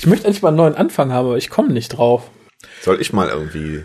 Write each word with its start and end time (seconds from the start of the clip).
Ich 0.00 0.06
möchte 0.06 0.26
endlich 0.26 0.40
mal 0.40 0.48
einen 0.48 0.56
neuen 0.56 0.74
Anfang 0.76 1.12
haben, 1.12 1.26
aber 1.26 1.36
ich 1.36 1.50
komme 1.50 1.74
nicht 1.74 1.90
drauf. 1.90 2.30
Soll 2.80 3.02
ich 3.02 3.12
mal 3.12 3.28
irgendwie 3.28 3.84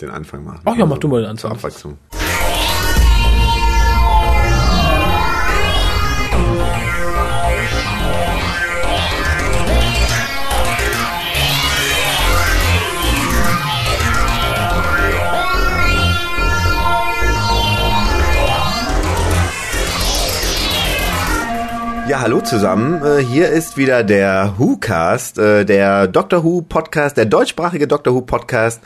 den 0.00 0.10
Anfang 0.10 0.42
machen? 0.42 0.62
Ach 0.64 0.74
ja, 0.74 0.86
mach 0.86 0.98
du 0.98 1.06
mal 1.06 1.20
den 1.20 1.30
Anfang. 1.30 1.52
Abwechslung. 1.52 1.98
Ja, 22.12 22.20
hallo 22.20 22.42
zusammen. 22.42 23.02
Äh, 23.02 23.22
Hier 23.24 23.48
ist 23.48 23.78
wieder 23.78 24.04
der 24.04 24.56
Who-Cast, 24.58 25.38
äh, 25.38 25.64
der 25.64 26.08
Doctor 26.08 26.44
Who 26.44 26.60
Podcast, 26.60 27.16
der 27.16 27.24
deutschsprachige 27.24 27.88
Doctor 27.88 28.12
Who 28.14 28.20
Podcast. 28.20 28.82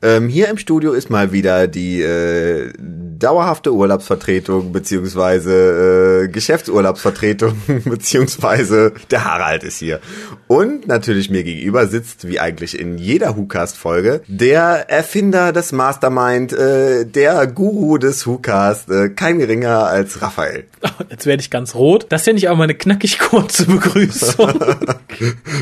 Ähm, 0.00 0.30
Hier 0.30 0.48
im 0.48 0.56
Studio 0.56 0.92
ist 0.92 1.10
mal 1.10 1.30
wieder 1.30 1.68
die 1.68 2.00
äh, 2.00 2.72
dauerhafte 2.78 3.74
Urlaubsvertretung 3.74 4.72
beziehungsweise 4.72 6.24
äh, 6.24 6.28
Geschäftsurlaubsvertretung 6.28 7.54
beziehungsweise 7.84 8.94
der 9.10 9.24
Harald 9.26 9.62
ist 9.62 9.78
hier. 9.78 10.00
Und 10.46 10.88
natürlich 10.88 11.28
mir 11.28 11.44
gegenüber 11.44 11.86
sitzt, 11.86 12.26
wie 12.26 12.40
eigentlich 12.40 12.80
in 12.80 12.96
jeder 12.96 13.36
Who-Cast-Folge, 13.36 14.22
der 14.26 14.88
Erfinder 14.88 15.52
des 15.52 15.72
Mastermind, 15.72 16.54
äh, 16.54 17.04
der 17.04 17.46
Guru 17.46 17.98
des 17.98 18.26
Who-Cast, 18.26 18.90
äh, 18.90 19.10
kein 19.10 19.38
geringer 19.38 19.86
als 19.86 20.22
Raphael. 20.22 20.64
Jetzt 21.10 21.26
werde 21.26 21.42
ich 21.42 21.50
ganz 21.50 21.74
rot. 21.74 22.06
Das 22.08 22.22
ist 22.22 22.26
ja 22.26 22.32
nicht 22.32 22.48
auch 22.48 22.56
meine 22.70 22.78
knackig 22.78 23.18
kurze 23.18 23.66
Begrüßung. 23.66 24.52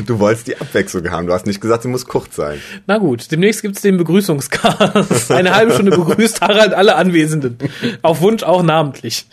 Du 0.05 0.19
wolltest 0.19 0.47
die 0.47 0.55
Abwechslung 0.55 1.09
haben. 1.09 1.27
Du 1.27 1.33
hast 1.33 1.45
nicht 1.45 1.59
gesagt, 1.59 1.83
sie 1.83 1.89
muss 1.89 2.05
kurz 2.05 2.35
sein. 2.35 2.61
Na 2.87 2.97
gut, 2.97 3.29
demnächst 3.31 3.61
gibt's 3.61 3.81
den 3.81 3.97
Begrüßungscast. 3.97 5.31
Eine 5.31 5.53
halbe 5.53 5.73
Stunde 5.73 5.91
begrüßt 5.91 6.39
Harald 6.41 6.73
alle 6.73 6.95
Anwesenden. 6.95 7.57
Auf 8.01 8.21
Wunsch 8.21 8.43
auch 8.43 8.63
namentlich. 8.63 9.25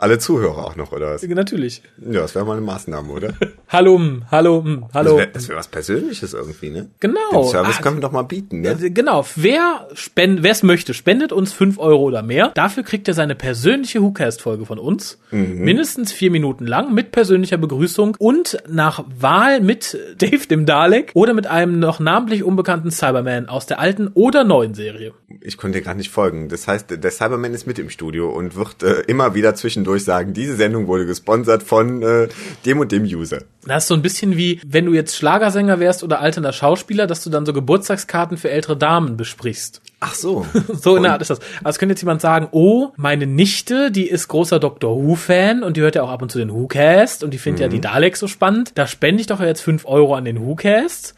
Alle 0.00 0.18
Zuhörer 0.18 0.64
auch 0.64 0.76
noch, 0.76 0.92
oder 0.92 1.14
was? 1.14 1.22
Natürlich. 1.22 1.82
Ja, 1.98 2.20
das 2.22 2.34
wäre 2.34 2.46
mal 2.46 2.56
eine 2.56 2.62
Maßnahme, 2.62 3.12
oder? 3.12 3.34
Hallo, 3.68 3.98
mm, 3.98 4.24
hallo, 4.30 4.62
mm, 4.62 4.80
Das 4.92 4.94
hallo. 4.94 5.18
wäre 5.18 5.28
wär 5.34 5.56
was 5.56 5.68
Persönliches 5.68 6.32
irgendwie, 6.34 6.70
ne? 6.70 6.88
Genau. 7.00 7.18
Den 7.32 7.44
Service 7.44 7.76
Ah, 7.78 7.82
können 7.82 7.96
wir 7.98 8.00
doch 8.00 8.10
mal 8.10 8.22
bieten, 8.22 8.62
ne? 8.62 8.70
Äh, 8.70 8.90
Genau, 8.90 9.24
wer 9.36 9.86
spend, 9.94 10.42
wer 10.42 10.50
es 10.52 10.62
möchte, 10.62 10.94
spendet 10.94 11.32
uns 11.32 11.52
fünf 11.52 11.78
Euro 11.78 12.02
oder 12.02 12.22
mehr. 12.22 12.50
Dafür 12.54 12.82
kriegt 12.82 13.06
er 13.08 13.14
seine 13.14 13.34
persönliche 13.34 14.02
WhoCast-Folge 14.02 14.64
von 14.66 14.78
uns. 14.78 15.18
Mindestens 15.30 16.12
vier 16.12 16.30
Minuten 16.30 16.66
lang 16.66 16.92
mit 16.94 17.12
persönlicher 17.12 17.58
Begrüßung 17.58 18.16
und 18.18 18.56
nach 18.68 19.04
Wahl 19.18 19.60
mit 19.60 19.96
Dave 20.18 20.46
dem 20.48 20.66
Dalek 20.66 21.10
oder 21.14 21.34
mit 21.34 21.46
einem 21.46 21.78
noch 21.78 22.00
namentlich 22.00 22.42
unbekannten 22.42 22.90
Cyberman 22.90 23.48
aus 23.48 23.66
der 23.66 23.78
alten 23.78 24.08
oder 24.14 24.44
neuen 24.44 24.74
Serie. 24.74 25.12
Ich 25.40 25.56
konnte 25.56 25.78
dir 25.78 25.84
gerade 25.84 25.98
nicht 25.98 26.10
folgen. 26.10 26.48
Das 26.48 26.66
heißt, 26.66 27.02
der 27.02 27.10
Cyberman 27.10 27.54
ist 27.54 27.66
mit 27.66 27.78
im 27.78 27.88
Studio 27.88 28.30
und 28.30 28.56
wird 28.56 28.82
äh, 28.82 29.02
immer 29.02 29.34
wieder 29.34 29.54
zwischendurch 29.54 30.04
sagen, 30.04 30.32
diese 30.32 30.56
Sendung 30.56 30.88
wurde 30.88 31.06
gesponsert 31.06 31.62
von 31.62 32.02
äh, 32.02 32.28
dem 32.66 32.80
und 32.80 32.90
dem 32.90 33.04
User. 33.04 33.42
Das 33.64 33.84
ist 33.84 33.88
so 33.88 33.94
ein 33.94 34.02
bisschen 34.02 34.36
wie, 34.36 34.60
wenn 34.66 34.86
du 34.86 34.92
jetzt 34.92 35.16
Schlagersänger 35.16 35.78
wärst 35.78 36.02
oder 36.02 36.20
alternder 36.20 36.52
Schauspieler, 36.52 37.06
dass 37.06 37.22
du 37.22 37.30
dann 37.30 37.46
so 37.46 37.52
Geburtstagskarten 37.52 38.38
für 38.38 38.50
ältere 38.50 38.76
Damen 38.76 39.16
besprichst. 39.16 39.80
Ach 40.00 40.14
so. 40.14 40.46
So 40.80 40.96
in 40.96 41.02
der 41.02 41.12
Art 41.12 41.22
ist 41.22 41.30
das. 41.30 41.40
Also 41.62 41.78
könnte 41.78 41.92
jetzt 41.92 42.00
jemand 42.00 42.22
sagen, 42.22 42.48
oh, 42.52 42.88
meine 42.96 43.26
Nichte, 43.26 43.90
die 43.90 44.08
ist 44.08 44.28
großer 44.28 44.58
Doctor 44.58 44.96
Who-Fan 44.96 45.62
und 45.62 45.76
die 45.76 45.82
hört 45.82 45.94
ja 45.94 46.02
auch 46.02 46.10
ab 46.10 46.22
und 46.22 46.32
zu 46.32 46.38
den 46.38 46.50
Who-Cast 46.52 47.22
und 47.22 47.32
die 47.32 47.38
findet 47.38 47.60
ja 47.60 47.68
die 47.68 47.80
Daleks 47.80 48.18
so 48.18 48.26
spannend. 48.26 48.72
Da 48.76 48.86
spende 48.86 49.20
ich 49.20 49.26
doch 49.26 49.40
jetzt 49.40 49.60
fünf 49.60 49.84
Euro 49.84 50.14
an 50.14 50.24
den 50.24 50.40
Who-Cast. 50.40 51.14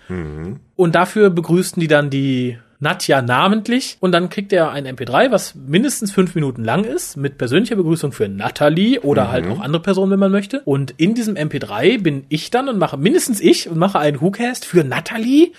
Und 0.77 0.95
dafür 0.95 1.31
begrüßten 1.31 1.81
die 1.81 1.87
dann 1.87 2.11
die 2.11 2.59
Nadja 2.83 3.23
namentlich 3.23 3.97
und 4.01 4.13
dann 4.13 4.29
kriegt 4.29 4.53
er 4.53 4.73
ein 4.73 4.87
MP3, 4.87 5.31
was 5.31 5.55
mindestens 5.55 6.11
fünf 6.11 6.35
Minuten 6.35 6.65
lang 6.65 6.83
ist, 6.85 7.17
mit 7.17 7.39
persönlicher 7.39 7.77
Begrüßung 7.77 8.11
für 8.11 8.29
Natalie 8.29 9.01
oder 9.01 9.31
halt 9.31 9.47
auch 9.47 9.61
andere 9.61 9.81
Personen, 9.81 10.11
wenn 10.11 10.19
man 10.19 10.33
möchte. 10.33 10.63
Und 10.65 10.93
in 10.97 11.15
diesem 11.15 11.37
MP3 11.37 12.03
bin 12.03 12.25
ich 12.29 12.51
dann 12.51 12.69
und 12.69 12.79
mache, 12.79 12.97
mindestens 12.97 13.41
ich, 13.41 13.69
und 13.69 13.79
mache 13.79 14.01
einen 14.01 14.21
Who-Cast 14.21 14.65
für 14.65 14.83
Natalie. 14.83 15.53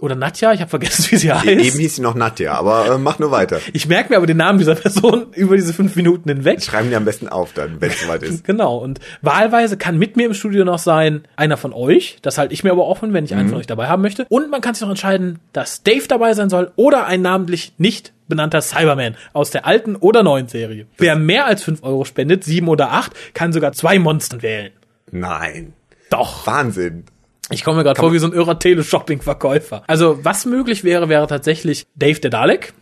Oder 0.00 0.14
Nadja, 0.14 0.52
ich 0.52 0.60
habe 0.60 0.70
vergessen, 0.70 1.06
wie 1.10 1.16
sie 1.16 1.32
heißt. 1.32 1.46
Eben 1.46 1.78
hieß 1.78 1.96
sie 1.96 2.02
noch 2.02 2.14
Nadja, 2.14 2.54
aber 2.54 2.94
äh, 2.94 2.98
mach 2.98 3.18
nur 3.18 3.30
weiter. 3.30 3.60
Ich 3.72 3.86
merke 3.86 4.10
mir 4.10 4.16
aber 4.16 4.26
den 4.26 4.38
Namen 4.38 4.58
dieser 4.58 4.74
Person 4.74 5.26
über 5.34 5.56
diese 5.56 5.72
fünf 5.72 5.94
Minuten 5.96 6.28
hinweg. 6.28 6.62
Schreiben 6.62 6.88
die 6.88 6.96
am 6.96 7.04
besten 7.04 7.28
auf 7.28 7.52
dann, 7.52 7.80
wenn 7.80 7.90
es 7.90 8.00
soweit 8.06 8.22
ist. 8.22 8.44
Genau. 8.44 8.78
Und 8.78 9.00
wahlweise 9.22 9.76
kann 9.76 9.98
mit 9.98 10.16
mir 10.16 10.26
im 10.26 10.34
Studio 10.34 10.64
noch 10.64 10.78
sein 10.78 11.22
einer 11.36 11.56
von 11.56 11.72
euch. 11.72 12.18
Das 12.22 12.38
halte 12.38 12.54
ich 12.54 12.64
mir 12.64 12.72
aber 12.72 12.86
offen, 12.86 13.12
wenn 13.12 13.24
ich 13.24 13.34
einen 13.34 13.48
von 13.48 13.58
euch 13.58 13.66
dabei 13.66 13.88
haben 13.88 14.02
möchte. 14.02 14.26
Und 14.28 14.50
man 14.50 14.60
kann 14.60 14.74
sich 14.74 14.82
noch 14.82 14.90
entscheiden, 14.90 15.38
dass 15.52 15.82
Dave 15.82 16.06
dabei 16.08 16.34
sein 16.34 16.50
soll 16.50 16.72
oder 16.76 17.06
ein 17.06 17.22
namentlich 17.22 17.74
nicht 17.78 18.12
benannter 18.28 18.62
Cyberman 18.62 19.16
aus 19.32 19.50
der 19.50 19.66
alten 19.66 19.96
oder 19.96 20.22
neuen 20.22 20.48
Serie. 20.48 20.86
Wer 20.96 21.16
mehr 21.16 21.46
als 21.46 21.62
fünf 21.62 21.82
Euro 21.82 22.04
spendet, 22.04 22.44
sieben 22.44 22.68
oder 22.68 22.92
acht, 22.92 23.12
kann 23.34 23.52
sogar 23.52 23.72
zwei 23.72 23.98
Monster 23.98 24.40
wählen. 24.40 24.72
Nein. 25.10 25.74
Doch. 26.10 26.46
Wahnsinn. 26.46 27.04
Ich 27.50 27.64
komme 27.64 27.78
mir 27.78 27.84
gerade 27.84 27.98
vor 27.98 28.12
wie 28.12 28.18
so 28.18 28.26
ein 28.26 28.32
irrer 28.32 28.58
Teleshopping-Verkäufer. 28.58 29.82
Also, 29.86 30.24
was 30.24 30.46
möglich 30.46 30.84
wäre, 30.84 31.08
wäre 31.08 31.26
tatsächlich 31.26 31.86
Dave 31.96 32.20
der 32.20 32.30
Dalek 32.30 32.72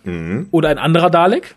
oder 0.51 0.69
ein 0.69 0.79
anderer 0.79 1.11
Dalek. 1.11 1.56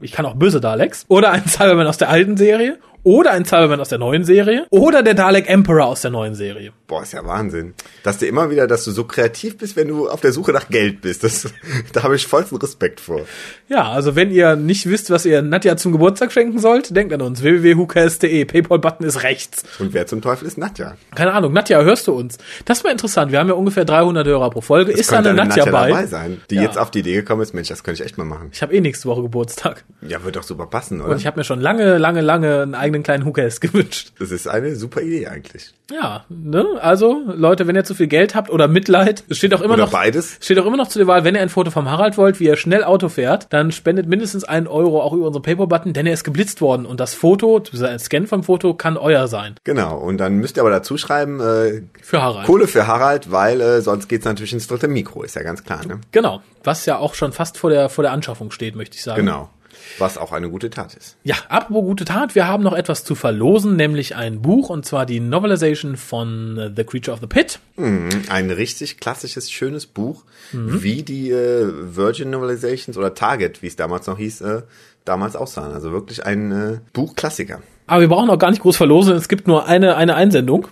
Ich 0.00 0.12
kann 0.12 0.26
auch 0.26 0.34
böse 0.34 0.60
Daleks. 0.60 1.04
Oder 1.08 1.32
ein 1.32 1.46
Cyberman 1.46 1.86
aus 1.86 1.98
der 1.98 2.10
alten 2.10 2.36
Serie. 2.36 2.78
Oder 3.02 3.32
ein 3.32 3.44
Cyberman 3.44 3.80
aus 3.80 3.88
der 3.88 3.98
neuen 3.98 4.24
Serie. 4.24 4.66
Oder 4.70 5.02
der 5.02 5.14
Dalek 5.14 5.48
Emperor 5.48 5.86
aus 5.86 6.02
der 6.02 6.10
neuen 6.10 6.34
Serie. 6.34 6.72
Boah, 6.86 7.02
ist 7.02 7.12
ja 7.12 7.24
Wahnsinn. 7.24 7.74
Dass 8.02 8.18
du 8.18 8.26
immer 8.26 8.50
wieder, 8.50 8.66
dass 8.66 8.84
du 8.84 8.90
so 8.90 9.04
kreativ 9.04 9.56
bist, 9.58 9.76
wenn 9.76 9.88
du 9.88 10.08
auf 10.08 10.20
der 10.20 10.32
Suche 10.32 10.52
nach 10.52 10.68
Geld 10.68 11.00
bist. 11.00 11.24
Das, 11.24 11.46
da 11.92 12.02
habe 12.02 12.16
ich 12.16 12.26
vollsten 12.26 12.58
Respekt 12.58 13.00
vor. 13.00 13.20
Ja, 13.68 13.88
also 13.90 14.16
wenn 14.16 14.30
ihr 14.30 14.56
nicht 14.56 14.86
wisst, 14.86 15.10
was 15.10 15.24
ihr 15.24 15.40
Nadja 15.42 15.76
zum 15.76 15.92
Geburtstag 15.92 16.32
schenken 16.32 16.58
sollt, 16.58 16.94
denkt 16.94 17.12
an 17.12 17.22
uns. 17.22 17.42
www.hucast.de. 17.42 18.44
Paypal-Button 18.44 19.06
ist 19.06 19.22
rechts. 19.22 19.62
Und 19.78 19.94
wer 19.94 20.06
zum 20.06 20.20
Teufel 20.20 20.46
ist 20.46 20.58
Nadja? 20.58 20.96
Keine 21.14 21.32
Ahnung. 21.32 21.52
Nadja, 21.52 21.80
hörst 21.82 22.06
du 22.06 22.12
uns? 22.12 22.38
Das 22.64 22.84
war 22.84 22.90
interessant. 22.90 23.32
Wir 23.32 23.38
haben 23.38 23.48
ja 23.48 23.54
ungefähr 23.54 23.84
300 23.84 24.26
Hörer 24.26 24.50
pro 24.50 24.60
Folge. 24.60 24.92
ist 24.92 25.10
da 25.10 25.16
Könnte 25.16 25.30
eine 25.30 25.44
Nadja, 25.46 25.64
bei? 25.66 25.88
dabei 25.88 26.06
sein, 26.06 26.40
die 26.50 26.56
Ja. 26.56 26.62
jetzt 26.62 26.76
auf 26.78 26.90
die 26.90 26.98
Idee 27.00 27.14
gekommen 27.14 27.42
ist, 27.42 27.54
Mensch, 27.54 27.68
das 27.68 27.82
könnte 27.84 28.02
ich 28.02 28.06
echt 28.06 28.18
mal 28.18 28.24
machen. 28.24 28.48
Ich 28.52 28.62
habe 28.62 28.74
eh 28.74 28.80
nächste 28.80 29.08
Woche 29.08 29.22
Geburtstag. 29.22 29.84
Ja, 30.02 30.22
wird 30.24 30.36
doch 30.36 30.42
super 30.42 30.66
passen, 30.66 31.00
oder? 31.00 31.12
Und 31.12 31.16
ich 31.18 31.26
habe 31.26 31.38
mir 31.38 31.44
schon 31.44 31.60
lange, 31.60 31.98
lange, 31.98 32.20
lange 32.20 32.62
einen 32.62 32.74
eigenen 32.90 33.02
kleinen 33.02 33.24
Hookers 33.24 33.60
gewünscht. 33.60 34.12
das 34.18 34.30
ist 34.30 34.46
eine 34.48 34.74
super 34.76 35.00
Idee 35.00 35.28
eigentlich. 35.28 35.72
Ja, 35.90 36.24
ne? 36.28 36.64
Also, 36.80 37.20
Leute, 37.26 37.66
wenn 37.66 37.74
ihr 37.74 37.82
zu 37.84 37.94
viel 37.94 38.06
Geld 38.06 38.34
habt 38.36 38.48
oder 38.50 38.68
Mitleid, 38.68 39.24
es 39.28 39.38
steht 39.38 39.52
auch 39.54 39.60
immer 39.60 39.74
Oder 39.74 39.84
noch 39.84 39.92
beides. 39.92 40.38
steht 40.40 40.58
auch 40.60 40.66
immer 40.66 40.76
noch 40.76 40.86
zu 40.88 40.98
der 40.98 41.08
Wahl, 41.08 41.24
wenn 41.24 41.34
ihr 41.34 41.40
ein 41.40 41.48
Foto 41.48 41.70
vom 41.72 41.90
Harald 41.90 42.16
wollt, 42.16 42.38
wie 42.38 42.46
er 42.46 42.56
schnell 42.56 42.84
Auto 42.84 43.08
fährt, 43.08 43.52
dann 43.52 43.72
spendet 43.72 44.06
mindestens 44.06 44.44
einen 44.44 44.68
Euro 44.68 45.02
auch 45.02 45.12
über 45.12 45.26
unseren 45.26 45.42
Paypal-Button, 45.42 45.92
denn 45.92 46.06
er 46.06 46.12
ist 46.12 46.22
geblitzt 46.22 46.60
worden 46.60 46.86
und 46.86 47.00
das 47.00 47.14
Foto, 47.14 47.60
ein 47.82 47.98
Scan 47.98 48.26
vom 48.26 48.44
Foto 48.44 48.74
kann 48.74 48.96
euer 48.96 49.26
sein. 49.26 49.56
Genau. 49.64 49.98
Und 49.98 50.18
dann 50.18 50.36
müsst 50.36 50.56
ihr 50.56 50.60
aber 50.60 50.70
dazu 50.70 50.96
schreiben, 50.96 51.40
äh, 51.40 51.82
Für 52.02 52.22
Harald. 52.22 52.46
Kohle 52.46 52.68
für 52.68 52.86
Harald, 52.86 53.32
weil 53.32 53.60
äh, 53.60 53.80
sonst 53.80 54.08
geht's 54.08 54.24
natürlich 54.24 54.52
ins 54.52 54.68
dritte 54.68 54.86
Mikro, 54.86 55.22
ist 55.24 55.34
ja 55.34 55.42
ganz 55.42 55.64
klar, 55.64 55.84
ne? 55.86 56.00
Genau. 56.12 56.40
Was 56.62 56.86
ja 56.86 56.98
auch 56.98 57.14
schon 57.14 57.32
fast 57.32 57.58
vor 57.58 57.70
der, 57.70 57.88
vor 57.88 58.02
der 58.02 58.12
Anschaffung 58.12 58.50
steht, 58.52 58.76
möchte 58.76 58.96
ich 58.96 59.02
sagen. 59.02 59.20
Genau. 59.24 59.50
Was 59.98 60.18
auch 60.18 60.32
eine 60.32 60.50
gute 60.50 60.70
Tat 60.70 60.94
ist. 60.94 61.16
Ja, 61.24 61.36
apropos 61.48 61.82
gute 61.84 62.04
Tat, 62.04 62.34
wir 62.34 62.46
haben 62.46 62.62
noch 62.62 62.72
etwas 62.72 63.04
zu 63.04 63.14
verlosen, 63.14 63.76
nämlich 63.76 64.16
ein 64.16 64.42
Buch, 64.42 64.70
und 64.70 64.84
zwar 64.84 65.06
die 65.06 65.20
Novelization 65.20 65.96
von 65.96 66.72
The 66.76 66.84
Creature 66.84 67.14
of 67.14 67.20
the 67.20 67.26
Pit. 67.26 67.60
Ein 68.28 68.50
richtig 68.50 68.98
klassisches, 68.98 69.50
schönes 69.50 69.86
Buch, 69.86 70.24
wie 70.52 71.02
die 71.02 71.30
äh, 71.30 71.70
Virgin 71.96 72.30
Novelizations 72.30 72.96
oder 72.96 73.14
Target, 73.14 73.62
wie 73.62 73.66
es 73.66 73.76
damals 73.76 74.06
noch 74.06 74.18
hieß, 74.18 74.40
äh, 74.42 74.62
damals 75.04 75.36
aussahen. 75.36 75.72
Also 75.72 75.92
wirklich 75.92 76.24
ein 76.24 76.52
äh, 76.52 76.78
Buchklassiker. 76.92 77.60
Aber 77.86 78.00
wir 78.02 78.08
brauchen 78.08 78.30
auch 78.30 78.38
gar 78.38 78.50
nicht 78.50 78.62
groß 78.62 78.76
verlosen, 78.76 79.16
es 79.16 79.28
gibt 79.28 79.48
nur 79.48 79.66
eine, 79.66 79.96
eine 79.96 80.14
Einsendung. 80.14 80.68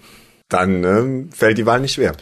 Dann 0.49 0.83
ähm, 0.83 1.31
fällt 1.31 1.59
die 1.59 1.67
Wahl 1.67 1.81
nicht 1.81 1.95
schwer. 1.95 2.13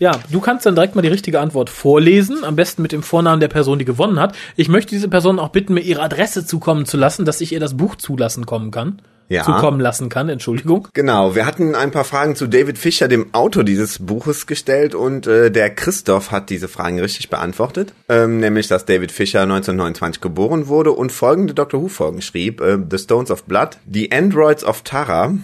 Ja, 0.00 0.10
du 0.32 0.40
kannst 0.40 0.66
dann 0.66 0.74
direkt 0.74 0.96
mal 0.96 1.02
die 1.02 1.08
richtige 1.08 1.38
Antwort 1.38 1.70
vorlesen, 1.70 2.42
am 2.42 2.56
besten 2.56 2.82
mit 2.82 2.90
dem 2.90 3.04
Vornamen 3.04 3.38
der 3.38 3.48
Person, 3.48 3.78
die 3.78 3.84
gewonnen 3.84 4.18
hat. 4.18 4.34
Ich 4.56 4.68
möchte 4.68 4.90
diese 4.90 5.08
Person 5.08 5.38
auch 5.38 5.50
bitten, 5.50 5.74
mir 5.74 5.82
ihre 5.82 6.02
Adresse 6.02 6.44
zukommen 6.44 6.86
zu 6.86 6.96
lassen, 6.96 7.24
dass 7.24 7.40
ich 7.40 7.52
ihr 7.52 7.60
das 7.60 7.76
Buch 7.76 7.94
zulassen 7.94 8.44
kommen 8.44 8.72
kann. 8.72 9.00
Ja. 9.28 9.42
Zukommen 9.42 9.80
lassen 9.80 10.08
kann, 10.08 10.28
Entschuldigung. 10.28 10.86
Genau, 10.92 11.34
wir 11.34 11.46
hatten 11.46 11.74
ein 11.74 11.90
paar 11.90 12.04
Fragen 12.04 12.36
zu 12.36 12.46
David 12.46 12.78
Fischer, 12.78 13.08
dem 13.08 13.34
Autor 13.34 13.64
dieses 13.64 13.98
Buches, 13.98 14.46
gestellt 14.46 14.94
und 14.94 15.26
äh, 15.26 15.50
der 15.50 15.70
Christoph 15.70 16.30
hat 16.30 16.48
diese 16.48 16.68
Fragen 16.68 17.00
richtig 17.00 17.28
beantwortet. 17.28 17.92
Ähm, 18.08 18.38
nämlich, 18.38 18.68
dass 18.68 18.84
David 18.84 19.10
Fischer 19.10 19.42
1929 19.42 20.20
geboren 20.20 20.68
wurde 20.68 20.92
und 20.92 21.10
folgende 21.10 21.54
Doctor 21.54 21.82
Who-Folgen 21.82 22.22
schrieb. 22.22 22.60
Äh, 22.60 22.78
the 22.88 22.98
Stones 22.98 23.32
of 23.32 23.44
Blood, 23.44 23.78
The 23.90 24.12
Androids 24.12 24.62
of 24.62 24.82
Tara, 24.82 25.34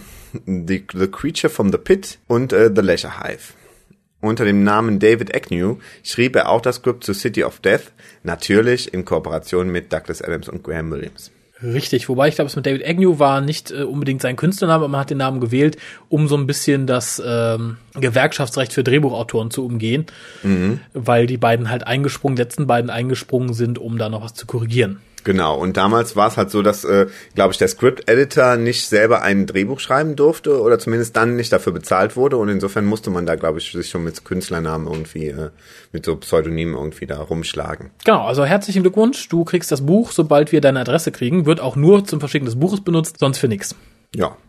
The, 0.45 0.85
the 0.93 1.07
Creature 1.07 1.49
from 1.49 1.71
the 1.71 1.77
Pit 1.77 2.17
und 2.27 2.53
äh, 2.53 2.71
The 2.73 2.81
Leisure 2.81 3.23
Hive. 3.23 3.53
Unter 4.19 4.45
dem 4.45 4.63
Namen 4.63 4.99
David 4.99 5.35
Agnew 5.35 5.77
schrieb 6.01 6.35
er 6.35 6.49
auch 6.49 6.61
das 6.61 6.77
Skript 6.77 7.03
zu 7.03 7.13
City 7.13 7.43
of 7.43 7.59
Death, 7.59 7.91
natürlich 8.23 8.93
in 8.93 9.03
Kooperation 9.03 9.69
mit 9.69 9.91
Douglas 9.91 10.21
Adams 10.21 10.47
und 10.47 10.63
Graham 10.63 10.91
Williams. 10.91 11.29
Richtig, 11.61 12.09
wobei 12.09 12.27
ich 12.27 12.35
glaube, 12.35 12.47
es 12.47 12.55
mit 12.55 12.65
David 12.65 12.85
Agnew 12.85 13.19
war 13.19 13.39
nicht 13.39 13.71
äh, 13.71 13.83
unbedingt 13.83 14.21
sein 14.21 14.35
Künstlername, 14.35 14.83
aber 14.83 14.87
man 14.89 15.01
hat 15.01 15.09
den 15.09 15.17
Namen 15.17 15.39
gewählt, 15.39 15.77
um 16.09 16.27
so 16.27 16.35
ein 16.35 16.47
bisschen 16.47 16.87
das 16.87 17.21
ähm, 17.25 17.77
Gewerkschaftsrecht 17.95 18.73
für 18.73 18.83
Drehbuchautoren 18.83 19.51
zu 19.51 19.65
umgehen, 19.65 20.05
mhm. 20.41 20.79
weil 20.93 21.25
die 21.25 21.37
beiden 21.37 21.69
halt 21.69 21.87
eingesprungen, 21.87 22.37
letzten 22.37 22.67
beiden 22.67 22.89
eingesprungen 22.89 23.53
sind, 23.53 23.79
um 23.79 23.97
da 23.97 24.09
noch 24.09 24.23
was 24.23 24.33
zu 24.33 24.45
korrigieren. 24.45 24.99
Genau, 25.23 25.57
und 25.57 25.77
damals 25.77 26.15
war 26.15 26.27
es 26.27 26.37
halt 26.37 26.49
so, 26.49 26.61
dass, 26.61 26.83
äh, 26.83 27.07
glaube 27.35 27.53
ich, 27.53 27.57
der 27.57 27.67
Script-Editor 27.67 28.57
nicht 28.57 28.87
selber 28.87 29.21
ein 29.21 29.45
Drehbuch 29.45 29.79
schreiben 29.79 30.15
durfte 30.15 30.61
oder 30.61 30.79
zumindest 30.79 31.15
dann 31.15 31.35
nicht 31.35 31.51
dafür 31.53 31.73
bezahlt 31.73 32.15
wurde 32.15 32.37
und 32.37 32.49
insofern 32.49 32.85
musste 32.85 33.09
man 33.09 33.25
da, 33.25 33.35
glaube 33.35 33.59
ich, 33.59 33.71
sich 33.71 33.89
schon 33.89 34.03
mit 34.03 34.25
Künstlernamen 34.25 34.87
irgendwie, 34.87 35.27
äh, 35.27 35.49
mit 35.91 36.05
so 36.05 36.15
Pseudonymen 36.17 36.75
irgendwie 36.75 37.05
da 37.05 37.21
rumschlagen. 37.21 37.91
Genau, 38.03 38.25
also 38.25 38.45
herzlichen 38.45 38.83
Glückwunsch, 38.83 39.29
du 39.29 39.43
kriegst 39.45 39.71
das 39.71 39.85
Buch, 39.85 40.11
sobald 40.11 40.51
wir 40.51 40.61
deine 40.61 40.81
Adresse 40.81 41.11
kriegen, 41.11 41.45
wird 41.45 41.59
auch 41.59 41.75
nur 41.75 42.05
zum 42.05 42.19
Verschicken 42.19 42.45
des 42.45 42.59
Buches 42.59 42.81
benutzt, 42.81 43.17
sonst 43.19 43.37
für 43.37 43.47
nix. 43.47 43.75
Ja. 44.15 44.37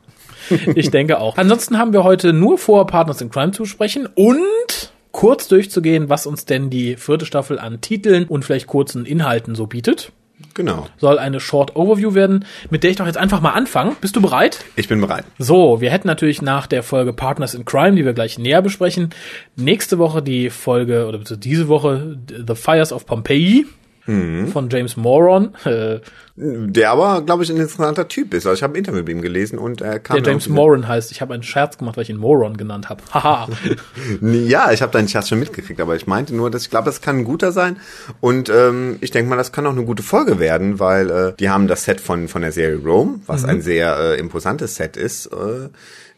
ich 0.75 0.91
denke 0.91 1.19
auch. 1.21 1.37
Ansonsten 1.37 1.79
haben 1.79 1.93
wir 1.93 2.05
heute 2.05 2.33
nur 2.33 2.59
vor, 2.59 2.87
Partners 2.87 3.21
in 3.21 3.31
Crime 3.31 3.53
zu 3.53 3.65
sprechen 3.65 4.09
und 4.15 4.93
kurz 5.13 5.49
durchzugehen, 5.49 6.09
was 6.09 6.27
uns 6.27 6.45
denn 6.45 6.71
die 6.71 6.97
vierte 6.97 7.25
Staffel 7.25 7.59
an 7.59 7.81
Titeln 7.81 8.27
und 8.27 8.45
vielleicht 8.45 8.67
kurzen 8.67 9.07
Inhalten 9.07 9.55
so 9.55 9.67
bietet. 9.67 10.13
Genau. 10.55 10.87
Soll 10.99 11.19
eine 11.19 11.41
Short 11.41 11.77
Overview 11.77 12.15
werden, 12.15 12.45
mit 12.71 12.85
der 12.85 12.91
ich 12.91 12.97
doch 12.97 13.07
jetzt 13.07 13.19
einfach 13.19 13.41
mal 13.41 13.53
anfange. 13.53 13.97
Bist 14.01 14.17
du 14.17 14.23
bereit? 14.23 14.65
Ich 14.77 14.89
bin 14.89 15.01
bereit. 15.01 15.25
So, 15.39 15.81
wir 15.81 15.91
hätten 15.91 16.07
natürlich 16.07 16.43
nach 16.43 16.67
der 16.67 16.83
Folge 16.83 17.13
Partners 17.13 17.55
in 17.55 17.65
Crime, 17.65 17.97
die 17.97 18.05
wir 18.05 18.13
gleich 18.13 18.39
näher 18.39 18.63
besprechen, 18.63 19.11
nächste 19.57 19.99
Woche 19.99 20.23
die 20.23 20.51
Folge, 20.51 21.07
oder 21.07 21.19
diese 21.19 21.69
Woche 21.69 22.19
The 22.29 22.55
Fires 22.55 22.93
of 22.93 23.07
Pompeii 23.07 23.67
mhm. 24.07 24.49
von 24.49 24.69
James 24.71 24.97
Moron. 24.97 25.55
Äh, 25.65 26.01
der 26.37 26.91
aber, 26.91 27.23
glaube 27.23 27.45
ich, 27.45 27.51
ein 27.51 27.59
interessanter 27.59 28.09
Typ 28.09 28.35
ist. 28.35 28.45
Also 28.45 28.57
ich 28.57 28.63
habe 28.65 28.75
ein 28.75 28.77
Interview 28.77 29.01
mit 29.01 29.09
ihm 29.09 29.23
gelesen 29.23 29.57
und 29.57 29.81
er 29.81 30.01
kam. 30.01 30.17
Der 30.17 30.33
James 30.33 30.49
Moran 30.49 30.89
heißt. 30.89 31.13
Ich 31.13 31.21
habe 31.21 31.33
einen 31.33 31.45
Scherz 31.45 31.79
gemacht, 31.79 31.97
weil 31.97 32.03
ich 32.03 32.11
ihn 32.11 32.17
Moron 32.17 32.57
genannt 32.57 32.89
habe. 32.89 33.05
Haha. 33.13 33.49
ja, 34.21 34.73
ich 34.73 34.83
habe 34.83 34.91
deinen 34.91 35.07
Scherz 35.07 35.29
schon 35.29 35.39
mitgekriegt, 35.39 35.81
aber 35.81 35.95
ich 35.95 36.09
meinte 36.09 36.35
nur, 36.35 36.51
dass 36.51 36.63
ich 36.63 36.71
glaube, 36.71 36.87
das 36.87 37.01
kann 37.01 37.19
ein 37.19 37.25
guter 37.25 37.53
sein. 37.53 37.77
Und 38.21 38.49
ähm, 38.49 38.97
ich 39.01 39.13
denke 39.13 39.31
mal, 39.31 39.37
das 39.37 39.53
kann 39.53 39.65
auch 39.67 39.73
eine 39.73 39.85
gute 39.85 40.03
Folge 40.03 40.41
werden, 40.41 40.81
weil 40.81 41.11
äh, 41.11 41.33
die 41.39 41.51
haben 41.51 41.69
das 41.69 41.85
Set 41.85 42.01
von, 42.01 42.27
von 42.27 42.43
der 42.43 42.51
Serie 42.51 42.79
Rome, 42.85 43.21
was 43.27 43.45
mhm. 43.45 43.51
ein 43.51 43.63
sehr 43.63 43.97
äh, 43.97 44.19
imposantes 44.19 44.75
Set 44.75 44.97
ist. 44.97 45.27
Äh, 45.27 45.69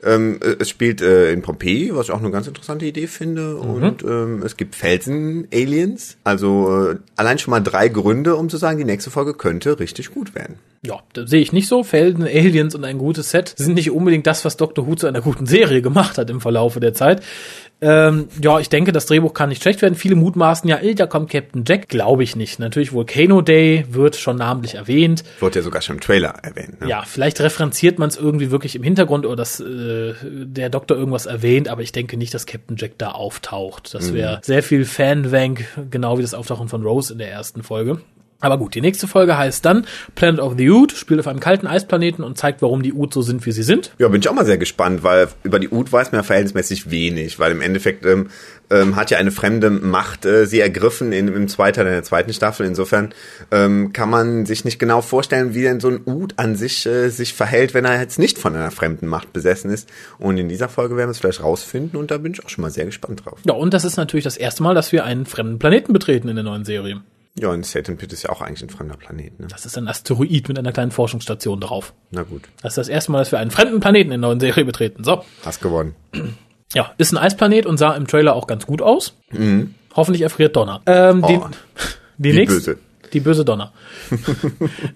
ähm, 0.02 0.38
äh, 0.42 0.56
es 0.58 0.68
spielt 0.68 1.00
äh, 1.00 1.32
in 1.32 1.42
Pompeji, 1.42 1.94
was 1.94 2.06
ich 2.06 2.12
auch 2.12 2.20
eine 2.20 2.30
ganz 2.30 2.46
interessante 2.46 2.86
Idee 2.86 3.06
finde. 3.06 3.54
Mhm. 3.54 3.60
Und 3.60 4.02
ähm, 4.04 4.42
es 4.42 4.56
gibt 4.56 4.74
Felsen-Aliens. 4.74 6.18
Also 6.24 6.90
äh, 6.90 6.96
allein 7.16 7.38
schon 7.38 7.52
mal 7.52 7.60
drei 7.60 7.88
Gründe, 7.88 8.36
um 8.36 8.48
zu 8.48 8.56
sagen, 8.56 8.78
die 8.78 8.84
nächste 8.84 9.10
Folge 9.10 9.34
könnte 9.34 9.78
richtig 9.78 10.12
gut 10.12 10.34
werden. 10.34 10.58
Ja, 10.86 11.00
das 11.12 11.30
sehe 11.30 11.40
ich 11.40 11.52
nicht 11.52 11.68
so. 11.68 11.82
Felsen, 11.82 12.24
Aliens 12.24 12.74
und 12.74 12.84
ein 12.84 12.98
gutes 12.98 13.30
Set 13.30 13.54
sind 13.56 13.74
nicht 13.74 13.90
unbedingt 13.90 14.26
das, 14.26 14.44
was 14.44 14.56
Dr. 14.56 14.86
Who 14.86 14.94
zu 14.94 15.06
einer 15.06 15.20
guten 15.20 15.46
Serie 15.46 15.82
gemacht 15.86 16.18
hat 16.18 16.30
im 16.30 16.40
Verlaufe 16.40 16.80
der 16.80 16.94
Zeit. 16.94 17.22
Ähm, 17.82 18.28
ja, 18.40 18.58
ich 18.58 18.70
denke, 18.70 18.92
das 18.92 19.04
Drehbuch 19.04 19.34
kann 19.34 19.50
nicht 19.50 19.62
schlecht 19.62 19.82
werden. 19.82 19.96
Viele 19.96 20.14
mutmaßen 20.14 20.68
ja, 20.68 20.78
da 20.94 21.06
kommt 21.06 21.30
Captain 21.30 21.64
Jack. 21.66 21.88
Glaube 21.88 22.22
ich 22.22 22.34
nicht. 22.34 22.58
Natürlich 22.58 22.92
Volcano 22.92 23.42
Day 23.42 23.84
wird 23.90 24.16
schon 24.16 24.36
namentlich 24.36 24.76
erwähnt. 24.76 25.24
Wird 25.40 25.56
ja 25.56 25.62
sogar 25.62 25.82
schon 25.82 25.96
im 25.96 26.00
Trailer 26.00 26.36
erwähnt. 26.42 26.80
Ne? 26.80 26.88
Ja, 26.88 27.02
vielleicht 27.06 27.38
referenziert 27.40 27.98
man 27.98 28.08
es 28.08 28.16
irgendwie 28.16 28.50
wirklich 28.50 28.76
im 28.76 28.82
Hintergrund 28.82 29.26
oder 29.26 29.36
dass 29.36 29.60
äh, 29.60 30.14
der 30.22 30.70
Doktor 30.70 30.96
irgendwas 30.96 31.26
erwähnt, 31.26 31.68
aber 31.68 31.82
ich 31.82 31.92
denke 31.92 32.16
nicht, 32.16 32.32
dass 32.32 32.46
Captain 32.46 32.76
Jack 32.78 32.92
da 32.96 33.10
auftaucht. 33.10 33.92
Das 33.92 34.14
wäre 34.14 34.36
mhm. 34.36 34.40
sehr 34.42 34.62
viel 34.62 34.84
Fanwank, 34.86 35.66
genau 35.90 36.16
wie 36.16 36.22
das 36.22 36.32
Auftauchen 36.32 36.68
von 36.68 36.82
Rose 36.82 37.12
in 37.12 37.18
der 37.18 37.30
ersten 37.30 37.62
Folge. 37.62 38.00
Aber 38.40 38.58
gut, 38.58 38.74
die 38.74 38.80
nächste 38.80 39.08
Folge 39.08 39.38
heißt 39.38 39.64
dann 39.64 39.86
Planet 40.14 40.40
of 40.40 40.54
the 40.58 40.70
Ood, 40.70 40.92
spielt 40.92 41.20
auf 41.20 41.26
einem 41.26 41.40
kalten 41.40 41.66
Eisplaneten 41.66 42.22
und 42.22 42.36
zeigt, 42.36 42.60
warum 42.60 42.82
die 42.82 42.92
Ood 42.92 43.14
so 43.14 43.22
sind, 43.22 43.44
wie 43.46 43.52
sie 43.52 43.62
sind. 43.62 43.92
Ja, 43.98 44.08
bin 44.08 44.20
ich 44.20 44.28
auch 44.28 44.34
mal 44.34 44.44
sehr 44.44 44.58
gespannt, 44.58 45.02
weil 45.02 45.28
über 45.42 45.58
die 45.58 45.70
Ood 45.70 45.90
weiß 45.90 46.12
man 46.12 46.20
ja 46.20 46.22
verhältnismäßig 46.22 46.90
wenig, 46.90 47.38
weil 47.38 47.52
im 47.52 47.62
Endeffekt 47.62 48.04
ähm, 48.04 48.28
ähm, 48.70 48.96
hat 48.96 49.10
ja 49.10 49.18
eine 49.18 49.30
fremde 49.30 49.70
Macht 49.70 50.26
äh, 50.26 50.46
sie 50.46 50.60
ergriffen 50.60 51.12
in, 51.12 51.28
im 51.28 51.48
zweiten 51.48 51.80
in 51.80 51.86
der 51.86 52.02
zweiten 52.02 52.32
Staffel. 52.32 52.66
Insofern 52.66 53.14
ähm, 53.50 53.92
kann 53.92 54.10
man 54.10 54.44
sich 54.44 54.64
nicht 54.64 54.78
genau 54.78 55.00
vorstellen, 55.00 55.54
wie 55.54 55.62
denn 55.62 55.80
so 55.80 55.88
ein 55.88 56.02
Ood 56.04 56.34
an 56.36 56.56
sich 56.56 56.84
äh, 56.86 57.08
sich 57.08 57.32
verhält, 57.32 57.74
wenn 57.74 57.84
er 57.84 58.00
jetzt 58.00 58.18
nicht 58.18 58.38
von 58.38 58.54
einer 58.54 58.70
fremden 58.70 59.06
Macht 59.06 59.32
besessen 59.32 59.70
ist. 59.70 59.88
Und 60.18 60.36
in 60.36 60.48
dieser 60.48 60.68
Folge 60.68 60.96
werden 60.96 61.08
wir 61.08 61.12
es 61.12 61.18
vielleicht 61.18 61.42
rausfinden 61.42 61.98
und 61.98 62.10
da 62.10 62.18
bin 62.18 62.32
ich 62.32 62.44
auch 62.44 62.48
schon 62.48 62.62
mal 62.62 62.70
sehr 62.70 62.84
gespannt 62.84 63.24
drauf. 63.24 63.38
Ja, 63.44 63.54
und 63.54 63.72
das 63.72 63.84
ist 63.84 63.96
natürlich 63.96 64.24
das 64.24 64.36
erste 64.36 64.62
Mal, 64.62 64.74
dass 64.74 64.92
wir 64.92 65.04
einen 65.04 65.26
fremden 65.26 65.58
Planeten 65.58 65.92
betreten 65.92 66.28
in 66.28 66.36
der 66.36 66.44
neuen 66.44 66.64
Serie. 66.64 67.02
Ja, 67.38 67.50
und 67.50 67.66
Satan 67.66 67.98
Pit 67.98 68.12
ist 68.12 68.22
ja 68.22 68.30
auch 68.30 68.40
eigentlich 68.40 68.62
ein 68.62 68.70
fremder 68.70 68.96
Planet. 68.96 69.38
Ne? 69.38 69.46
Das 69.48 69.66
ist 69.66 69.76
ein 69.76 69.88
Asteroid 69.88 70.48
mit 70.48 70.58
einer 70.58 70.72
kleinen 70.72 70.90
Forschungsstation 70.90 71.60
drauf. 71.60 71.92
Na 72.10 72.22
gut. 72.22 72.42
Das 72.62 72.72
ist 72.72 72.78
das 72.78 72.88
erste 72.88 73.12
Mal, 73.12 73.18
dass 73.18 73.32
wir 73.32 73.38
einen 73.38 73.50
fremden 73.50 73.80
Planeten 73.80 74.10
in 74.10 74.22
der 74.22 74.28
neuen 74.30 74.40
Serie 74.40 74.64
betreten. 74.64 75.04
So. 75.04 75.22
Hast 75.44 75.60
gewonnen. 75.60 75.94
Ja, 76.72 76.92
ist 76.96 77.12
ein 77.12 77.18
Eisplanet 77.18 77.66
und 77.66 77.76
sah 77.76 77.94
im 77.94 78.06
Trailer 78.06 78.34
auch 78.34 78.46
ganz 78.46 78.66
gut 78.66 78.80
aus. 78.80 79.14
Mhm. 79.32 79.74
Hoffentlich 79.94 80.22
erfriert 80.22 80.56
Donner. 80.56 80.80
Ähm, 80.86 81.22
oh, 81.22 81.28
die, 81.28 81.38
die, 82.18 82.32
die 82.32 82.38
nächste. 82.38 82.78
Die 83.16 83.20
böse 83.20 83.46
Donner. 83.46 83.72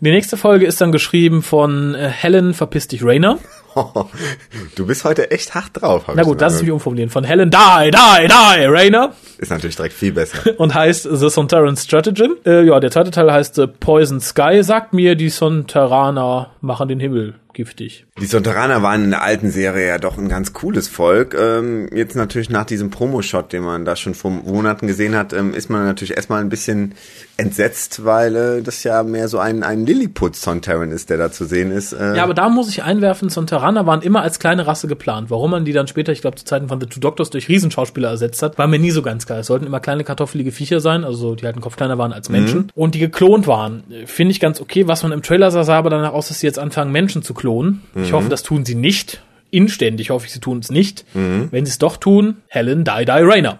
die 0.00 0.10
nächste 0.10 0.36
Folge 0.36 0.66
ist 0.66 0.78
dann 0.82 0.92
geschrieben 0.92 1.42
von 1.42 1.94
äh, 1.94 2.10
Helen 2.10 2.52
Verpiss 2.52 2.86
dich 2.86 3.02
Rainer. 3.02 3.38
du 4.74 4.86
bist 4.86 5.04
heute 5.04 5.30
echt 5.30 5.54
hart 5.54 5.80
drauf. 5.80 6.04
Na 6.14 6.22
gut, 6.22 6.42
das 6.42 6.56
ist 6.56 6.66
wie 6.66 6.70
umformulieren. 6.70 7.08
Von 7.08 7.24
Helen 7.24 7.50
Die, 7.50 7.90
Die, 7.90 8.28
Die, 8.28 8.64
Rainer. 8.66 9.14
Ist 9.38 9.50
natürlich 9.50 9.76
direkt 9.76 9.94
viel 9.94 10.12
besser. 10.12 10.38
Und 10.58 10.74
heißt 10.74 11.08
The 11.10 11.30
Sontaran 11.30 11.78
Stratagem. 11.78 12.36
Äh, 12.44 12.66
ja, 12.66 12.78
der 12.78 12.90
zweite 12.90 13.10
Teil 13.10 13.32
heißt 13.32 13.54
The 13.54 13.68
Poison 13.68 14.20
Sky. 14.20 14.62
Sagt 14.62 14.92
mir, 14.92 15.14
die 15.14 15.30
Sontaraner 15.30 16.50
machen 16.60 16.88
den 16.88 17.00
Himmel 17.00 17.36
giftig. 17.52 18.06
Die 18.18 18.26
Sonteraner 18.26 18.82
waren 18.82 19.04
in 19.04 19.10
der 19.10 19.22
alten 19.22 19.50
Serie 19.50 19.88
ja 19.88 19.98
doch 19.98 20.18
ein 20.18 20.28
ganz 20.28 20.52
cooles 20.52 20.88
Volk. 20.88 21.34
Ähm, 21.38 21.88
jetzt 21.92 22.16
natürlich 22.16 22.50
nach 22.50 22.64
diesem 22.64 22.90
Promo-Shot, 22.90 23.52
den 23.52 23.62
man 23.62 23.84
da 23.84 23.96
schon 23.96 24.14
vor 24.14 24.30
Monaten 24.30 24.86
gesehen 24.86 25.16
hat, 25.16 25.32
ähm, 25.32 25.54
ist 25.54 25.70
man 25.70 25.84
natürlich 25.84 26.16
erstmal 26.16 26.40
ein 26.40 26.48
bisschen 26.48 26.94
entsetzt, 27.40 28.04
weil 28.04 28.36
äh, 28.36 28.62
das 28.62 28.84
ja 28.84 29.02
mehr 29.02 29.28
so 29.28 29.38
ein, 29.38 29.62
ein 29.62 29.86
Lilliput-Sontaran 29.86 30.92
ist, 30.92 31.10
der 31.10 31.16
da 31.16 31.32
zu 31.32 31.44
sehen 31.46 31.72
ist. 31.72 31.92
Äh. 31.92 32.16
Ja, 32.16 32.24
aber 32.24 32.34
da 32.34 32.48
muss 32.48 32.68
ich 32.68 32.82
einwerfen, 32.82 33.30
Sonteraner 33.30 33.86
waren 33.86 34.02
immer 34.02 34.22
als 34.22 34.38
kleine 34.38 34.66
Rasse 34.66 34.88
geplant. 34.88 35.30
Warum 35.30 35.50
man 35.50 35.64
die 35.64 35.72
dann 35.72 35.86
später, 35.86 36.12
ich 36.12 36.20
glaube 36.20 36.36
zu 36.36 36.44
Zeiten 36.44 36.68
von 36.68 36.80
The 36.80 36.86
Two 36.86 37.00
Doctors, 37.00 37.30
durch 37.30 37.48
Riesenschauspieler 37.48 38.10
ersetzt 38.10 38.42
hat, 38.42 38.58
war 38.58 38.66
mir 38.66 38.78
nie 38.78 38.90
so 38.90 39.02
ganz 39.02 39.26
klar. 39.26 39.38
Es 39.38 39.46
sollten 39.46 39.66
immer 39.66 39.80
kleine 39.80 40.04
kartoffelige 40.04 40.52
Viecher 40.52 40.80
sein, 40.80 41.04
also 41.04 41.34
die 41.34 41.44
halt 41.46 41.56
einen 41.56 41.62
Kopf 41.62 41.76
kleiner 41.76 41.98
waren 41.98 42.12
als 42.12 42.28
Menschen. 42.28 42.58
Mhm. 42.58 42.68
Und 42.74 42.94
die 42.94 42.98
geklont 42.98 43.46
waren. 43.46 43.84
Finde 44.04 44.32
ich 44.32 44.40
ganz 44.40 44.60
okay. 44.60 44.86
Was 44.86 45.02
man 45.02 45.12
im 45.12 45.22
Trailer 45.22 45.50
sah, 45.50 45.64
sah 45.64 45.78
aber 45.78 45.90
danach 45.90 46.12
aus, 46.12 46.28
dass 46.28 46.40
sie 46.40 46.46
jetzt 46.46 46.58
anfangen, 46.58 46.92
Menschen 46.92 47.22
zu 47.22 47.32
klonen. 47.32 47.82
Mhm. 47.94 48.04
Ich 48.04 48.12
hoffe, 48.12 48.28
das 48.28 48.42
tun 48.42 48.64
sie 48.64 48.74
nicht. 48.74 49.22
Inständig 49.50 50.10
hoffe 50.10 50.26
ich, 50.26 50.32
sie 50.32 50.40
tun 50.40 50.58
es 50.58 50.70
nicht. 50.70 51.04
Mhm. 51.14 51.48
Wenn 51.50 51.64
sie 51.64 51.70
es 51.70 51.78
doch 51.78 51.96
tun, 51.96 52.36
Helen, 52.48 52.84
die, 52.84 53.04
die, 53.04 53.10
Rainer. 53.10 53.58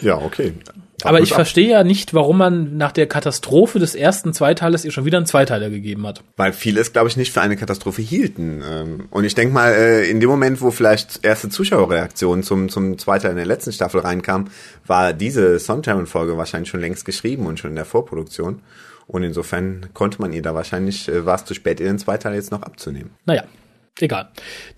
Ja, 0.00 0.16
okay. 0.16 0.52
Aber 1.02 1.20
ich 1.20 1.32
verstehe 1.32 1.70
ja 1.70 1.84
nicht, 1.84 2.12
warum 2.12 2.38
man 2.38 2.76
nach 2.76 2.92
der 2.92 3.06
Katastrophe 3.06 3.78
des 3.78 3.94
ersten 3.94 4.32
Zweiteiles 4.32 4.84
ihr 4.84 4.90
schon 4.90 5.04
wieder 5.04 5.18
einen 5.18 5.26
Zweiteiler 5.26 5.70
gegeben 5.70 6.06
hat. 6.06 6.22
Weil 6.36 6.52
viele 6.52 6.80
es, 6.80 6.92
glaube 6.92 7.08
ich, 7.08 7.16
nicht 7.16 7.32
für 7.32 7.40
eine 7.40 7.56
Katastrophe 7.56 8.02
hielten. 8.02 8.62
Ähm, 8.68 9.04
und 9.10 9.24
ich 9.24 9.34
denke 9.34 9.54
mal, 9.54 9.72
äh, 9.72 10.10
in 10.10 10.20
dem 10.20 10.28
Moment, 10.28 10.60
wo 10.60 10.70
vielleicht 10.70 11.24
erste 11.24 11.48
Zuschauerreaktionen 11.48 12.42
zum, 12.42 12.68
zum 12.68 12.98
Zweiteil 12.98 13.30
in 13.30 13.36
der 13.36 13.46
letzten 13.46 13.72
Staffel 13.72 14.00
reinkamen, 14.00 14.50
war 14.86 15.12
diese 15.12 15.58
Sontaran-Folge 15.58 16.36
wahrscheinlich 16.36 16.70
schon 16.70 16.80
längst 16.80 17.04
geschrieben 17.04 17.46
und 17.46 17.58
schon 17.58 17.70
in 17.70 17.76
der 17.76 17.84
Vorproduktion. 17.84 18.60
Und 19.06 19.22
insofern 19.22 19.88
konnte 19.94 20.20
man 20.20 20.32
ihr 20.32 20.42
da 20.42 20.54
wahrscheinlich, 20.54 21.08
äh, 21.08 21.24
war 21.24 21.36
es 21.36 21.44
zu 21.44 21.54
spät, 21.54 21.80
ihr 21.80 21.86
den 21.86 21.98
Zweiteil 21.98 22.34
jetzt 22.34 22.50
noch 22.50 22.62
abzunehmen. 22.62 23.10
Naja, 23.24 23.44
Egal. 24.00 24.28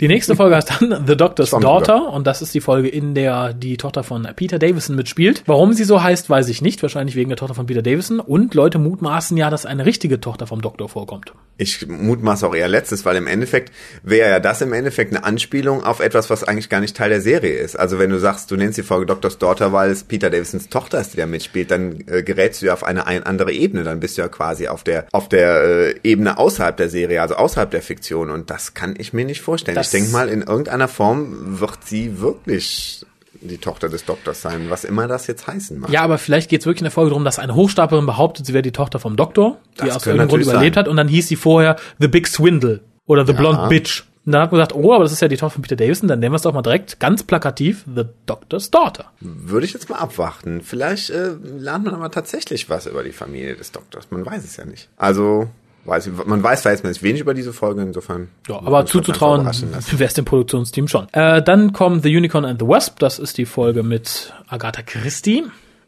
Die 0.00 0.09
nächste 0.09 0.35
Folge 0.35 0.57
heißt 0.57 0.71
dann 0.71 1.07
The 1.07 1.17
Doctor's 1.17 1.50
Daughter 1.50 2.11
und 2.12 2.27
das 2.27 2.41
ist 2.41 2.55
die 2.55 2.61
Folge, 2.61 2.89
in 2.89 3.15
der 3.15 3.53
die 3.53 3.77
Tochter 3.77 4.03
von 4.03 4.27
Peter 4.35 4.59
Davison 4.59 4.97
mitspielt. 4.97 5.43
Warum 5.47 5.75
sie 5.75 5.85
so 5.85 6.03
heißt, 6.03 6.31
weiß 6.31 6.49
ich 6.49 6.62
nicht. 6.62 6.83
Wahrscheinlich 6.83 7.17
wegen 7.17 7.29
der 7.29 7.37
Tochter 7.37 7.55
von 7.55 7.67
Peter 7.67 7.83
Davison. 7.83 8.21
Und 8.21 8.55
Leute 8.55 8.79
mutmaßen 8.79 9.37
ja, 9.37 9.50
dass 9.50 9.67
eine 9.67 9.85
richtige 9.85 10.21
Tochter 10.21 10.47
vom 10.47 10.62
Doktor 10.62 10.89
vorkommt. 10.89 11.33
Ich 11.59 11.87
mutmaße 11.87 12.47
auch 12.47 12.55
eher 12.55 12.69
letztes, 12.69 13.05
weil 13.05 13.17
im 13.17 13.27
Endeffekt 13.27 13.71
wäre 14.03 14.31
ja 14.31 14.41
das 14.41 14.62
im 14.62 14.73
Endeffekt 14.73 15.15
eine 15.15 15.25
Anspielung 15.25 15.85
auf 15.85 16.00
etwas, 16.00 16.31
was 16.31 16.43
eigentlich 16.43 16.71
gar 16.71 16.81
nicht 16.81 16.97
Teil 16.97 17.11
der 17.11 17.21
Serie 17.21 17.59
ist. 17.59 17.79
Also 17.79 17.99
wenn 17.99 18.09
du 18.09 18.19
sagst, 18.19 18.50
du 18.50 18.57
nennst 18.57 18.79
die 18.79 18.83
Folge 18.83 19.05
Doctor's 19.05 19.37
Daughter, 19.37 19.71
weil 19.73 19.91
es 19.91 20.05
Peter 20.05 20.31
Davisons 20.31 20.71
Tochter 20.71 21.00
ist, 21.00 21.12
die 21.12 21.19
da 21.19 21.27
mitspielt, 21.27 21.71
dann 21.71 22.03
äh, 22.07 22.23
gerätst 22.23 22.62
du 22.62 22.67
ja 22.67 22.73
auf 22.73 22.83
eine 22.83 23.07
ein 23.07 23.25
andere 23.25 23.53
Ebene. 23.53 23.85
Dann 23.85 24.00
bist 24.00 24.17
du 24.17 24.23
ja 24.23 24.29
quasi 24.29 24.69
auf 24.69 24.85
der 24.85 25.05
auf 25.12 25.29
der 25.29 25.62
äh, 25.62 25.95
Ebene 26.03 26.39
außerhalb 26.39 26.79
der 26.79 26.89
Serie, 26.89 27.21
also 27.21 27.35
außerhalb 27.35 27.71
der 27.71 27.83
Fiktion. 27.83 28.31
Und 28.31 28.49
das 28.49 28.73
kann 28.73 28.95
ich 28.97 29.10
mir 29.12 29.25
nicht 29.25 29.40
vorstellen. 29.40 29.75
Das 29.75 29.88
ich 29.88 29.93
denke 29.93 30.11
mal, 30.12 30.29
in 30.29 30.43
irgendeiner 30.43 30.88
Form 30.88 31.61
wird 31.61 31.85
sie 31.85 32.21
wirklich 32.21 33.05
die 33.43 33.59
Tochter 33.59 33.88
des 33.88 34.05
Doktors 34.05 34.43
sein, 34.43 34.67
was 34.69 34.85
immer 34.85 35.09
das 35.09 35.26
jetzt 35.26 35.47
heißen 35.47 35.79
mag. 35.79 35.90
Ja, 35.90 36.02
aber 36.02 36.19
vielleicht 36.19 36.50
geht 36.50 36.61
es 36.61 36.67
wirklich 36.67 36.83
in 36.83 36.85
der 36.85 36.93
Folge 36.93 37.11
darum, 37.11 37.25
dass 37.25 37.38
eine 37.38 37.55
Hochstaplerin 37.55 38.07
behauptet, 38.07 38.47
sie 38.47 38.52
wäre 38.52 38.62
die 38.62 38.73
Tochter 38.73 38.99
vom 38.99 39.17
Doktor, 39.17 39.59
die 39.81 39.87
das 39.87 39.97
aus 39.97 40.07
irgendeinem 40.07 40.29
Grund 40.29 40.43
überlebt 40.43 40.75
sein. 40.75 40.85
hat 40.85 40.88
und 40.88 40.97
dann 40.97 41.09
hieß 41.09 41.29
sie 41.29 41.37
vorher 41.37 41.76
The 41.99 42.09
Big 42.09 42.26
Swindle 42.26 42.81
oder 43.07 43.26
The 43.26 43.33
ja. 43.33 43.38
Blonde 43.38 43.69
Bitch. 43.69 44.05
Und 44.26 44.33
dann 44.33 44.43
hat 44.43 44.52
man 44.52 44.59
gesagt, 44.59 44.75
oh, 44.75 44.93
aber 44.93 45.05
das 45.05 45.12
ist 45.12 45.23
ja 45.23 45.29
die 45.29 45.37
Tochter 45.38 45.55
von 45.55 45.62
Peter 45.62 45.76
Davison, 45.76 46.07
dann 46.07 46.21
nennen 46.21 46.33
wir 46.33 46.37
es 46.37 46.43
doch 46.43 46.52
mal 46.52 46.61
direkt 46.61 47.00
ganz 47.00 47.23
plakativ 47.23 47.85
The 47.95 48.05
Doctor's 48.26 48.71
Daughter. 48.71 49.07
Würde 49.21 49.64
ich 49.64 49.73
jetzt 49.73 49.88
mal 49.88 49.97
abwarten. 49.97 50.61
Vielleicht 50.61 51.09
äh, 51.11 51.31
lernt 51.43 51.87
man 51.87 51.95
aber 51.95 52.11
tatsächlich 52.11 52.69
was 52.69 52.87
über 52.87 53.02
die 53.02 53.12
Familie 53.12 53.57
des 53.57 53.73
Doktors. 53.73 54.11
Man 54.11 54.26
weiß 54.26 54.45
es 54.45 54.57
ja 54.59 54.67
nicht. 54.67 54.90
Also 54.99 55.49
weiß 55.85 56.07
ich, 56.09 56.25
man 56.25 56.43
weiß 56.43 56.63
verhältnismäßig 56.63 57.03
wenig 57.03 57.21
über 57.21 57.35
diese 57.35 57.53
Folge, 57.53 57.83
insofern. 57.83 58.29
Ja, 58.49 58.57
aber 58.59 58.87
zuzutrauen 58.87 59.45
wäre 59.47 60.05
es 60.05 60.15
dem 60.15 60.25
Produktionsteam 60.25 60.89
schon. 60.89 61.09
Äh, 61.13 61.43
dann 61.43 61.73
kommt 61.73 62.03
The 62.03 62.17
Unicorn 62.17 62.45
and 62.45 62.61
the 62.61 62.67
Wasp, 62.67 62.99
das 62.99 63.19
ist 63.19 63.39
die 63.39 63.47
Folge 63.47 63.83
mit 63.83 64.33
Agatha 64.49 64.83
Christie. 64.83 65.45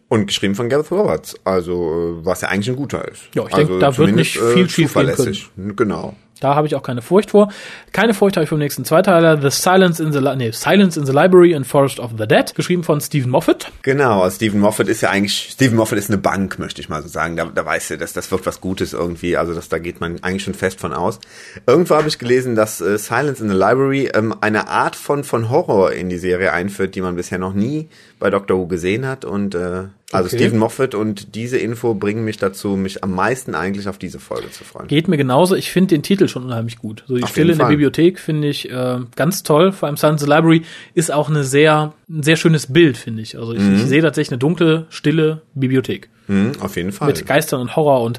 Und 0.09 0.27
geschrieben 0.27 0.55
von 0.55 0.69
Gareth 0.69 0.91
Roberts, 0.91 1.35
also 1.45 2.19
äh, 2.21 2.27
was 2.27 2.43
ja 2.43 2.49
eigentlich 2.49 2.69
ein 2.69 2.77
guter 2.77 3.07
ist. 3.09 3.23
Ja, 3.35 3.47
ich 3.47 3.55
also 3.55 3.67
denke, 3.67 3.79
da 3.79 3.97
wird 3.97 4.15
nicht 4.15 4.39
viel 4.39 4.65
äh, 4.65 4.69
schief 4.69 4.77
gehen 4.77 4.89
zuverlässig. 4.89 5.51
Genau. 5.57 6.15
Da 6.43 6.55
habe 6.55 6.67
ich 6.67 6.75
auch 6.75 6.83
keine 6.83 7.03
Furcht 7.03 7.31
vor. 7.31 7.53
Keine 7.93 8.15
Furcht 8.15 8.37
habe 8.37 8.45
ich 8.45 8.49
vom 8.49 8.59
nächsten 8.59 8.85
Zweiteiler, 8.85 9.41
The 9.41 9.51
Silence 9.51 10.03
in 10.03 10.13
the, 10.13 10.21
nee, 10.37 10.51
Silence 10.51 10.99
in 10.99 11.07
the 11.07 11.13
Library 11.13 11.55
and 11.55 11.67
Forest 11.67 12.01
of 12.01 12.13
the 12.19 12.27
Dead, 12.27 12.55
geschrieben 12.55 12.83
von 12.83 13.01
Stephen 13.01 13.31
Moffat. 13.31 13.71
Genau, 13.83 14.23
also 14.23 14.37
Stephen 14.37 14.61
Moffat 14.61 14.89
ist 14.89 15.03
ja 15.03 15.11
eigentlich, 15.11 15.51
Stephen 15.53 15.77
Moffat 15.77 15.99
ist 15.99 16.11
eine 16.11 16.19
Bank, 16.19 16.59
möchte 16.59 16.81
ich 16.81 16.89
mal 16.89 17.03
so 17.03 17.09
sagen. 17.09 17.37
Da, 17.37 17.45
da 17.47 17.65
weißt 17.65 17.91
du, 17.91 17.99
dass 17.99 18.13
das 18.13 18.31
wird 18.31 18.45
was 18.47 18.61
Gutes 18.61 18.93
irgendwie. 18.93 19.37
Also 19.37 19.55
das, 19.55 19.69
da 19.69 19.79
geht 19.79 20.01
man 20.01 20.23
eigentlich 20.23 20.43
schon 20.43 20.55
fest 20.55 20.81
von 20.81 20.93
aus. 20.93 21.21
Irgendwo 21.67 21.95
habe 21.95 22.09
ich 22.09 22.19
gelesen, 22.19 22.57
dass 22.57 22.81
äh, 22.81 22.99
Silence 22.99 23.43
in 23.43 23.49
the 23.49 23.57
Library 23.57 24.11
ähm, 24.15 24.35
eine 24.41 24.69
Art 24.69 24.97
von, 24.97 25.25
von 25.25 25.49
Horror 25.51 25.93
in 25.93 26.09
die 26.09 26.19
Serie 26.19 26.53
einführt, 26.53 26.95
die 26.95 27.01
man 27.01 27.17
bisher 27.17 27.39
noch 27.39 27.55
nie 27.55 27.89
bei 28.19 28.31
Doctor 28.31 28.59
Who 28.59 28.67
gesehen 28.67 29.07
hat. 29.07 29.25
Und 29.25 29.55
äh, 29.55 29.85
also 30.13 30.27
Okay. 30.29 30.37
Stephen 30.37 30.59
Moffat 30.59 30.95
und 30.95 31.35
diese 31.35 31.59
Info 31.59 31.95
bringen 31.95 32.25
mich 32.25 32.37
dazu, 32.37 32.77
mich 32.77 33.03
am 33.03 33.15
meisten 33.15 33.55
eigentlich 33.55 33.89
auf 33.89 33.99
diese 33.99 34.19
Folge 34.21 34.51
zu 34.51 34.63
freuen. 34.65 34.87
Geht 34.89 35.09
mir 35.09 35.17
genauso. 35.17 35.55
Ich 35.57 35.71
finde 35.73 35.95
den 35.95 36.03
Titel 36.03 36.29
schon 36.29 36.45
unheimlich 36.45 36.79
gut. 36.79 37.05
So 37.09 37.17
die 37.17 37.23
Auf 37.23 37.31
Stille 37.31 37.53
in 37.53 37.59
der. 37.59 37.67
Bibliothek 37.67 38.19
finde 38.19 38.49
ich 38.49 38.71
äh, 38.71 38.99
ganz 39.17 39.43
toll. 39.43 39.73
Vor 39.73 39.89
allem 39.89 39.97
Silence 39.97 40.25
the 40.25 40.31
Library 40.31 40.63
ist 40.95 41.13
auch 41.13 41.29
eine 41.31 41.45
sehr, 41.45 41.95
ein 42.09 42.23
sehr 42.23 42.37
schönes 42.37 42.73
Bild, 42.73 42.97
finde 42.97 43.23
ich. 43.23 43.39
Also 43.39 43.53
ich, 43.55 43.61
Mhm. 43.61 43.75
ich 43.77 43.83
sehe 43.83 44.03
tatsächlich 44.03 44.33
eine 44.33 44.39
dunkle, 44.39 44.87
stille 44.91 45.43
Bibliothek. 45.55 46.09
Mhm, 46.29 46.53
auf 46.61 46.77
jeden 46.77 46.93
Fall. 46.93 47.09
mit 47.09 47.27
Geistern 47.27 47.61
und 47.61 47.75
Horror 47.77 48.03
und 48.03 48.19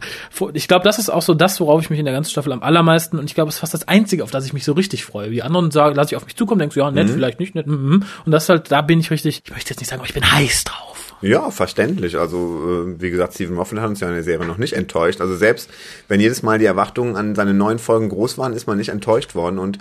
ich 0.54 0.68
glaube, 0.68 0.84
das 0.84 1.00
ist 1.00 1.10
auch 1.10 1.22
so 1.22 1.34
das, 1.34 1.60
worauf 1.60 1.82
ich 1.82 1.90
mich 1.90 2.00
in 2.00 2.06
der 2.06 2.14
ganzen 2.14 2.32
Staffel 2.32 2.52
am 2.52 2.62
allermeisten 2.62 3.18
und 3.18 3.26
ich 3.26 3.36
glaube, 3.36 3.50
es 3.50 3.56
ist 3.56 3.60
fast 3.62 3.74
das 3.74 3.88
Einzige, 3.88 4.24
auf 4.24 4.32
das 4.32 4.46
ich 4.46 4.54
mich 4.54 4.66
so 4.66 4.74
richtig 4.74 5.06
freue. 5.06 5.30
Die 5.30 5.42
anderen 5.44 5.72
sagen, 5.72 5.96
lasse 5.96 6.10
ich 6.14 6.16
auf 6.18 6.26
mich 6.26 6.36
zukommen, 6.36 6.60
denkst 6.60 6.74
du, 6.76 6.82
ja, 6.82 6.90
Mhm. 6.90 6.96
nett, 6.96 7.10
vielleicht 7.10 7.40
nicht, 7.40 7.56
nett, 7.56 7.68
mhm. 7.68 8.04
und 8.26 8.32
das 8.32 8.44
ist 8.44 8.50
halt, 8.50 8.72
da 8.72 8.82
bin 8.82 9.00
ich 9.00 9.10
richtig, 9.12 9.42
ich 9.46 9.52
möchte 9.52 9.70
jetzt 9.72 9.80
nicht 9.80 9.90
sagen, 9.90 10.02
aber 10.02 10.08
ich 10.08 10.14
bin 10.14 10.30
heiß 10.32 10.66
drauf. 10.66 11.16
Ja, 11.22 11.50
verständlich. 11.52 12.18
Also, 12.18 12.38
äh, 12.38 13.02
wie 13.02 13.10
gesagt, 13.10 13.36
Stephen 13.36 13.56
Moffat 13.56 13.80
hat 13.80 13.88
uns 13.88 14.02
ja 14.02 14.10
in 14.10 14.14
der 14.14 14.24
Serie 14.24 14.46
noch 14.46 14.58
nicht 14.58 14.74
enttäuscht. 14.74 15.22
Also 15.22 15.38
selbst 15.38 15.70
wenn 16.10 16.20
jedes 16.20 16.44
Mal 16.44 16.60
die 16.60 16.66
Erwartungen 16.66 17.16
an 17.16 17.34
seine 17.34 17.54
neuen 17.54 17.80
Folgen 17.80 18.10
groß 18.10 18.38
waren, 18.38 18.52
ist 18.52 18.68
man 18.68 18.78
nicht 18.78 18.90
enttäuscht 18.90 19.34
worden. 19.34 19.58
Und 19.58 19.78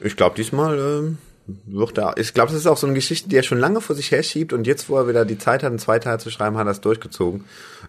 ich 0.00 0.16
glaube, 0.16 0.34
diesmal 0.36 0.76
ähm, 0.80 1.18
wird 1.46 1.98
er. 1.98 2.16
Ich 2.16 2.34
glaube, 2.34 2.52
das 2.52 2.60
ist 2.60 2.66
auch 2.66 2.76
so 2.76 2.86
eine 2.86 2.94
Geschichte, 2.94 3.28
die 3.28 3.36
er 3.36 3.42
schon 3.42 3.58
lange 3.58 3.80
vor 3.80 3.96
sich 3.96 4.10
herschiebt 4.10 4.52
und 4.52 4.66
jetzt, 4.66 4.88
wo 4.88 4.96
er 4.96 5.08
wieder 5.08 5.24
die 5.24 5.38
Zeit 5.38 5.62
hat, 5.62 5.70
einen 5.70 5.78
Zweiteil 5.78 6.20
zu 6.20 6.30
schreiben, 6.30 6.56
hat 6.56 6.66
er 6.66 6.72
es 6.72 6.80
durchgezogen. 6.80 7.44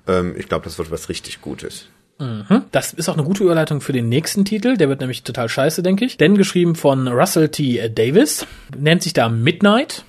Ähm, 0.08 0.36
ich 0.38 0.48
glaube, 0.48 0.66
das 0.66 0.78
wird 0.78 0.92
was 0.92 1.10
richtig 1.10 1.42
Gutes. 1.42 1.88
Das 2.72 2.94
ist 2.94 3.10
auch 3.10 3.16
eine 3.16 3.24
gute 3.24 3.44
Überleitung 3.44 3.82
für 3.82 3.94
den 3.94 4.08
nächsten 4.08 4.46
Titel, 4.46 4.78
der 4.78 4.90
wird 4.90 5.00
nämlich 5.00 5.24
total 5.24 5.50
scheiße, 5.50 5.82
denke 5.82 6.06
ich. 6.06 6.18
Denn 6.18 6.38
geschrieben 6.38 6.76
von 6.76 7.08
Russell 7.08 7.50
T. 7.50 7.90
Davis, 7.90 8.46
nennt 8.78 9.02
sich 9.02 9.14
da 9.14 9.28
Midnight 9.28 10.06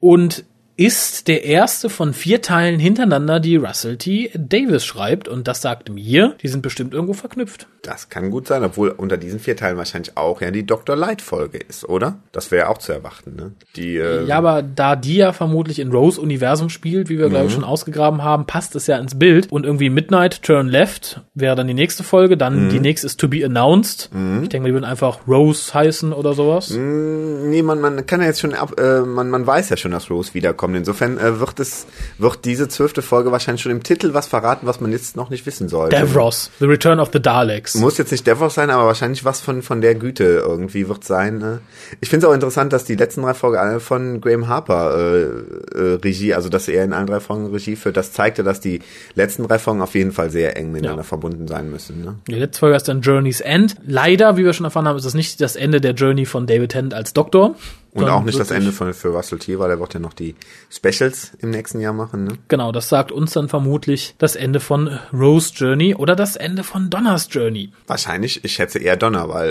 und 0.00 0.44
ist 0.84 1.28
der 1.28 1.44
erste 1.44 1.88
von 1.88 2.12
vier 2.12 2.42
Teilen 2.42 2.80
hintereinander, 2.80 3.38
die 3.40 3.56
Russell 3.56 3.96
T. 3.98 4.30
Davis 4.34 4.84
schreibt. 4.84 5.28
Und 5.28 5.46
das 5.48 5.62
sagt 5.62 5.90
mir, 5.90 6.34
die 6.42 6.48
sind 6.48 6.62
bestimmt 6.62 6.92
irgendwo 6.92 7.12
verknüpft. 7.12 7.68
Das 7.82 8.08
kann 8.08 8.30
gut 8.30 8.46
sein, 8.46 8.62
obwohl 8.62 8.90
unter 8.90 9.16
diesen 9.16 9.40
vier 9.40 9.56
Teilen 9.56 9.76
wahrscheinlich 9.76 10.16
auch 10.16 10.40
ja 10.40 10.50
die 10.52 10.64
Dr. 10.64 10.94
Light-Folge 10.94 11.58
ist, 11.58 11.88
oder? 11.88 12.18
Das 12.30 12.50
wäre 12.52 12.66
ja 12.66 12.68
auch 12.68 12.78
zu 12.78 12.92
erwarten, 12.92 13.34
ne? 13.34 13.52
Die, 13.74 13.96
äh, 13.96 14.24
Ja, 14.24 14.38
aber 14.38 14.62
da 14.62 14.94
die 14.94 15.16
ja 15.16 15.32
vermutlich 15.32 15.80
in 15.80 15.90
Rose 15.90 16.20
Universum 16.20 16.68
spielt, 16.68 17.08
wie 17.08 17.18
wir 17.18 17.28
glaube 17.28 17.46
ich 17.46 17.52
schon 17.52 17.64
ausgegraben 17.64 18.22
haben, 18.22 18.46
passt 18.46 18.76
es 18.76 18.86
ja 18.86 18.98
ins 18.98 19.18
Bild. 19.18 19.50
Und 19.50 19.66
irgendwie 19.66 19.90
Midnight 19.90 20.42
Turn 20.42 20.68
Left 20.68 21.22
wäre 21.34 21.56
dann 21.56 21.66
die 21.66 21.74
nächste 21.74 22.04
Folge, 22.04 22.36
dann 22.36 22.68
die 22.70 22.78
nächste 22.80 23.06
ist 23.08 23.18
To 23.18 23.26
Be 23.28 23.44
Announced. 23.44 24.10
Ich 24.42 24.48
denke 24.48 24.60
mal, 24.60 24.68
die 24.68 24.74
würden 24.74 24.84
einfach 24.84 25.26
Rose 25.26 25.74
heißen 25.74 26.12
oder 26.12 26.34
sowas. 26.34 26.70
Nee, 26.70 27.62
man, 27.62 27.80
man 27.80 28.06
kann 28.06 28.20
ja 28.20 28.26
jetzt 28.28 28.40
schon 28.40 28.54
ab, 28.54 28.78
äh, 28.78 29.00
man, 29.00 29.28
man 29.28 29.44
weiß 29.46 29.70
ja 29.70 29.76
schon, 29.76 29.90
dass 29.90 30.08
Rose 30.08 30.34
wiederkommt. 30.34 30.71
Insofern 30.74 31.18
äh, 31.18 31.40
wird 31.40 31.60
es, 31.60 31.86
wird 32.18 32.44
diese 32.44 32.68
zwölfte 32.68 33.02
Folge 33.02 33.32
wahrscheinlich 33.32 33.62
schon 33.62 33.72
im 33.72 33.82
Titel 33.82 34.14
was 34.14 34.26
verraten, 34.26 34.66
was 34.66 34.80
man 34.80 34.92
jetzt 34.92 35.16
noch 35.16 35.30
nicht 35.30 35.46
wissen 35.46 35.68
sollte. 35.68 35.96
Davros, 35.96 36.50
The 36.60 36.66
Return 36.66 37.00
of 37.00 37.10
the 37.12 37.20
Daleks. 37.20 37.74
Muss 37.76 37.98
jetzt 37.98 38.12
nicht 38.12 38.26
Davos 38.26 38.54
sein, 38.54 38.70
aber 38.70 38.86
wahrscheinlich 38.86 39.24
was 39.24 39.40
von, 39.40 39.62
von 39.62 39.80
der 39.80 39.94
Güte 39.94 40.24
irgendwie 40.24 40.88
wird 40.88 41.04
sein. 41.04 41.38
Ne? 41.38 41.60
Ich 42.00 42.08
finde 42.08 42.26
es 42.26 42.30
auch 42.30 42.34
interessant, 42.34 42.72
dass 42.72 42.84
die 42.84 42.94
letzten 42.96 43.22
drei 43.22 43.34
Folgen 43.34 43.56
alle 43.58 43.80
von 43.80 44.20
Graham 44.20 44.48
Harper 44.48 44.96
äh, 44.96 45.22
äh, 45.22 45.98
Regie, 46.02 46.34
also 46.34 46.48
dass 46.48 46.68
er 46.68 46.84
in 46.84 46.92
allen 46.92 47.06
drei 47.06 47.20
Folgen 47.20 47.46
Regie 47.52 47.76
führt, 47.76 47.96
das 47.96 48.12
zeigte, 48.12 48.42
dass 48.42 48.60
die 48.60 48.80
letzten 49.14 49.46
drei 49.46 49.58
Folgen 49.58 49.82
auf 49.82 49.94
jeden 49.94 50.12
Fall 50.12 50.30
sehr 50.30 50.56
eng 50.56 50.72
miteinander 50.72 51.02
Ja. 51.02 51.04
verbunden 51.04 51.48
sein 51.48 51.70
müssen. 51.70 52.02
Ne? 52.04 52.14
Die 52.28 52.34
letzte 52.34 52.60
Folge 52.60 52.76
ist 52.76 52.88
dann 52.88 53.00
Journey's 53.00 53.40
End. 53.40 53.76
Leider, 53.86 54.36
wie 54.36 54.44
wir 54.44 54.52
schon 54.52 54.64
erfahren 54.64 54.86
haben, 54.88 54.96
ist 54.96 55.04
das 55.04 55.14
nicht 55.14 55.40
das 55.40 55.56
Ende 55.56 55.80
der 55.80 55.92
Journey 55.92 56.26
von 56.26 56.46
David 56.46 56.72
Tennant 56.72 56.94
als 56.94 57.12
Doktor. 57.12 57.54
Und 57.94 58.08
auch 58.08 58.24
nicht 58.24 58.38
das 58.38 58.50
Ende 58.50 58.72
von, 58.72 58.94
für 58.94 59.08
Russell 59.08 59.38
T, 59.38 59.58
weil 59.58 59.70
er 59.70 59.78
wird 59.78 59.92
ja 59.92 60.00
noch 60.00 60.14
die 60.14 60.34
Specials 60.70 61.32
im 61.40 61.50
nächsten 61.50 61.78
Jahr 61.78 61.92
machen. 61.92 62.24
Ne? 62.24 62.38
Genau, 62.48 62.72
das 62.72 62.88
sagt 62.88 63.12
uns 63.12 63.32
dann 63.32 63.50
vermutlich 63.50 64.14
das 64.16 64.34
Ende 64.34 64.60
von 64.60 64.98
Rose 65.12 65.52
Journey 65.54 65.94
oder 65.94 66.16
das 66.16 66.36
Ende 66.36 66.64
von 66.64 66.88
Donner's 66.88 67.28
Journey. 67.30 67.70
Wahrscheinlich, 67.86 68.44
ich 68.44 68.54
schätze 68.54 68.78
eher 68.78 68.96
Donner, 68.96 69.28
weil 69.28 69.50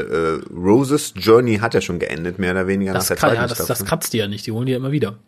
äh, 0.51 0.53
Roses 0.53 1.13
Journey 1.15 1.57
hat 1.57 1.75
ja 1.75 1.81
schon 1.81 1.99
geendet, 1.99 2.39
mehr 2.39 2.53
oder 2.53 2.65
weniger 2.65 2.93
Das, 2.93 3.03
nach 3.03 3.07
der 3.09 3.17
kann, 3.17 3.29
zweiten 3.29 3.41
ja, 3.43 3.47
das, 3.55 3.67
das 3.67 3.85
kratzt 3.85 4.11
die 4.13 4.17
ja 4.17 4.27
nicht, 4.27 4.47
die 4.47 4.51
holen 4.51 4.65
die 4.65 4.71
ja 4.71 4.79
immer 4.79 4.91
wieder. 4.91 5.19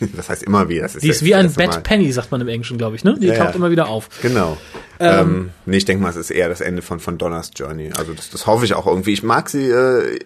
das 0.16 0.28
heißt 0.28 0.42
immer 0.42 0.68
wieder. 0.68 0.82
Das 0.82 0.94
ist 0.94 1.04
Die 1.04 1.08
ist 1.08 1.24
wie 1.24 1.34
ein 1.34 1.46
erste 1.46 1.60
Mal. 1.60 1.68
Bad 1.68 1.84
Penny, 1.84 2.12
sagt 2.12 2.30
man 2.30 2.42
im 2.42 2.48
Englischen, 2.48 2.76
glaube 2.76 2.96
ich, 2.96 3.04
ne? 3.04 3.16
Die 3.18 3.28
Ja, 3.28 3.34
taucht 3.36 3.50
ja. 3.50 3.56
immer 3.56 3.70
wieder 3.70 3.88
auf. 3.88 4.10
Genau. 4.20 4.58
Ähm, 5.00 5.50
nee, 5.64 5.76
ich 5.76 5.84
denke 5.84 6.02
mal, 6.02 6.10
es 6.10 6.16
ist 6.16 6.30
eher 6.30 6.48
das 6.48 6.60
Ende 6.60 6.82
von, 6.82 6.98
von 6.98 7.18
Donners 7.18 7.52
Journey. 7.54 7.92
Also 7.96 8.14
das, 8.14 8.30
das 8.30 8.46
hoffe 8.46 8.64
ich 8.64 8.74
auch 8.74 8.86
irgendwie. 8.86 9.12
Ich 9.12 9.22
mag 9.22 9.48
sie, 9.48 9.70
äh, 9.70 10.18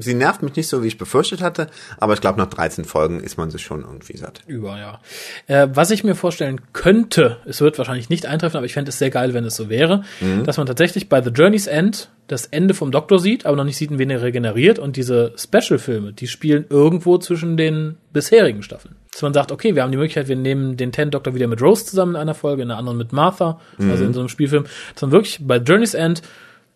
sie 0.00 0.14
nervt 0.14 0.42
mich 0.42 0.56
nicht 0.56 0.68
so, 0.68 0.82
wie 0.82 0.88
ich 0.88 0.98
befürchtet 0.98 1.42
hatte, 1.42 1.68
aber 1.98 2.12
ich 2.14 2.20
glaube, 2.20 2.38
nach 2.38 2.48
13 2.48 2.84
Folgen 2.84 3.20
ist 3.20 3.36
man 3.36 3.50
sich 3.50 3.62
schon 3.62 3.82
irgendwie 3.82 4.16
satt. 4.16 4.40
Über, 4.46 4.78
ja. 4.78 5.00
Äh, 5.46 5.68
was 5.72 5.90
ich 5.90 6.04
mir 6.04 6.14
vorstellen 6.14 6.60
könnte, 6.72 7.38
es 7.46 7.60
wird 7.60 7.78
wahrscheinlich 7.78 8.08
nicht 8.10 8.26
eintreffen, 8.26 8.56
aber 8.56 8.66
ich 8.66 8.74
fände 8.74 8.88
es 8.90 8.98
sehr 8.98 9.10
geil, 9.10 9.34
wenn 9.34 9.44
es 9.44 9.56
so 9.56 9.68
wäre, 9.68 10.04
Mhm. 10.20 10.44
dass 10.44 10.56
man 10.56 10.66
tatsächlich 10.66 11.08
bei 11.08 11.22
The 11.22 11.30
Journey's 11.30 11.66
End 11.66 12.10
das 12.26 12.46
Ende 12.46 12.72
vom 12.72 12.90
Doktor 12.90 13.18
sieht, 13.18 13.44
aber 13.44 13.56
noch 13.56 13.64
nicht 13.64 13.76
sieht, 13.76 13.90
wen 13.98 14.08
er 14.08 14.22
regeneriert. 14.22 14.78
Und 14.78 14.96
diese 14.96 15.34
Special-Filme, 15.36 16.14
die 16.14 16.26
spielen 16.26 16.64
irgendwo 16.70 17.18
zwischen 17.18 17.56
den 17.58 17.96
bisherigen 18.14 18.62
Staffeln. 18.62 18.96
Dass 19.12 19.20
man 19.20 19.34
sagt, 19.34 19.52
okay, 19.52 19.74
wir 19.74 19.82
haben 19.82 19.92
die 19.92 19.98
Möglichkeit, 19.98 20.26
wir 20.28 20.36
nehmen 20.36 20.76
den 20.78 20.90
Ten 20.90 21.10
Doktor 21.10 21.34
wieder 21.34 21.46
mit 21.48 21.60
Rose 21.60 21.84
zusammen 21.84 22.14
in 22.14 22.20
einer 22.22 22.34
Folge, 22.34 22.62
in 22.62 22.70
einer 22.70 22.78
anderen 22.78 22.96
mit 22.96 23.12
Martha, 23.12 23.60
also 23.78 24.02
Mhm. 24.02 24.08
in 24.08 24.14
so 24.14 24.20
einem 24.20 24.28
Spielfilm, 24.30 24.64
dass 24.94 25.02
man 25.02 25.12
wirklich 25.12 25.38
bei 25.42 25.58
Journey's 25.58 25.92
End 25.94 26.22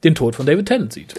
den 0.05 0.15
Tod 0.15 0.37
von 0.37 0.45
David 0.47 0.67
Tennant 0.67 0.93
sieht. 0.93 1.15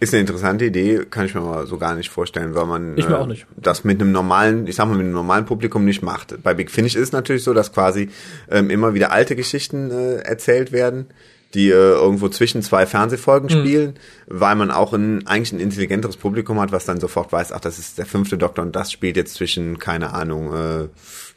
Ist 0.00 0.14
eine 0.14 0.22
interessante 0.22 0.64
Idee, 0.64 1.04
kann 1.10 1.26
ich 1.26 1.34
mir 1.34 1.42
aber 1.42 1.66
so 1.66 1.76
gar 1.76 1.94
nicht 1.94 2.08
vorstellen, 2.08 2.54
weil 2.54 2.64
man 2.66 2.96
Ich 2.96 3.06
mir 3.06 3.14
äh, 3.16 3.18
auch 3.18 3.26
nicht. 3.26 3.46
das 3.56 3.84
mit 3.84 4.00
einem 4.00 4.12
normalen, 4.12 4.66
ich 4.66 4.76
sag 4.76 4.86
mal, 4.86 4.94
mit 4.96 5.04
einem 5.04 5.12
normalen 5.12 5.44
Publikum 5.44 5.84
nicht 5.84 6.02
macht. 6.02 6.42
Bei 6.42 6.54
Big 6.54 6.70
Finish 6.70 6.94
ist 6.96 7.02
es 7.02 7.12
natürlich 7.12 7.44
so, 7.44 7.52
dass 7.52 7.70
quasi 7.72 8.08
ähm, 8.50 8.70
immer 8.70 8.94
wieder 8.94 9.12
alte 9.12 9.36
Geschichten 9.36 9.90
äh, 9.90 10.16
erzählt 10.22 10.72
werden, 10.72 11.06
die 11.52 11.68
äh, 11.68 11.74
irgendwo 11.74 12.28
zwischen 12.30 12.62
zwei 12.62 12.86
Fernsehfolgen 12.86 13.48
Mhm. 13.54 13.60
spielen, 13.60 13.94
weil 14.26 14.54
man 14.56 14.70
auch 14.70 14.94
ein, 14.94 15.26
eigentlich 15.26 15.52
ein 15.52 15.60
intelligenteres 15.60 16.16
Publikum 16.16 16.58
hat, 16.60 16.72
was 16.72 16.86
dann 16.86 16.98
sofort 16.98 17.30
weiß, 17.30 17.52
ach, 17.52 17.60
das 17.60 17.78
ist 17.78 17.98
der 17.98 18.06
fünfte 18.06 18.38
Doktor 18.38 18.62
und 18.62 18.74
das 18.74 18.90
spielt 18.92 19.16
jetzt 19.18 19.34
zwischen, 19.34 19.78
keine 19.78 20.14
Ahnung, 20.14 20.54
äh, 20.54 20.88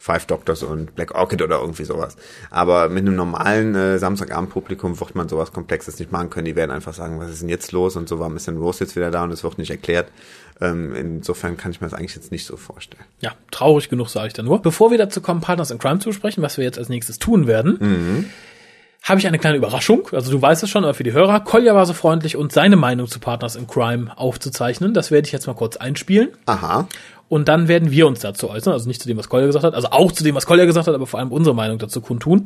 Five 0.03 0.25
Doctors 0.25 0.63
und 0.63 0.95
Black 0.95 1.15
Orchid 1.15 1.41
oder 1.41 1.61
irgendwie 1.61 1.85
sowas. 1.85 2.17
Aber 2.51 2.89
mit 2.89 3.05
einem 3.07 3.15
normalen 3.15 3.73
äh, 3.73 3.97
Samstagabend-Publikum 3.97 4.99
wird 4.99 5.15
man 5.15 5.29
sowas 5.29 5.53
Komplexes 5.53 5.97
nicht 5.97 6.11
machen 6.11 6.29
können. 6.29 6.43
Die 6.43 6.57
werden 6.57 6.71
einfach 6.71 6.93
sagen, 6.93 7.21
was 7.21 7.29
ist 7.29 7.41
denn 7.41 7.47
jetzt 7.47 7.71
los 7.71 7.95
und 7.95 8.09
so, 8.09 8.19
warum 8.19 8.35
ist 8.35 8.45
denn 8.45 8.57
Rose 8.57 8.83
jetzt 8.83 8.97
wieder 8.97 9.11
da 9.11 9.23
und 9.23 9.31
es 9.31 9.45
wird 9.45 9.57
nicht 9.57 9.71
erklärt. 9.71 10.09
Ähm, 10.59 10.93
insofern 10.93 11.55
kann 11.55 11.71
ich 11.71 11.79
mir 11.79 11.87
das 11.87 11.97
eigentlich 11.97 12.15
jetzt 12.17 12.33
nicht 12.33 12.45
so 12.45 12.57
vorstellen. 12.57 13.05
Ja, 13.21 13.31
traurig 13.49 13.87
genug, 13.87 14.09
sage 14.09 14.27
ich 14.27 14.33
da 14.33 14.43
nur. 14.43 14.61
Bevor 14.61 14.91
wir 14.91 14.97
dazu 14.97 15.21
kommen, 15.21 15.39
Partners 15.39 15.71
in 15.71 15.79
Crime 15.79 15.99
zu 15.99 16.09
besprechen, 16.09 16.43
was 16.43 16.57
wir 16.57 16.65
jetzt 16.65 16.77
als 16.77 16.89
nächstes 16.89 17.17
tun 17.17 17.47
werden, 17.47 17.77
Mhm. 17.79 18.25
Habe 19.03 19.19
ich 19.19 19.27
eine 19.27 19.37
kleine 19.37 19.57
Überraschung. 19.57 20.07
Also 20.13 20.31
du 20.31 20.41
weißt 20.41 20.63
es 20.63 20.69
schon, 20.69 20.85
aber 20.85 20.93
für 20.93 21.03
die 21.03 21.11
Hörer. 21.11 21.41
Kolja 21.41 21.75
war 21.75 21.85
so 21.85 21.93
freundlich, 21.93 22.37
uns 22.37 22.53
seine 22.53 22.77
Meinung 22.77 23.07
zu 23.07 23.19
Partners 23.19 23.57
in 23.57 23.67
Crime 23.67 24.17
aufzuzeichnen. 24.17 24.93
Das 24.93 25.11
werde 25.11 25.25
ich 25.27 25.33
jetzt 25.33 25.45
mal 25.45 25.53
kurz 25.53 25.75
einspielen. 25.75 26.29
Aha. 26.45 26.87
Und 27.27 27.49
dann 27.49 27.67
werden 27.67 27.91
wir 27.91 28.07
uns 28.07 28.21
dazu 28.21 28.49
äußern. 28.49 28.71
Also 28.71 28.87
nicht 28.87 29.01
zu 29.01 29.07
dem, 29.07 29.17
was 29.17 29.27
Kolja 29.27 29.45
gesagt 29.45 29.65
hat, 29.65 29.73
also 29.73 29.89
auch 29.91 30.11
zu 30.11 30.23
dem, 30.23 30.35
was 30.35 30.45
Kolja 30.45 30.65
gesagt 30.65 30.87
hat, 30.87 30.95
aber 30.95 31.05
vor 31.05 31.19
allem 31.19 31.31
unsere 31.31 31.55
Meinung 31.55 31.79
dazu 31.79 31.99
kundtun. 31.99 32.45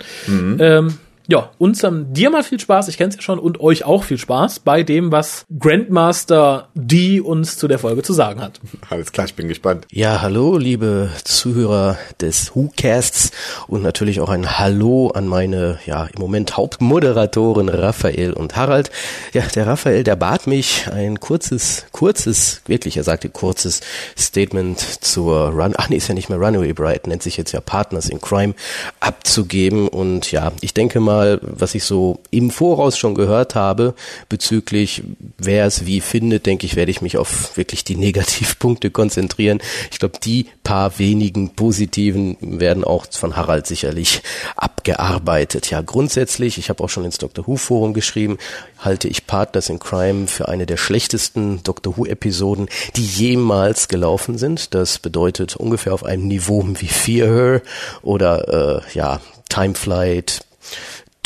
Ähm, 0.60 0.98
ja, 1.28 1.52
uns 1.58 1.80
dann 1.80 2.14
dir 2.14 2.30
mal 2.30 2.44
viel 2.44 2.60
Spaß, 2.60 2.88
ich 2.88 2.98
kenne 2.98 3.10
es 3.10 3.16
ja 3.16 3.22
schon, 3.22 3.38
und 3.38 3.60
euch 3.60 3.84
auch 3.84 4.04
viel 4.04 4.18
Spaß 4.18 4.60
bei 4.60 4.84
dem, 4.84 5.12
was 5.12 5.46
Grandmaster 5.60 6.70
D 6.74 7.20
uns 7.20 7.58
zu 7.58 7.68
der 7.68 7.80
Folge 7.80 8.02
zu 8.02 8.14
sagen 8.14 8.42
hat. 8.42 8.62
Alles 8.90 9.12
klar, 9.12 9.26
ich 9.26 9.34
bin 9.34 9.50
gespannt. 9.50 9.86
Ja, 9.92 10.22
hallo, 10.22 10.58
liebe 10.58 11.10
Zuhörer 11.26 11.98
des 12.22 12.56
WhoCasts 12.56 13.32
und 13.68 13.84
natürlich 13.84 14.22
auch 14.22 14.30
ein 14.30 14.58
Hallo 14.58 15.10
an 15.10 15.28
meine, 15.28 15.80
ja, 15.86 16.06
im 16.06 16.22
Moment 16.22 16.56
Hauptmoderatoren 16.56 17.68
Raphael 17.68 18.32
und 18.32 18.56
Harald. 18.56 18.90
Ja, 19.34 19.44
der 19.54 19.68
Raphael, 19.68 20.06
der 20.06 20.16
bat 20.16 20.48
mich, 20.48 20.88
ein 20.92 21.20
kurzes, 21.20 21.88
kurzes, 21.92 22.62
wirklich, 22.68 22.96
er 22.96 23.04
sagte 23.04 23.30
kurzes 23.30 23.82
Statement 24.18 24.80
zur 24.80 25.50
Run, 25.50 25.74
ach 25.76 25.90
nee, 25.90 25.98
ist 25.98 26.08
ja 26.08 26.14
nicht 26.14 26.30
mehr 26.30 26.38
Runaway 26.38 26.72
Bride, 26.72 27.10
nennt 27.10 27.24
sich 27.24 27.36
jetzt 27.36 27.52
ja 27.52 27.60
Partners 27.60 28.08
in 28.08 28.22
Crime, 28.22 28.54
abzugeben 29.02 29.90
und 29.90 30.32
ja, 30.32 30.54
ich 30.62 30.74
denke 30.74 31.02
mal, 31.02 31.17
mal, 31.18 31.40
was 31.42 31.76
ich 31.76 31.84
so 31.84 32.20
im 32.32 32.52
Voraus 32.52 32.98
schon 32.98 33.16
gehört 33.16 33.56
habe 33.56 33.94
bezüglich, 34.30 35.04
wer 35.38 35.66
es 35.66 35.86
wie 35.86 36.02
findet, 36.02 36.46
denke 36.46 36.66
ich, 36.66 36.76
werde 36.76 36.92
ich 36.92 37.02
mich 37.02 37.18
auf 37.18 37.58
wirklich 37.58 37.84
die 37.84 37.96
Negativpunkte 38.08 38.92
konzentrieren. 38.92 39.60
Ich 39.92 40.00
glaube, 40.00 40.20
die 40.24 40.48
paar 40.64 41.00
wenigen 41.00 41.56
positiven 41.56 42.38
werden 42.42 42.84
auch 42.84 43.06
von 43.10 43.36
Harald 43.36 43.68
sicherlich 43.68 44.22
abgearbeitet. 44.56 45.70
Ja, 45.70 45.82
grundsätzlich, 45.82 46.58
ich 46.58 46.70
habe 46.70 46.84
auch 46.84 46.90
schon 46.90 47.06
ins 47.06 47.18
Dr. 47.18 47.48
Who 47.48 47.58
Forum 47.58 47.94
geschrieben, 47.94 48.38
halte 48.80 49.08
ich 49.08 49.28
Partners 49.28 49.70
in 49.70 49.80
Crime 49.80 50.28
für 50.28 50.48
eine 50.48 50.66
der 50.66 50.78
schlechtesten 50.78 51.64
Dr. 51.64 51.98
Who 51.98 52.06
Episoden, 52.06 52.68
die 52.96 53.06
jemals 53.06 53.88
gelaufen 53.88 54.38
sind. 54.38 54.74
Das 54.74 55.00
bedeutet 55.00 55.56
ungefähr 55.56 55.94
auf 55.94 56.04
einem 56.04 56.28
Niveau 56.28 56.64
wie 56.68 56.88
Fear 56.88 57.28
Her 57.28 57.62
oder 58.02 58.84
äh, 58.84 58.98
ja, 58.98 59.22
Time 59.50 59.76
Flight, 59.76 60.42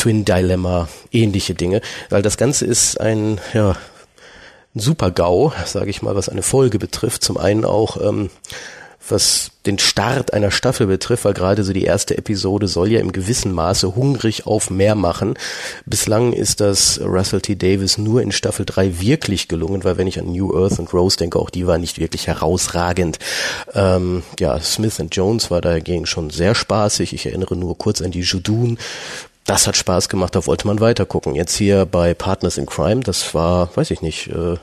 Twin 0.02 0.26
Dilemma, 0.26 0.88
ähnliche 1.12 1.54
Dinge, 1.54 1.80
weil 2.10 2.24
das 2.24 2.38
Ganze 2.38 2.66
ist 2.66 3.00
ein, 3.00 3.40
ja, 3.54 3.78
ein 4.74 4.80
Super-GAU, 4.80 5.54
sage 5.66 5.92
ich 5.92 6.02
mal, 6.02 6.16
was 6.16 6.28
eine 6.28 6.42
Folge 6.42 6.80
betrifft. 6.80 7.24
Zum 7.24 7.38
einen 7.38 7.66
auch 7.66 8.02
ähm, 8.02 8.32
was 9.10 9.52
den 9.66 9.78
Start 9.78 10.34
einer 10.34 10.50
Staffel 10.50 10.88
betrifft, 10.88 11.26
weil 11.26 11.34
gerade 11.34 11.64
so 11.64 11.74
die 11.74 11.84
erste 11.84 12.18
Episode 12.18 12.68
soll 12.68 12.92
ja 12.92 13.00
im 13.00 13.12
gewissen 13.12 13.52
Maße 13.52 13.96
hungrig 13.96 14.48
auf 14.48 14.70
mehr 14.70 14.96
machen. 14.96 15.36
Bislang 15.86 16.34
ist 16.34 16.62
das 16.62 17.00
Russell 17.00 17.42
T. 17.42 17.56
Davis 17.56 17.98
nur 17.98 18.22
in 18.22 18.32
Staffel 18.32 18.66
3 18.66 19.00
wirklich 19.00 19.48
gelungen, 19.48 19.84
weil 19.84 19.98
wenn 19.98 20.08
ich 20.08 20.20
an 20.20 20.32
New 20.32 20.56
Earth 20.56 20.80
und 20.80 20.94
Rose 20.94 21.18
denke, 21.18 21.40
auch 21.40 21.50
die 21.50 21.68
war 21.68 21.78
nicht 21.78 22.00
wirklich 22.00 22.28
herausragend. 22.28 23.20
Ähm, 23.74 24.24
ja, 24.40 24.60
Smith 24.60 25.00
and 25.00 25.16
Jones 25.16 25.52
war 25.52 25.62
dagegen 25.62 26.06
schon 26.06 26.30
sehr 26.30 26.56
spaßig. 26.56 27.14
Ich 27.14 27.26
erinnere 27.28 27.56
nur 27.56 27.78
kurz 27.78 28.02
an 28.02 28.12
die 28.12 28.22
Judun, 28.22 28.80
das 29.52 29.68
hat 29.68 29.76
Spaß 29.76 30.08
gemacht, 30.08 30.34
da 30.34 30.46
wollte 30.46 30.66
man 30.66 30.80
weiter 30.80 31.06
gucken. 31.06 31.36
Jetzt 31.36 31.58
hier 31.58 31.86
bei 31.86 32.14
Partners 32.14 32.58
in 32.58 32.66
Crime, 32.66 33.02
das 33.02 33.34
war, 33.34 33.70
weiß 33.76 33.92
ich 33.92 34.02
nicht, 34.02 34.28
äh, 34.28 34.56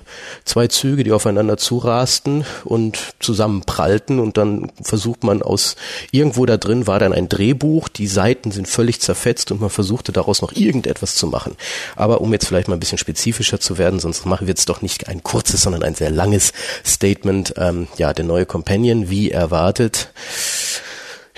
zwei 0.47 0.67
Züge, 0.67 1.05
die 1.05 1.13
aufeinander 1.13 1.59
zurasten 1.59 2.47
und 2.65 2.99
zusammenprallten 3.21 4.19
und 4.19 4.39
dann 4.39 4.73
versucht 4.81 5.25
man 5.25 5.43
aus 5.43 5.77
irgendwo 6.11 6.47
da 6.47 6.57
drin 6.57 6.87
war 6.87 6.99
dann 6.99 7.13
ein 7.13 7.29
Drehbuch, 7.29 7.89
die 7.89 8.07
Seiten 8.07 8.51
sind 8.51 8.67
völlig 8.67 9.03
zerfetzt 9.03 9.53
und 9.53 9.61
man 9.61 9.69
versuchte 9.69 10.11
daraus 10.11 10.41
noch 10.41 10.53
irgendetwas 10.53 11.17
zu 11.17 11.27
machen. 11.27 11.55
Aber 11.95 12.23
um 12.23 12.33
jetzt 12.33 12.47
vielleicht 12.47 12.69
mal 12.69 12.77
ein 12.77 12.81
bisschen 12.81 12.97
spezifischer 12.97 13.61
zu 13.61 13.77
werden, 13.77 14.01
sonst 14.01 14.25
machen 14.25 14.47
wir 14.47 14.53
jetzt 14.53 14.71
doch 14.71 14.81
nicht 14.81 15.07
ein 15.07 15.23
kurzes, 15.23 15.61
sondern 15.61 15.83
ein 15.83 15.97
sehr 15.97 16.11
langes 16.11 16.55
Statement. 16.87 17.53
Ähm, 17.59 17.89
ja, 17.99 18.15
der 18.15 18.25
neue 18.25 18.47
Companion, 18.47 19.11
wie 19.11 19.31
erwartet 19.31 20.15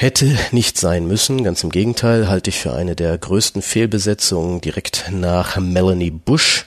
Hätte 0.01 0.35
nicht 0.51 0.79
sein 0.79 1.07
müssen, 1.07 1.45
ganz 1.45 1.63
im 1.63 1.69
Gegenteil, 1.69 2.27
halte 2.27 2.49
ich 2.49 2.59
für 2.59 2.73
eine 2.73 2.97
der 2.97 3.19
größten 3.19 3.61
Fehlbesetzungen 3.61 4.63
direkt 4.63 5.11
nach 5.11 5.59
Melanie 5.59 6.11
Bush. 6.11 6.65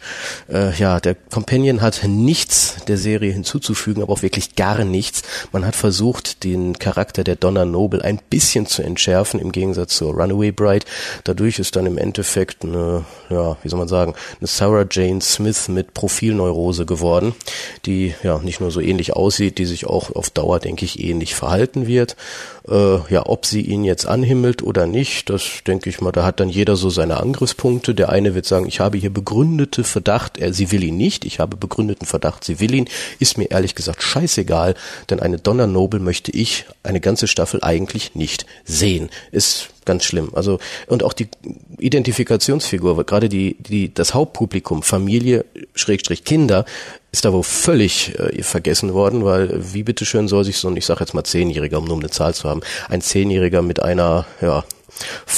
Äh, 0.48 0.72
ja, 0.76 1.00
der 1.00 1.16
Companion 1.16 1.82
hat 1.82 2.02
nichts 2.08 2.76
der 2.88 3.00
Serie 3.00 3.34
hinzuzufügen, 3.34 4.04
aber 4.04 4.14
auch 4.14 4.22
wirklich 4.22 4.56
gar 4.56 4.86
nichts. 4.86 5.24
Man 5.52 5.66
hat 5.66 5.76
versucht, 5.76 6.44
den 6.44 6.78
Charakter 6.78 7.24
der 7.24 7.36
Donna 7.36 7.66
Noble 7.66 8.04
ein 8.04 8.20
bisschen 8.30 8.68
zu 8.68 8.84
entschärfen, 8.84 9.40
im 9.40 9.52
Gegensatz 9.52 9.98
zur 9.98 10.14
Runaway 10.14 10.52
Bride. 10.52 10.86
Dadurch 11.24 11.58
ist 11.58 11.76
dann 11.76 11.88
im 11.88 11.98
Endeffekt 11.98 12.64
eine, 12.64 13.04
ja, 13.32 13.58
wie 13.64 13.70
soll 13.70 13.80
man 13.80 13.88
sagen, 13.88 14.14
eine 14.42 14.48
Sarah 14.48 14.86
Jane 14.88 15.22
Smith 15.22 15.70
mit 15.70 15.96
Profilneurose 15.96 16.86
geworden, 16.86 17.34
die 17.88 18.14
ja 18.22 18.38
nicht 18.38 18.62
nur 18.62 18.70
so 18.70 18.80
ähnlich 18.80 19.14
aussieht, 19.14 19.58
die 19.58 19.66
sich 19.66 19.88
auch 19.88 20.12
auf 20.12 20.30
Dauer, 20.30 20.60
denke 20.60 20.86
ich, 20.86 21.04
ähnlich 21.04 21.34
verhalten 21.34 21.88
wird. 21.88 22.16
Äh, 22.68 23.00
ja, 23.12 23.23
ob 23.26 23.46
sie 23.46 23.62
ihn 23.62 23.84
jetzt 23.84 24.06
anhimmelt 24.06 24.62
oder 24.62 24.88
nicht, 24.88 25.30
das 25.30 25.44
denke 25.66 25.90
ich 25.90 26.02
mal, 26.02 26.12
da 26.12 26.24
hat 26.24 26.40
dann 26.40 26.50
jeder 26.50 26.76
so 26.76 26.90
seine 26.90 27.18
Angriffspunkte. 27.20 27.96
Der 27.96 28.10
eine 28.10 28.36
wird 28.36 28.46
sagen, 28.46 28.68
ich 28.68 28.80
habe 28.80 28.98
hier 28.98 29.12
begründete 29.12 29.84
Verdacht, 29.84 30.38
er, 30.38 30.54
sie 30.54 30.72
will 30.72 30.84
ihn 30.84 30.98
nicht. 30.98 31.26
Ich 31.26 31.40
habe 31.40 31.58
begründeten 31.58 32.08
Verdacht, 32.08 32.44
sie 32.44 32.60
will 32.60 32.74
ihn. 32.74 32.90
Ist 33.20 33.38
mir 33.38 33.52
ehrlich 33.52 33.76
gesagt 33.76 34.04
scheißegal, 34.04 34.76
denn 35.10 35.20
eine 35.20 35.38
Donner 35.38 35.68
Noble 35.68 36.00
möchte 36.00 36.32
ich 36.32 36.66
eine 36.84 37.02
ganze 37.02 37.28
Staffel 37.28 37.64
eigentlich 37.64 38.16
nicht 38.16 38.46
sehen. 38.66 39.10
Ist 39.32 39.70
ganz 39.86 40.04
schlimm. 40.04 40.30
Also 40.34 40.60
und 40.88 41.04
auch 41.04 41.14
die 41.14 41.28
Identifikationsfigur, 41.78 43.04
gerade 43.06 43.30
die 43.30 43.56
die 43.60 43.94
das 43.94 44.14
Hauptpublikum, 44.14 44.84
Familie 44.84 45.46
Schrägstrich 45.76 46.24
Kinder 46.24 46.66
ist 47.12 47.26
da 47.26 47.32
wohl 47.32 47.44
völlig 47.44 48.18
äh, 48.20 48.42
vergessen 48.42 48.94
worden, 48.94 49.24
weil 49.24 49.74
wie 49.74 49.84
bitteschön 49.84 50.28
soll 50.28 50.44
sich 50.44 50.58
so 50.58 50.68
ein, 50.68 50.76
ich 50.76 50.86
sag 50.86 51.00
jetzt 51.00 51.14
mal 51.14 51.24
Zehnjähriger, 51.24 51.78
um 51.78 51.86
nur 51.86 52.00
eine 52.00 52.10
Zahl 52.10 52.34
zu 52.34 52.50
haben, 52.50 52.62
ein 52.90 53.02
Zehnjähriger 53.02 53.62
mit 53.62 53.82
einer, 53.82 54.26
ja, 54.42 54.64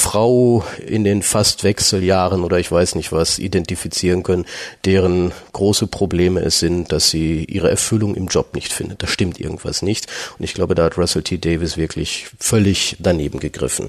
Frau 0.06 0.64
in 0.86 1.02
den 1.02 1.20
fast 1.20 1.64
Wechseljahren 1.64 2.44
oder 2.44 2.60
ich 2.60 2.70
weiß 2.70 2.94
nicht 2.94 3.10
was 3.10 3.40
identifizieren 3.40 4.22
können, 4.22 4.46
deren 4.84 5.32
große 5.52 5.88
Probleme 5.88 6.42
es 6.42 6.60
sind, 6.60 6.92
dass 6.92 7.10
sie 7.10 7.44
ihre 7.44 7.68
Erfüllung 7.70 8.14
im 8.14 8.28
Job 8.28 8.54
nicht 8.54 8.72
findet. 8.72 9.02
Da 9.02 9.08
stimmt 9.08 9.40
irgendwas 9.40 9.82
nicht. 9.82 10.06
Und 10.38 10.44
ich 10.44 10.54
glaube, 10.54 10.76
da 10.76 10.84
hat 10.84 10.96
Russell 10.96 11.24
T. 11.24 11.38
Davis 11.38 11.76
wirklich 11.76 12.28
völlig 12.38 12.96
daneben 13.00 13.40
gegriffen. 13.40 13.88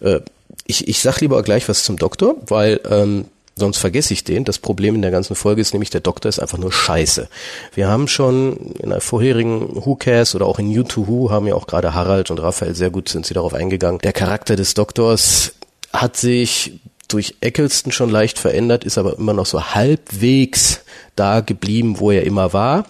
Äh, 0.00 0.20
ich, 0.66 0.88
ich 0.88 1.00
sag 1.00 1.22
lieber 1.22 1.42
gleich 1.42 1.66
was 1.70 1.84
zum 1.84 1.96
Doktor, 1.96 2.36
weil 2.46 2.78
ähm, 2.90 3.24
Sonst 3.58 3.78
vergesse 3.78 4.12
ich 4.12 4.22
den. 4.22 4.44
Das 4.44 4.58
Problem 4.58 4.94
in 4.94 5.02
der 5.02 5.10
ganzen 5.10 5.34
Folge 5.34 5.62
ist 5.62 5.72
nämlich, 5.72 5.88
der 5.88 6.02
Doktor 6.02 6.28
ist 6.28 6.38
einfach 6.38 6.58
nur 6.58 6.72
scheiße. 6.72 7.28
Wir 7.74 7.88
haben 7.88 8.06
schon 8.06 8.74
in 8.78 8.90
der 8.90 9.00
vorherigen 9.00 9.74
WhoCast 9.74 10.34
oder 10.34 10.44
auch 10.44 10.58
in 10.58 10.70
You 10.70 10.82
to 10.82 11.08
Who 11.08 11.30
haben 11.30 11.46
ja 11.46 11.54
auch 11.54 11.66
gerade 11.66 11.94
Harald 11.94 12.30
und 12.30 12.38
Raphael 12.38 12.74
sehr 12.74 12.90
gut 12.90 13.08
sind 13.08 13.24
sie 13.24 13.32
darauf 13.32 13.54
eingegangen. 13.54 14.00
Der 14.00 14.12
Charakter 14.12 14.56
des 14.56 14.74
Doktors 14.74 15.54
hat 15.90 16.18
sich 16.18 16.80
durch 17.08 17.36
Eccleston 17.40 17.92
schon 17.92 18.10
leicht 18.10 18.38
verändert, 18.38 18.84
ist 18.84 18.98
aber 18.98 19.16
immer 19.16 19.32
noch 19.32 19.46
so 19.46 19.74
halbwegs 19.74 20.80
da 21.14 21.40
geblieben, 21.40 21.98
wo 21.98 22.10
er 22.10 22.24
immer 22.24 22.52
war. 22.52 22.84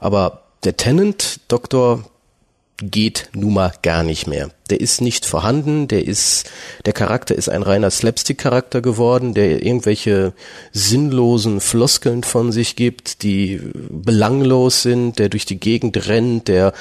Aber 0.00 0.42
der 0.64 0.76
Tenant 0.76 1.40
Doktor 1.48 2.04
geht 2.90 3.28
nun 3.34 3.54
mal 3.54 3.72
gar 3.82 4.02
nicht 4.02 4.26
mehr. 4.26 4.50
Der 4.70 4.80
ist 4.80 5.00
nicht 5.00 5.26
vorhanden, 5.26 5.88
der 5.88 6.06
ist, 6.06 6.50
der 6.86 6.92
Charakter 6.92 7.34
ist 7.34 7.48
ein 7.48 7.62
reiner 7.62 7.90
Slapstick-Charakter 7.90 8.80
geworden, 8.80 9.34
der 9.34 9.62
irgendwelche 9.62 10.32
sinnlosen 10.72 11.60
Floskeln 11.60 12.22
von 12.22 12.52
sich 12.52 12.76
gibt, 12.76 13.22
die 13.22 13.60
belanglos 13.72 14.82
sind, 14.82 15.18
der 15.18 15.28
durch 15.28 15.46
die 15.46 15.60
Gegend 15.60 16.08
rennt, 16.08 16.48
der 16.48 16.72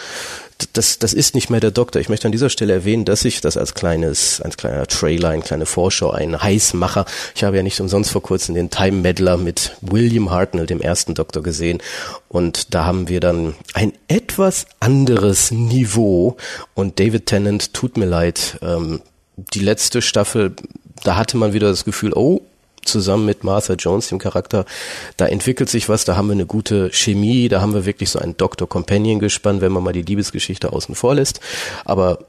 das, 0.74 1.00
das 1.00 1.14
ist 1.14 1.36
nicht 1.36 1.50
mehr 1.50 1.60
der 1.60 1.72
Doktor. 1.72 2.02
Ich 2.02 2.10
möchte 2.10 2.28
an 2.28 2.32
dieser 2.32 2.50
Stelle 2.50 2.74
erwähnen, 2.74 3.06
dass 3.06 3.26
ich 3.26 3.42
das 3.42 3.58
als 3.58 3.74
kleines, 3.74 4.42
als 4.42 4.58
kleiner 4.58 4.86
Trailer, 4.88 5.30
eine 5.30 5.42
kleine 5.42 5.66
Vorschau, 5.66 6.12
ein 6.12 6.42
Heißmacher. 6.42 7.06
Ich 7.36 7.44
habe 7.44 7.58
ja 7.58 7.64
nicht 7.64 7.80
umsonst 7.80 8.12
vor 8.12 8.22
kurzem 8.22 8.56
den 8.56 8.70
Time 8.70 9.02
Meddler 9.02 9.38
mit 9.38 9.76
William 9.82 10.32
Hartnell, 10.32 10.66
dem 10.66 10.82
ersten 10.82 11.14
Doktor, 11.14 11.44
gesehen. 11.44 11.82
Und 12.28 12.74
da 12.74 12.86
haben 12.86 13.08
wir 13.08 13.20
dann 13.20 13.56
ein 13.74 13.94
etwas 14.08 14.66
anderes 14.80 15.52
Niveau. 15.52 16.38
Und 16.74 17.00
David 17.00 17.26
Tennant, 17.26 17.74
tut 17.74 17.98
mir 17.98 18.06
leid, 18.06 18.58
ähm, 18.62 19.02
die 19.38 19.60
letzte 19.60 20.02
Staffel, 20.02 20.56
da 21.04 21.16
hatte 21.16 21.38
man 21.38 21.54
wieder 21.54 21.70
das 21.70 21.86
Gefühl, 21.86 22.14
oh, 22.14 22.42
zusammen 22.86 23.26
mit 23.26 23.44
Martha 23.44 23.74
Jones, 23.74 24.10
dem 24.10 24.20
Charakter, 24.20 24.66
da 25.18 25.26
entwickelt 25.28 25.70
sich 25.70 25.90
was, 25.90 26.06
da 26.06 26.16
haben 26.16 26.28
wir 26.28 26.34
eine 26.34 26.46
gute 26.46 26.90
Chemie, 26.92 27.50
da 27.50 27.62
haben 27.62 27.74
wir 27.74 27.86
wirklich 27.86 28.10
so 28.10 28.20
einen 28.20 28.38
Doctor 28.38 28.68
Companion 28.68 29.20
gespannt, 29.20 29.62
wenn 29.62 29.72
man 29.72 29.84
mal 29.84 29.94
die 29.94 30.02
Liebesgeschichte 30.02 30.74
außen 30.74 30.96
vor 30.96 31.16
lässt. 31.16 31.40
Aber 31.86 32.20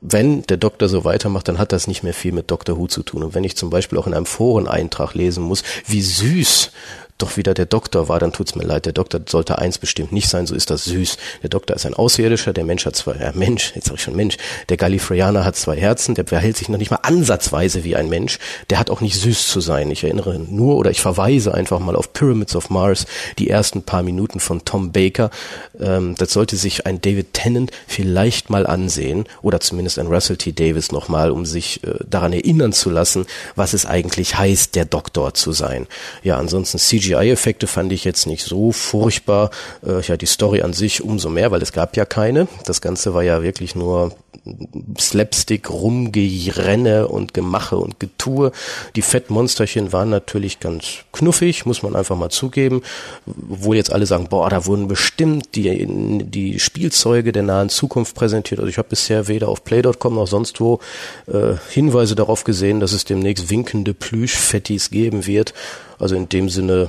wenn 0.00 0.42
der 0.42 0.56
Doktor 0.56 0.88
so 0.88 1.04
weitermacht, 1.04 1.48
dann 1.48 1.58
hat 1.58 1.72
das 1.72 1.88
nicht 1.88 2.02
mehr 2.02 2.14
viel 2.14 2.32
mit 2.32 2.50
Doctor 2.50 2.78
Who 2.78 2.86
zu 2.86 3.02
tun. 3.02 3.22
Und 3.22 3.34
wenn 3.34 3.44
ich 3.44 3.56
zum 3.56 3.70
Beispiel 3.70 3.98
auch 3.98 4.06
in 4.06 4.14
einem 4.14 4.26
Foreneintrag 4.26 5.14
lesen 5.14 5.42
muss, 5.42 5.62
wie 5.86 6.02
süß 6.02 6.70
doch 7.18 7.36
wieder 7.36 7.52
der 7.52 7.66
Doktor 7.66 8.08
war, 8.08 8.20
dann 8.20 8.32
tut's 8.32 8.54
mir 8.54 8.64
leid. 8.64 8.86
Der 8.86 8.92
Doktor 8.92 9.20
sollte 9.28 9.58
eins 9.58 9.78
bestimmt 9.78 10.12
nicht 10.12 10.28
sein, 10.28 10.46
so 10.46 10.54
ist 10.54 10.70
das 10.70 10.84
süß. 10.84 11.18
Der 11.42 11.50
Doktor 11.50 11.74
ist 11.74 11.84
ein 11.84 11.94
Außerirdischer, 11.94 12.52
der 12.52 12.64
Mensch 12.64 12.86
hat 12.86 12.94
zwei, 12.94 13.16
ja 13.16 13.32
Mensch, 13.34 13.72
jetzt 13.74 13.88
sag 13.88 13.96
ich 13.96 14.02
schon 14.02 14.14
Mensch, 14.14 14.36
der 14.68 14.76
Gallifreyaner 14.76 15.44
hat 15.44 15.56
zwei 15.56 15.76
Herzen, 15.76 16.14
der 16.14 16.26
verhält 16.26 16.56
sich 16.56 16.68
noch 16.68 16.78
nicht 16.78 16.92
mal 16.92 17.00
ansatzweise 17.02 17.82
wie 17.82 17.96
ein 17.96 18.08
Mensch, 18.08 18.38
der 18.70 18.78
hat 18.78 18.88
auch 18.90 19.00
nicht 19.00 19.20
süß 19.20 19.48
zu 19.48 19.60
sein. 19.60 19.90
Ich 19.90 20.04
erinnere 20.04 20.38
nur 20.38 20.76
oder 20.76 20.92
ich 20.92 21.00
verweise 21.00 21.52
einfach 21.52 21.80
mal 21.80 21.96
auf 21.96 22.12
Pyramids 22.12 22.54
of 22.54 22.70
Mars, 22.70 23.06
die 23.38 23.50
ersten 23.50 23.82
paar 23.82 24.04
Minuten 24.04 24.38
von 24.38 24.64
Tom 24.64 24.92
Baker. 24.92 25.30
Ähm, 25.80 26.14
das 26.16 26.32
sollte 26.32 26.56
sich 26.56 26.86
ein 26.86 27.00
David 27.00 27.34
Tennant 27.34 27.72
vielleicht 27.88 28.48
mal 28.48 28.64
ansehen 28.64 29.24
oder 29.42 29.58
zumindest 29.58 29.98
ein 29.98 30.06
Russell 30.06 30.36
T. 30.36 30.52
Davis 30.52 30.92
nochmal, 30.92 31.32
um 31.32 31.44
sich 31.44 31.82
äh, 31.82 31.94
daran 32.08 32.32
erinnern 32.32 32.72
zu 32.72 32.90
lassen, 32.90 33.26
was 33.56 33.72
es 33.72 33.86
eigentlich 33.86 34.38
heißt, 34.38 34.76
der 34.76 34.84
Doktor 34.84 35.34
zu 35.34 35.50
sein. 35.50 35.88
Ja, 36.22 36.36
ansonsten 36.38 36.78
CG 36.78 37.07
CGI-Effekte 37.08 37.66
fand 37.66 37.92
ich 37.92 38.04
jetzt 38.04 38.26
nicht 38.26 38.44
so 38.44 38.72
furchtbar. 38.72 39.50
Äh, 39.86 40.00
ja, 40.02 40.16
die 40.16 40.26
Story 40.26 40.62
an 40.62 40.72
sich 40.72 41.02
umso 41.02 41.30
mehr, 41.30 41.50
weil 41.50 41.62
es 41.62 41.72
gab 41.72 41.96
ja 41.96 42.04
keine. 42.04 42.48
Das 42.64 42.80
Ganze 42.80 43.14
war 43.14 43.22
ja 43.22 43.42
wirklich 43.42 43.74
nur 43.74 44.12
Slapstick, 44.98 45.70
Rumgerenne 45.70 47.08
und 47.08 47.34
Gemache 47.34 47.76
und 47.76 48.00
Getue. 48.00 48.52
Die 48.96 49.02
Fettmonsterchen 49.02 49.92
waren 49.92 50.10
natürlich 50.10 50.60
ganz 50.60 50.84
knuffig, 51.12 51.66
muss 51.66 51.82
man 51.82 51.96
einfach 51.96 52.16
mal 52.16 52.30
zugeben. 52.30 52.82
Obwohl 53.50 53.76
jetzt 53.76 53.92
alle 53.92 54.06
sagen, 54.06 54.28
boah, 54.28 54.50
da 54.50 54.66
wurden 54.66 54.88
bestimmt 54.88 55.54
die, 55.54 55.86
die 56.24 56.58
Spielzeuge 56.58 57.32
der 57.32 57.42
nahen 57.42 57.68
Zukunft 57.68 58.14
präsentiert. 58.14 58.60
Also 58.60 58.70
ich 58.70 58.78
habe 58.78 58.88
bisher 58.88 59.28
weder 59.28 59.48
auf 59.48 59.64
Play.com 59.64 60.14
noch 60.14 60.26
sonst 60.26 60.60
wo 60.60 60.80
äh, 61.26 61.54
Hinweise 61.70 62.14
darauf 62.14 62.44
gesehen, 62.44 62.80
dass 62.80 62.92
es 62.92 63.04
demnächst 63.04 63.50
winkende 63.50 63.94
Plüschfettis 63.94 64.90
geben 64.90 65.26
wird. 65.26 65.54
Also 65.98 66.14
in 66.14 66.28
dem 66.28 66.48
Sinne 66.48 66.88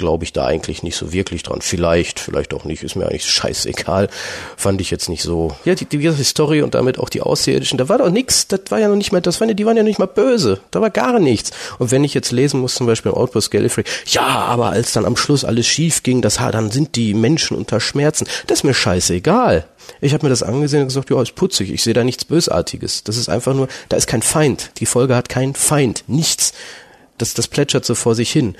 glaube 0.00 0.24
ich 0.24 0.32
da 0.32 0.46
eigentlich 0.46 0.82
nicht 0.82 0.96
so 0.96 1.12
wirklich 1.12 1.42
dran. 1.44 1.60
Vielleicht, 1.60 2.18
vielleicht 2.18 2.54
auch 2.54 2.64
nicht, 2.64 2.82
ist 2.82 2.96
mir 2.96 3.06
eigentlich 3.06 3.26
scheißegal. 3.26 4.08
Fand 4.56 4.80
ich 4.80 4.90
jetzt 4.90 5.08
nicht 5.08 5.22
so. 5.22 5.54
Ja, 5.64 5.74
die, 5.74 5.84
die, 5.84 6.24
Story 6.24 6.62
und 6.62 6.74
damit 6.74 6.98
auch 6.98 7.10
die 7.10 7.20
Außerirdischen, 7.20 7.78
da 7.78 7.88
war 7.88 7.98
doch 7.98 8.10
nichts, 8.10 8.48
das 8.48 8.62
war 8.70 8.80
ja 8.80 8.88
noch 8.88 8.96
nicht 8.96 9.12
mal, 9.12 9.20
das 9.20 9.40
waren 9.40 9.50
ja, 9.50 9.54
die 9.54 9.66
waren 9.66 9.76
ja 9.76 9.82
nicht 9.82 9.98
mal 9.98 10.06
böse. 10.06 10.60
Da 10.70 10.80
war 10.80 10.90
gar 10.90 11.20
nichts. 11.20 11.52
Und 11.78 11.90
wenn 11.90 12.02
ich 12.02 12.14
jetzt 12.14 12.32
lesen 12.32 12.60
muss, 12.60 12.74
zum 12.74 12.86
Beispiel 12.86 13.12
im 13.12 13.18
Outpost 13.18 13.50
Gallifrey, 13.50 13.84
ja, 14.06 14.26
aber 14.26 14.70
als 14.70 14.92
dann 14.94 15.04
am 15.04 15.16
Schluss 15.16 15.44
alles 15.44 15.66
schief 15.66 16.02
ging, 16.02 16.22
das, 16.22 16.36
dann 16.36 16.70
sind 16.70 16.96
die 16.96 17.12
Menschen 17.12 17.56
unter 17.56 17.78
Schmerzen. 17.78 18.26
Das 18.46 18.60
ist 18.60 18.64
mir 18.64 18.74
scheißegal. 18.74 19.66
Ich 20.00 20.14
habe 20.14 20.24
mir 20.24 20.30
das 20.30 20.42
angesehen 20.42 20.82
und 20.82 20.88
gesagt, 20.88 21.10
ja, 21.10 21.20
ist 21.20 21.34
putzig, 21.34 21.70
ich 21.70 21.82
sehe 21.82 21.94
da 21.94 22.04
nichts 22.04 22.24
Bösartiges. 22.24 23.04
Das 23.04 23.18
ist 23.18 23.28
einfach 23.28 23.52
nur, 23.52 23.68
da 23.90 23.98
ist 23.98 24.06
kein 24.06 24.22
Feind. 24.22 24.70
Die 24.78 24.86
Folge 24.86 25.14
hat 25.14 25.28
keinen 25.28 25.54
Feind, 25.54 26.04
nichts. 26.06 26.54
Das, 27.18 27.34
das 27.34 27.48
plätschert 27.48 27.84
so 27.84 27.94
vor 27.94 28.14
sich 28.14 28.32
hin 28.32 28.56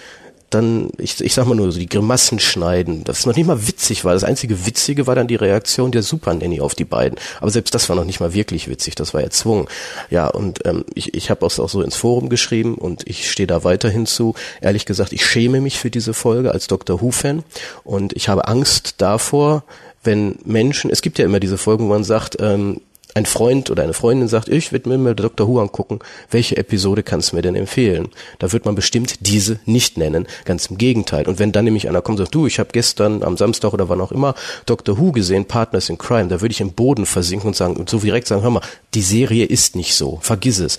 dann, 0.50 0.90
ich, 0.98 1.20
ich 1.20 1.34
sag 1.34 1.46
mal 1.46 1.54
nur 1.54 1.70
so, 1.70 1.78
die 1.78 1.88
Grimassen 1.88 2.40
schneiden, 2.40 3.04
das 3.04 3.24
noch 3.24 3.36
nicht 3.36 3.46
mal 3.46 3.66
witzig 3.66 4.04
war. 4.04 4.14
Das 4.14 4.24
einzige 4.24 4.66
Witzige 4.66 5.06
war 5.06 5.14
dann 5.14 5.28
die 5.28 5.36
Reaktion 5.36 5.92
der 5.92 6.02
Super 6.02 6.34
Nanny 6.34 6.60
auf 6.60 6.74
die 6.74 6.84
beiden. 6.84 7.18
Aber 7.40 7.50
selbst 7.50 7.74
das 7.74 7.88
war 7.88 7.96
noch 7.96 8.04
nicht 8.04 8.20
mal 8.20 8.34
wirklich 8.34 8.68
witzig, 8.68 8.96
das 8.96 9.14
war 9.14 9.22
erzwungen. 9.22 9.66
Ja, 10.10 10.26
und 10.26 10.66
ähm, 10.66 10.84
ich, 10.94 11.14
ich 11.14 11.30
habe 11.30 11.46
auch 11.46 11.50
so 11.50 11.82
ins 11.82 11.96
Forum 11.96 12.28
geschrieben 12.28 12.74
und 12.74 13.08
ich 13.08 13.30
stehe 13.30 13.46
da 13.46 13.64
weiterhin 13.64 14.06
zu. 14.06 14.34
Ehrlich 14.60 14.86
gesagt, 14.86 15.12
ich 15.12 15.24
schäme 15.24 15.60
mich 15.60 15.78
für 15.78 15.90
diese 15.90 16.14
Folge 16.14 16.50
als 16.50 16.66
Dr. 16.66 17.00
Who-Fan 17.00 17.44
und 17.84 18.12
ich 18.14 18.28
habe 18.28 18.48
Angst 18.48 18.96
davor, 18.98 19.64
wenn 20.02 20.38
Menschen, 20.44 20.90
es 20.90 21.02
gibt 21.02 21.18
ja 21.18 21.24
immer 21.24 21.40
diese 21.40 21.58
Folgen, 21.58 21.84
wo 21.84 21.90
man 21.90 22.04
sagt, 22.04 22.38
ähm, 22.40 22.80
ein 23.14 23.26
Freund 23.26 23.70
oder 23.70 23.82
eine 23.82 23.92
Freundin 23.92 24.28
sagt, 24.28 24.48
ich 24.48 24.72
will 24.72 24.82
mir 24.84 24.98
mal 24.98 25.14
Dr. 25.14 25.48
Who 25.48 25.60
angucken, 25.60 25.98
welche 26.30 26.56
Episode 26.56 27.02
kannst 27.02 27.32
du 27.32 27.36
mir 27.36 27.42
denn 27.42 27.56
empfehlen? 27.56 28.08
Da 28.38 28.52
wird 28.52 28.64
man 28.64 28.74
bestimmt 28.74 29.26
diese 29.26 29.58
nicht 29.66 29.98
nennen, 29.98 30.26
ganz 30.44 30.66
im 30.66 30.78
Gegenteil. 30.78 31.26
Und 31.26 31.38
wenn 31.38 31.52
dann 31.52 31.64
nämlich 31.64 31.88
einer 31.88 32.02
kommt 32.02 32.20
und 32.20 32.26
sagt, 32.26 32.34
du, 32.34 32.46
ich 32.46 32.58
habe 32.58 32.70
gestern 32.72 33.22
am 33.22 33.36
Samstag 33.36 33.72
oder 33.72 33.88
wann 33.88 34.00
auch 34.00 34.12
immer 34.12 34.34
Dr. 34.66 34.98
Who 34.98 35.12
gesehen, 35.12 35.46
Partners 35.46 35.88
in 35.88 35.98
Crime, 35.98 36.28
da 36.28 36.40
würde 36.40 36.52
ich 36.52 36.60
im 36.60 36.72
Boden 36.72 37.06
versinken 37.06 37.48
und 37.48 37.56
sagen 37.56 37.76
und 37.76 37.88
so 37.88 37.98
direkt 37.98 38.26
sagen, 38.26 38.42
hör 38.42 38.50
mal, 38.50 38.62
die 38.94 39.02
Serie 39.02 39.44
ist 39.44 39.76
nicht 39.76 39.94
so, 39.94 40.18
vergiss 40.22 40.58
es. 40.58 40.78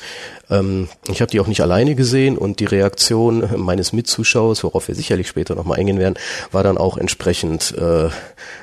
Ähm, 0.50 0.90
ich 1.08 1.22
habe 1.22 1.32
die 1.32 1.40
auch 1.40 1.48
nicht 1.48 1.62
alleine 1.62 1.96
gesehen 1.96 2.38
und 2.38 2.60
die 2.60 2.66
Reaktion 2.66 3.50
meines 3.58 3.94
Mitzuschauers, 3.94 4.64
worauf 4.64 4.88
wir 4.88 4.96
sicherlich 4.96 5.28
später 5.28 5.56
nochmal 5.56 5.80
eingehen 5.80 6.00
werden, 6.00 6.16
war 6.52 6.64
dann 6.64 6.78
auch 6.78 6.98
entsprechend, 6.98 7.76
äh, 7.78 8.10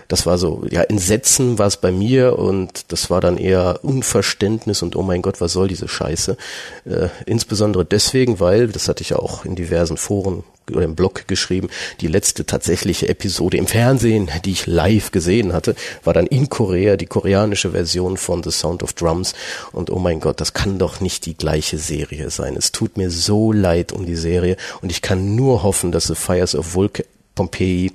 das 0.06 0.26
war 0.26 0.38
so, 0.38 0.64
ja, 0.70 0.82
Entsetzen 0.82 1.58
war 1.58 1.66
es 1.66 1.78
bei 1.78 1.90
mir 1.90 2.38
und 2.38 2.92
das 2.92 3.10
war 3.10 3.20
dann 3.20 3.36
eher 3.36 3.57
Unverständnis 3.66 4.82
und 4.82 4.96
oh 4.96 5.02
mein 5.02 5.22
Gott, 5.22 5.40
was 5.40 5.52
soll 5.52 5.68
diese 5.68 5.88
Scheiße? 5.88 6.36
Äh, 6.84 7.08
insbesondere 7.26 7.84
deswegen, 7.84 8.40
weil, 8.40 8.68
das 8.68 8.88
hatte 8.88 9.02
ich 9.02 9.14
auch 9.14 9.44
in 9.44 9.54
diversen 9.54 9.96
Foren 9.96 10.44
oder 10.70 10.84
im 10.84 10.94
Blog 10.94 11.26
geschrieben, 11.26 11.68
die 12.00 12.06
letzte 12.06 12.44
tatsächliche 12.44 13.08
Episode 13.08 13.56
im 13.56 13.66
Fernsehen, 13.66 14.30
die 14.44 14.52
ich 14.52 14.66
live 14.66 15.10
gesehen 15.10 15.52
hatte, 15.52 15.74
war 16.04 16.14
dann 16.14 16.26
in 16.26 16.48
Korea 16.48 16.96
die 16.96 17.06
koreanische 17.06 17.70
Version 17.70 18.16
von 18.16 18.42
The 18.42 18.50
Sound 18.50 18.82
of 18.82 18.92
Drums. 18.92 19.34
Und 19.72 19.90
oh 19.90 19.98
mein 19.98 20.20
Gott, 20.20 20.40
das 20.40 20.52
kann 20.52 20.78
doch 20.78 21.00
nicht 21.00 21.26
die 21.26 21.36
gleiche 21.36 21.78
Serie 21.78 22.30
sein. 22.30 22.56
Es 22.56 22.72
tut 22.72 22.96
mir 22.96 23.10
so 23.10 23.52
leid 23.52 23.92
um 23.92 24.06
die 24.06 24.16
Serie 24.16 24.56
und 24.82 24.90
ich 24.90 25.02
kann 25.02 25.34
nur 25.34 25.62
hoffen, 25.62 25.92
dass 25.92 26.06
The 26.06 26.14
Fires 26.14 26.54
of 26.54 26.74
Vulcan 26.74 27.06
Pompeii 27.34 27.92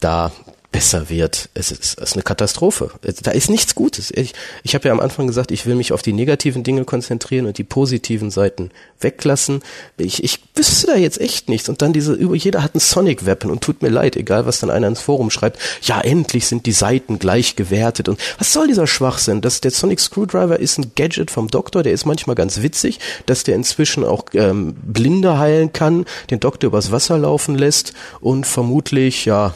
da 0.00 0.32
besser 0.72 1.10
wird. 1.10 1.50
Es 1.54 1.70
ist, 1.70 1.80
es 1.80 1.94
ist 1.94 2.12
eine 2.14 2.22
Katastrophe. 2.22 2.90
Da 3.22 3.30
ist 3.30 3.50
nichts 3.50 3.74
Gutes. 3.74 4.10
Ich, 4.10 4.32
ich 4.62 4.74
habe 4.74 4.88
ja 4.88 4.92
am 4.92 5.00
Anfang 5.00 5.26
gesagt, 5.26 5.50
ich 5.50 5.66
will 5.66 5.74
mich 5.74 5.92
auf 5.92 6.02
die 6.02 6.14
negativen 6.14 6.64
Dinge 6.64 6.84
konzentrieren 6.84 7.46
und 7.46 7.58
die 7.58 7.64
positiven 7.64 8.30
Seiten 8.30 8.70
weglassen. 8.98 9.62
Ich, 9.98 10.24
ich 10.24 10.40
wüsste 10.54 10.88
da 10.88 10.96
jetzt 10.96 11.20
echt 11.20 11.48
nichts. 11.50 11.68
Und 11.68 11.82
dann 11.82 11.92
diese, 11.92 12.18
jeder 12.34 12.62
hat 12.62 12.74
ein 12.74 12.80
Sonic 12.80 13.26
Weapon 13.26 13.50
und 13.50 13.60
tut 13.60 13.82
mir 13.82 13.90
leid, 13.90 14.16
egal 14.16 14.46
was 14.46 14.60
dann 14.60 14.70
einer 14.70 14.88
ins 14.88 15.00
Forum 15.00 15.30
schreibt. 15.30 15.58
Ja, 15.82 16.00
endlich 16.00 16.46
sind 16.46 16.64
die 16.64 16.72
Seiten 16.72 17.18
gleich 17.18 17.54
gewertet. 17.54 18.08
Und 18.08 18.18
was 18.38 18.52
soll 18.52 18.66
dieser 18.66 18.86
Schwachsinn? 18.86 19.42
Das, 19.42 19.60
der 19.60 19.70
Sonic 19.70 20.00
Screwdriver 20.00 20.58
ist 20.58 20.78
ein 20.78 20.92
Gadget 20.96 21.30
vom 21.30 21.48
Doktor, 21.48 21.82
der 21.82 21.92
ist 21.92 22.06
manchmal 22.06 22.34
ganz 22.34 22.62
witzig, 22.62 22.98
dass 23.26 23.44
der 23.44 23.56
inzwischen 23.56 24.04
auch 24.04 24.24
ähm, 24.32 24.74
Blinde 24.74 25.38
heilen 25.38 25.72
kann, 25.74 26.06
den 26.30 26.40
Doktor 26.40 26.68
übers 26.68 26.90
Wasser 26.90 27.18
laufen 27.18 27.56
lässt 27.56 27.92
und 28.20 28.46
vermutlich, 28.46 29.26
ja, 29.26 29.54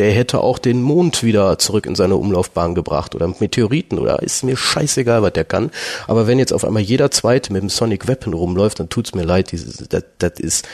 der 0.00 0.12
hätte 0.12 0.40
auch 0.40 0.58
den 0.58 0.80
Mond 0.80 1.22
wieder 1.22 1.58
zurück 1.58 1.84
in 1.84 1.94
seine 1.94 2.16
Umlaufbahn 2.16 2.74
gebracht 2.74 3.14
oder 3.14 3.28
Meteoriten 3.38 3.98
oder 3.98 4.22
ist 4.22 4.42
mir 4.42 4.56
scheißegal, 4.56 5.20
was 5.20 5.34
der 5.34 5.44
kann. 5.44 5.70
Aber 6.06 6.26
wenn 6.26 6.38
jetzt 6.38 6.54
auf 6.54 6.64
einmal 6.64 6.80
jeder 6.80 7.10
Zweite 7.10 7.52
mit 7.52 7.60
dem 7.60 7.68
Sonic 7.68 8.08
Weapon 8.08 8.32
rumläuft, 8.32 8.80
dann 8.80 8.88
tut's 8.88 9.14
mir 9.14 9.24
leid. 9.24 9.52
Das, 9.52 10.04
das 10.16 10.40
ist 10.40 10.66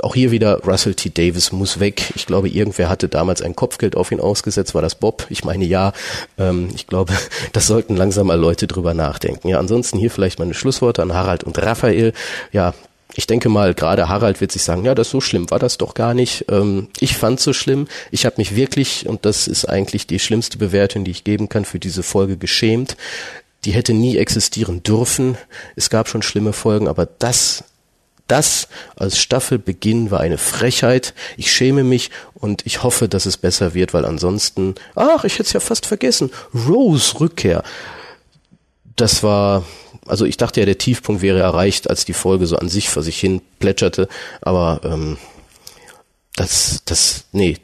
auch 0.00 0.14
hier 0.14 0.30
wieder 0.30 0.64
Russell 0.64 0.94
T. 0.94 1.10
Davis 1.10 1.52
muss 1.52 1.80
weg. 1.80 2.10
Ich 2.14 2.24
glaube, 2.24 2.48
irgendwer 2.48 2.88
hatte 2.88 3.10
damals 3.10 3.42
ein 3.42 3.54
Kopfgeld 3.54 3.94
auf 3.94 4.10
ihn 4.10 4.20
ausgesetzt. 4.20 4.74
War 4.74 4.80
das 4.80 4.94
Bob? 4.94 5.26
Ich 5.28 5.44
meine 5.44 5.66
ja. 5.66 5.92
Ähm, 6.38 6.70
ich 6.74 6.86
glaube, 6.86 7.12
das 7.52 7.66
sollten 7.66 7.94
langsam 7.94 8.28
mal 8.28 8.40
Leute 8.40 8.66
drüber 8.66 8.94
nachdenken. 8.94 9.48
Ja, 9.48 9.58
ansonsten 9.58 9.98
hier 9.98 10.10
vielleicht 10.10 10.38
meine 10.38 10.54
Schlussworte 10.54 11.02
an 11.02 11.12
Harald 11.12 11.44
und 11.44 11.58
Raphael. 11.58 12.14
Ja, 12.52 12.72
ich 13.18 13.26
denke 13.26 13.48
mal, 13.48 13.74
gerade 13.74 14.08
Harald 14.08 14.40
wird 14.40 14.52
sich 14.52 14.62
sagen, 14.62 14.84
ja, 14.84 14.94
das 14.94 15.10
so 15.10 15.20
schlimm 15.20 15.50
war 15.50 15.58
das 15.58 15.76
doch 15.76 15.94
gar 15.94 16.14
nicht. 16.14 16.44
Ähm, 16.48 16.86
ich 17.00 17.16
fand 17.16 17.40
so 17.40 17.52
schlimm. 17.52 17.88
Ich 18.12 18.24
habe 18.24 18.36
mich 18.38 18.54
wirklich, 18.54 19.08
und 19.08 19.26
das 19.26 19.48
ist 19.48 19.64
eigentlich 19.64 20.06
die 20.06 20.20
schlimmste 20.20 20.56
Bewertung, 20.56 21.02
die 21.02 21.10
ich 21.10 21.24
geben 21.24 21.48
kann 21.48 21.64
für 21.64 21.80
diese 21.80 22.04
Folge, 22.04 22.36
geschämt. 22.36 22.96
Die 23.64 23.72
hätte 23.72 23.92
nie 23.92 24.16
existieren 24.16 24.84
dürfen. 24.84 25.36
Es 25.74 25.90
gab 25.90 26.08
schon 26.08 26.22
schlimme 26.22 26.52
Folgen, 26.52 26.86
aber 26.86 27.06
das 27.06 27.64
das 28.28 28.68
als 28.94 29.18
Staffelbeginn 29.18 30.12
war 30.12 30.20
eine 30.20 30.38
Frechheit. 30.38 31.12
Ich 31.36 31.50
schäme 31.50 31.82
mich 31.82 32.10
und 32.34 32.66
ich 32.66 32.84
hoffe, 32.84 33.08
dass 33.08 33.26
es 33.26 33.36
besser 33.36 33.74
wird, 33.74 33.94
weil 33.94 34.04
ansonsten, 34.04 34.76
ach, 34.94 35.24
ich 35.24 35.32
hätte 35.34 35.44
es 35.44 35.52
ja 35.54 35.60
fast 35.60 35.86
vergessen, 35.86 36.30
Rose 36.54 37.18
Rückkehr. 37.18 37.64
Das 38.94 39.24
war 39.24 39.64
also 40.08 40.24
ich 40.24 40.36
dachte 40.36 40.60
ja, 40.60 40.66
der 40.66 40.78
Tiefpunkt 40.78 41.22
wäre 41.22 41.40
erreicht, 41.40 41.88
als 41.90 42.04
die 42.04 42.12
Folge 42.12 42.46
so 42.46 42.56
an 42.56 42.68
sich 42.68 42.88
vor 42.88 43.02
sich 43.02 43.18
hin 43.18 43.40
plätscherte, 43.58 44.08
aber 44.40 44.80
ähm, 44.84 45.18
das, 46.36 46.82
das, 46.84 47.24
nee, 47.32 47.56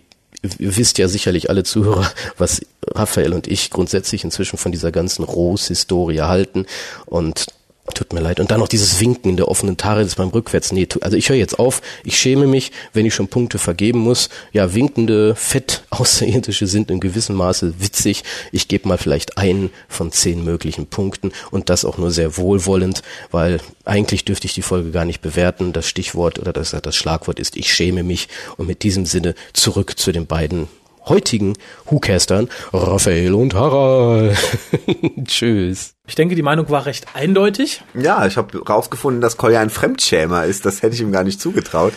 ihr 0.59 0.77
wisst 0.77 0.99
ja 0.99 1.09
sicherlich 1.09 1.49
alle 1.51 1.65
Zuhörer, 1.65 2.11
was 2.39 2.65
Raphael 2.87 3.33
und 3.33 3.47
ich 3.47 3.71
grundsätzlich 3.71 4.25
inzwischen 4.25 4.59
von 4.59 4.73
dieser 4.73 4.93
ganzen 4.93 5.25
Rose-Historie 5.25 6.21
halten. 6.21 6.67
Und 7.07 7.47
Tut 7.93 8.15
mir 8.15 8.21
leid. 8.21 8.41
Und 8.41 8.51
dann 8.51 8.61
noch 8.61 8.69
dieses 8.69 8.99
Winken 8.99 9.29
in 9.31 9.37
der 9.37 9.49
offenen 9.49 9.77
Tare 9.77 10.05
das 10.05 10.15
beim 10.15 10.29
Rückwärts. 10.29 10.73
Nee, 10.73 10.89
also 11.03 11.19
ich 11.19 11.29
höre 11.29 11.37
jetzt 11.37 11.59
auf. 11.59 11.83
Ich 12.03 12.19
schäme 12.19 12.47
mich, 12.47 12.73
wenn 12.95 13.05
ich 13.05 13.15
schon 13.15 13.29
Punkte 13.29 13.59
vergeben 13.59 13.99
muss. 13.99 14.31
Ja, 14.53 14.73
winkende, 14.73 15.35
fett 15.35 15.85
Außerirdische 15.91 16.67
sind 16.67 16.91
in 16.91 16.99
gewissem 16.99 17.37
Maße 17.37 17.75
witzig. 17.81 18.25
Ich 18.53 18.69
gebe 18.69 18.89
mal 18.89 18.97
vielleicht 18.97 19.37
einen 19.37 19.71
von 19.87 20.13
zehn 20.13 20.43
möglichen 20.43 20.87
Punkten 20.87 21.33
und 21.51 21.69
das 21.69 21.85
auch 21.85 21.99
nur 21.99 22.11
sehr 22.11 22.39
wohlwollend, 22.39 23.03
weil 23.31 23.61
eigentlich 23.85 24.25
dürfte 24.25 24.47
ich 24.47 24.55
die 24.55 24.63
Folge 24.63 24.91
gar 24.91 25.05
nicht 25.05 25.21
bewerten. 25.21 25.75
Das 25.75 25.87
Stichwort 25.87 26.39
oder 26.39 26.55
das, 26.55 26.71
das 26.71 26.97
Schlagwort 26.97 27.39
ist, 27.39 27.55
ich 27.55 27.73
schäme 27.73 28.03
mich. 28.03 28.29
Und 28.57 28.67
mit 28.67 28.83
diesem 28.83 29.05
Sinne 29.05 29.35
zurück 29.53 29.99
zu 29.99 30.11
den 30.11 30.27
beiden 30.27 30.69
heutigen 31.07 31.53
WhoCastern, 31.85 32.49
Raphael 32.73 33.35
und 33.35 33.53
Harald. 33.53 34.39
Tschüss. 35.25 35.94
Ich 36.07 36.17
denke, 36.17 36.35
die 36.35 36.43
Meinung 36.43 36.69
war 36.69 36.85
recht 36.85 37.07
eindeutig. 37.15 37.83
Ja, 37.95 38.27
ich 38.27 38.37
habe 38.37 38.63
rausgefunden, 38.63 39.23
dass 39.23 39.39
Kolja 39.39 39.61
ein 39.61 39.71
Fremdschämer 39.71 40.45
ist. 40.45 40.67
Das 40.67 40.83
hätte 40.83 40.95
ich 40.95 41.01
ihm 41.01 41.13
gar 41.13 41.25
nicht 41.25 41.41
zugetraut. 41.41 41.95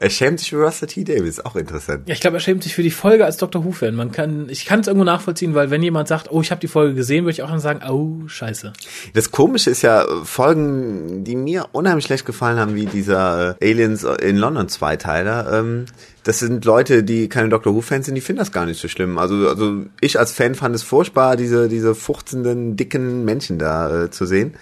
Er 0.00 0.10
schämt 0.10 0.38
sich 0.38 0.50
für 0.50 0.64
Russell 0.64 0.86
T. 0.86 1.02
Davis, 1.02 1.40
auch 1.40 1.56
interessant. 1.56 2.04
Ja, 2.06 2.14
ich 2.14 2.20
glaube, 2.20 2.36
er 2.36 2.40
schämt 2.40 2.62
sich 2.62 2.74
für 2.74 2.84
die 2.84 2.90
Folge 2.90 3.24
als 3.24 3.36
Dr. 3.36 3.64
Who-Fan. 3.64 3.96
Man 3.96 4.12
kann, 4.12 4.48
ich 4.48 4.64
kann 4.64 4.78
es 4.78 4.86
irgendwo 4.86 5.04
nachvollziehen, 5.04 5.54
weil 5.54 5.70
wenn 5.70 5.82
jemand 5.82 6.06
sagt, 6.06 6.30
oh, 6.30 6.40
ich 6.40 6.52
habe 6.52 6.60
die 6.60 6.68
Folge 6.68 6.94
gesehen, 6.94 7.24
würde 7.24 7.32
ich 7.32 7.42
auch 7.42 7.50
dann 7.50 7.58
sagen, 7.58 7.80
oh, 7.88 8.28
scheiße. 8.28 8.72
Das 9.14 9.32
Komische 9.32 9.70
ist 9.70 9.82
ja, 9.82 10.06
Folgen, 10.22 11.24
die 11.24 11.34
mir 11.34 11.66
unheimlich 11.72 12.04
schlecht 12.04 12.26
gefallen 12.26 12.58
haben, 12.58 12.76
wie 12.76 12.86
dieser 12.86 13.56
äh, 13.60 13.70
Aliens 13.70 14.04
in 14.04 14.36
London 14.36 14.68
Zweiteiler, 14.68 15.52
ähm, 15.52 15.86
das 16.22 16.38
sind 16.38 16.64
Leute, 16.64 17.02
die 17.02 17.28
keine 17.28 17.48
Doctor 17.48 17.74
Who-Fans 17.74 18.06
sind, 18.06 18.14
die 18.14 18.20
finden 18.20 18.38
das 18.38 18.52
gar 18.52 18.66
nicht 18.66 18.80
so 18.80 18.86
schlimm. 18.86 19.18
Also, 19.18 19.48
also 19.48 19.84
ich 20.00 20.18
als 20.18 20.30
Fan 20.30 20.54
fand 20.54 20.76
es 20.76 20.82
furchtbar, 20.82 21.36
diese, 21.36 21.68
diese 21.68 21.94
fuchzenden, 21.94 22.76
dicken 22.76 23.24
Männchen 23.24 23.58
da 23.58 24.04
äh, 24.04 24.10
zu 24.10 24.26
sehen 24.26 24.54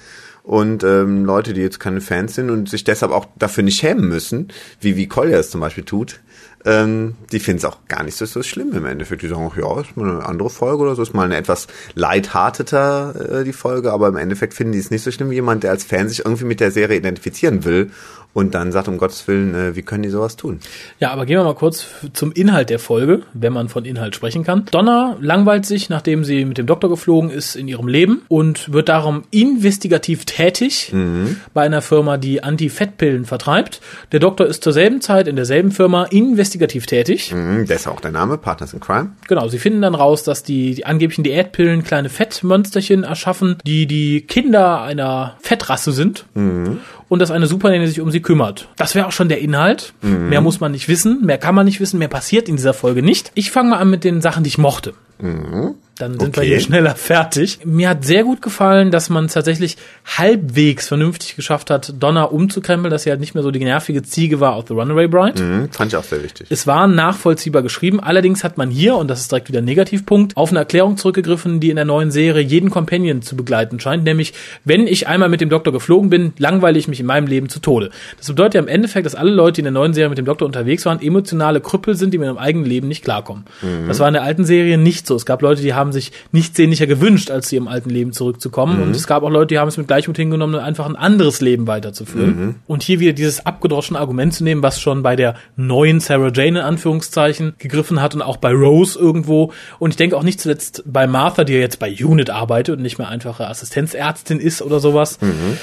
und 0.46 0.85
ähm, 0.85 1.24
Leute, 1.24 1.54
die 1.54 1.61
jetzt 1.61 1.80
keine 1.80 2.00
Fans 2.00 2.37
sind 2.37 2.50
und 2.50 2.70
sich 2.70 2.85
deshalb 2.85 3.11
auch 3.11 3.26
dafür 3.37 3.64
nicht 3.64 3.80
schämen 3.80 4.09
müssen, 4.09 4.48
wie 4.80 4.96
wie 4.96 5.09
Collier 5.09 5.40
es 5.40 5.50
zum 5.50 5.61
Beispiel 5.61 5.82
tut, 5.82 6.20
ähm, 6.64 7.16
die 7.32 7.40
finden 7.40 7.59
es 7.59 7.64
auch 7.64 7.78
gar 7.88 8.04
nicht 8.04 8.16
so, 8.16 8.26
so 8.26 8.44
schlimm 8.44 8.72
im 8.72 8.87
Endeffekt. 8.87 9.22
Die 9.22 9.28
sagen 9.28 9.44
auch, 9.44 9.56
ja, 9.56 9.80
ist 9.80 9.96
mal 9.96 10.09
eine 10.09 10.24
andere 10.24 10.48
Folge 10.48 10.85
oder 10.85 10.94
so, 10.94 11.02
ist 11.02 11.14
mal 11.14 11.24
eine 11.24 11.37
etwas 11.37 11.66
lighthearteter 11.96 13.40
äh, 13.40 13.44
die 13.44 13.52
Folge, 13.52 13.92
aber 13.92 14.06
im 14.06 14.16
Endeffekt 14.16 14.54
finden 14.54 14.72
die 14.72 14.78
es 14.78 14.92
nicht 14.92 15.02
so 15.02 15.11
schlimm 15.11 15.30
wie 15.30 15.35
jemand, 15.35 15.64
der 15.64 15.72
als 15.72 15.82
Fan 15.82 16.09
sich 16.09 16.24
irgendwie 16.24 16.44
mit 16.44 16.61
der 16.61 16.70
Serie 16.70 16.96
identifizieren 16.96 17.64
will 17.64 17.90
und 18.37 18.55
dann 18.55 18.70
sagt, 18.70 18.87
um 18.87 18.99
Gottes 18.99 19.27
Willen, 19.29 19.55
äh, 19.55 19.77
wie 19.77 19.83
können 19.83 20.03
die 20.03 20.11
sowas 20.11 20.37
tun? 20.37 20.61
Ja, 21.01 21.11
aber 21.11 21.25
gehen 21.25 21.38
wir 21.38 21.44
mal 21.44 21.55
kurz 21.55 21.87
zum 22.12 22.33
Inhalt 22.33 22.68
der 22.68 22.79
Folge, 22.79 23.22
wenn 23.33 23.55
man 23.55 23.70
von 23.70 23.87
Inhalt 23.87 24.14
sprechen 24.14 24.44
kann. 24.44 24.66
Donna 24.70 25.16
langweilt 25.22 25.64
sich, 25.64 25.88
nachdem 25.88 26.22
sie 26.22 26.44
mit 26.44 26.59
dem 26.59 26.66
Doktor 26.66 26.90
geflogen 26.90 27.31
ist, 27.31 27.57
in 27.57 27.66
ihrem 27.66 27.88
Leben 27.88 28.27
und 28.29 28.70
wird 28.70 28.90
darum 28.90 29.25
investigativ 29.31 30.27
tätig 30.27 30.90
mhm. 30.92 31.40
bei 31.55 31.62
einer 31.62 31.81
Firma, 31.81 32.18
die 32.18 32.42
Anti-Fettpillen 32.42 33.25
vertreibt. 33.25 33.81
Der 34.12 34.20
Doktor 34.20 34.46
ist 34.46 34.62
zur 34.62 34.75
selben 34.75 35.01
Zeit 35.01 35.29
in 35.29 35.37
derselben 35.37 35.70
Firma 35.70 36.05
investigativ 36.05 36.85
tätig. 36.85 37.33
Mhm, 37.33 37.64
das 37.66 37.81
ist 37.81 37.87
auch 37.87 38.01
der 38.01 38.12
Name, 38.12 38.37
Partners 38.37 38.75
in 38.75 38.81
Crime. 38.81 39.12
Genau, 39.29 39.49
sie 39.49 39.59
finden 39.59 39.81
dann 39.81 39.94
raus, 39.94 40.25
dass 40.25 40.42
die, 40.42 40.75
die 40.75 40.85
angeblichen 40.85 41.25
Diätpillen 41.25 41.85
kleine 41.85 42.11
Fettmönsterchen 42.11 43.03
erschaffen, 43.03 43.57
die 43.64 43.87
die 43.87 44.27
Kinder 44.27 44.83
einer 44.83 45.38
Fettrasse 45.40 45.92
sind. 45.92 46.27
Mhm 46.35 46.81
und 47.09 47.21
dass 47.21 47.31
eine 47.31 47.47
Supernanny 47.47 47.87
sich 47.87 48.01
um 48.01 48.11
sie 48.11 48.21
kümmert. 48.21 48.69
Das 48.77 48.95
wäre 48.95 49.07
auch 49.07 49.12
schon 49.12 49.29
der 49.29 49.40
Inhalt. 49.40 49.95
Mhm. 50.03 50.29
Mehr 50.29 50.40
muss 50.40 50.61
man 50.61 50.73
nicht 50.73 50.88
wissen, 50.88 51.25
mehr 51.25 51.38
kann 51.38 51.55
man 51.55 51.66
nicht 51.66 51.81
wissen, 51.81 51.99
mehr 51.99 52.09
passiert 52.09 52.49
in 52.49 52.57
dieser 52.57 52.75
Folge 52.75 53.03
nicht. 53.03 53.33
Ich 53.35 53.51
fange 53.51 53.71
mal 53.71 53.79
an 53.79 53.90
mit 53.90 54.05
den 54.05 54.21
Sachen, 54.21 54.42
die 54.45 54.49
ich 54.49 54.59
mochte. 54.59 54.95
Mhm. 55.19 55.75
Dann 55.98 56.18
sind 56.18 56.28
okay. 56.28 56.42
wir 56.42 56.48
hier 56.48 56.61
schneller 56.61 56.94
fertig. 56.94 57.61
Mir 57.64 57.88
hat 57.88 58.04
sehr 58.04 58.22
gut 58.24 58.42
gefallen, 58.42 58.90
dass 58.90 59.09
man 59.09 59.28
tatsächlich 59.28 59.76
halbwegs 60.04 60.88
vernünftig 60.88 61.37
geschafft 61.37 61.70
hat, 61.70 61.94
Donna 61.98 62.24
umzukrempeln, 62.24 62.90
dass 62.90 63.04
sie 63.04 63.11
halt 63.11 63.20
nicht 63.20 63.35
mehr 63.35 63.42
so 63.42 63.50
die 63.50 63.64
nervige 63.64 64.02
Ziege 64.02 64.38
war 64.40 64.54
aus 64.54 64.64
The 64.68 64.74
Runaway 64.74 65.09
Bride. 65.09 65.42
Mhm, 65.42 65.70
fand 65.72 65.92
ich 65.92 65.96
auch 65.96 66.04
sehr 66.04 66.22
wichtig. 66.22 66.48
Es 66.50 66.66
war 66.66 66.87
nachvollziehbar 66.87 67.62
geschrieben. 67.62 67.98
Allerdings 68.00 68.44
hat 68.44 68.59
man 68.59 68.70
hier, 68.70 68.96
und 68.96 69.09
das 69.09 69.20
ist 69.20 69.32
direkt 69.32 69.48
wieder 69.48 69.61
ein 69.61 69.64
Negativpunkt, 69.64 70.37
auf 70.37 70.50
eine 70.50 70.59
Erklärung 70.59 70.96
zurückgegriffen, 70.96 71.61
die 71.61 71.70
in 71.70 71.76
der 71.76 71.85
neuen 71.85 72.11
Serie 72.11 72.42
jeden 72.42 72.70
Companion 72.70 73.22
zu 73.22 73.37
begleiten 73.37 73.80
scheint. 73.80 74.04
Nämlich, 74.04 74.35
wenn 74.64 74.87
ich 74.87 75.09
einmal 75.09 75.28
mit 75.28 75.40
dem 75.40 75.48
Doktor 75.48 75.72
geflogen 75.72 76.11
bin, 76.11 76.32
langweile 76.38 76.78
ich 76.78 76.88
mich 76.88 77.00
in 77.00 77.06
meinem 77.06 77.26
Leben 77.26 77.48
zu 77.48 77.61
Tode. 77.61 77.90
Das 78.18 78.28
bedeutet 78.28 78.54
ja 78.54 78.61
im 78.61 78.68
Endeffekt, 78.68 79.06
dass 79.06 79.14
alle 79.14 79.30
Leute, 79.30 79.54
die 79.54 79.61
in 79.61 79.64
der 79.64 79.72
neuen 79.72 79.94
Serie 79.94 80.11
mit 80.11 80.18
dem 80.18 80.26
Doktor 80.26 80.46
unterwegs 80.46 80.85
waren, 80.85 81.00
emotionale 81.00 81.61
Krüppel 81.61 81.94
sind, 81.94 82.12
die 82.12 82.18
mit 82.18 82.26
ihrem 82.26 82.38
eigenen 82.38 82.66
Leben 82.66 82.88
nicht 82.88 83.02
klarkommen. 83.02 83.44
Mhm. 83.62 83.88
Das 83.88 83.98
war 83.98 84.09
in 84.09 84.14
der 84.14 84.22
alten 84.22 84.44
Serie 84.44 84.78
nicht 84.78 85.06
so. 85.06 85.16
Es 85.16 85.26
gab 85.26 85.42
Leute, 85.42 85.62
die 85.62 85.74
haben 85.74 85.86
sich 85.92 86.12
nichts 86.33 86.57
sehnlicher 86.57 86.87
gewünscht, 86.87 87.31
als 87.31 87.49
zu 87.49 87.57
ihrem 87.57 87.68
alten 87.68 87.90
Leben 87.90 88.12
zurückzukommen. 88.12 88.77
Mhm. 88.77 88.83
Und 88.83 88.96
es 88.96 89.07
gab 89.07 89.22
auch 89.22 89.31
Leute, 89.31 89.49
die 89.49 89.59
haben 89.59 89.68
es 89.68 89.77
mit 89.77 89.87
Gleichmut 89.87 90.16
hingenommen, 90.16 90.55
einfach 90.57 90.87
ein 90.87 90.96
anderes 90.96 91.40
Leben 91.40 91.66
weiterzuführen. 91.66 92.37
Mhm. 92.38 92.55
Und 92.66 92.83
hier 92.83 93.01
wieder 93.01 93.12
dieses 93.12 93.44
abgedroschene 93.44 93.99
Argument 93.99 94.35
zu 94.35 94.44
nehmen, 94.44 94.62
was 94.62 94.81
schon 94.81 95.03
bei 95.03 95.16
der 95.16 95.37
neuen 95.57 96.01
Sarah 96.01 96.31
Jane 96.33 96.59
in 96.61 96.64
Anführungszeichen 96.64 97.55
gegriffen 97.59 98.01
hat 98.01 98.14
und 98.14 98.22
auch 98.22 98.37
bei 98.37 98.53
Rose 98.53 98.99
irgendwo. 98.99 99.53
Und 99.79 99.90
ich 99.90 99.96
denke 99.96 100.16
auch 100.16 100.22
nicht 100.22 100.40
zuletzt 100.40 100.83
bei 100.87 101.07
Martha, 101.07 101.44
die 101.44 101.55
ja 101.55 101.61
jetzt 101.61 101.79
bei 101.79 101.92
Unit 101.92 102.31
arbeitet 102.31 102.77
und 102.77 102.83
nicht 102.83 102.99
mehr 102.99 103.09
einfache 103.09 103.49
Assistenzärztin 103.49 104.40
ist 104.40 104.62
oder 104.62 104.81
sowas. 104.81 105.20
Mhm. 105.20 105.59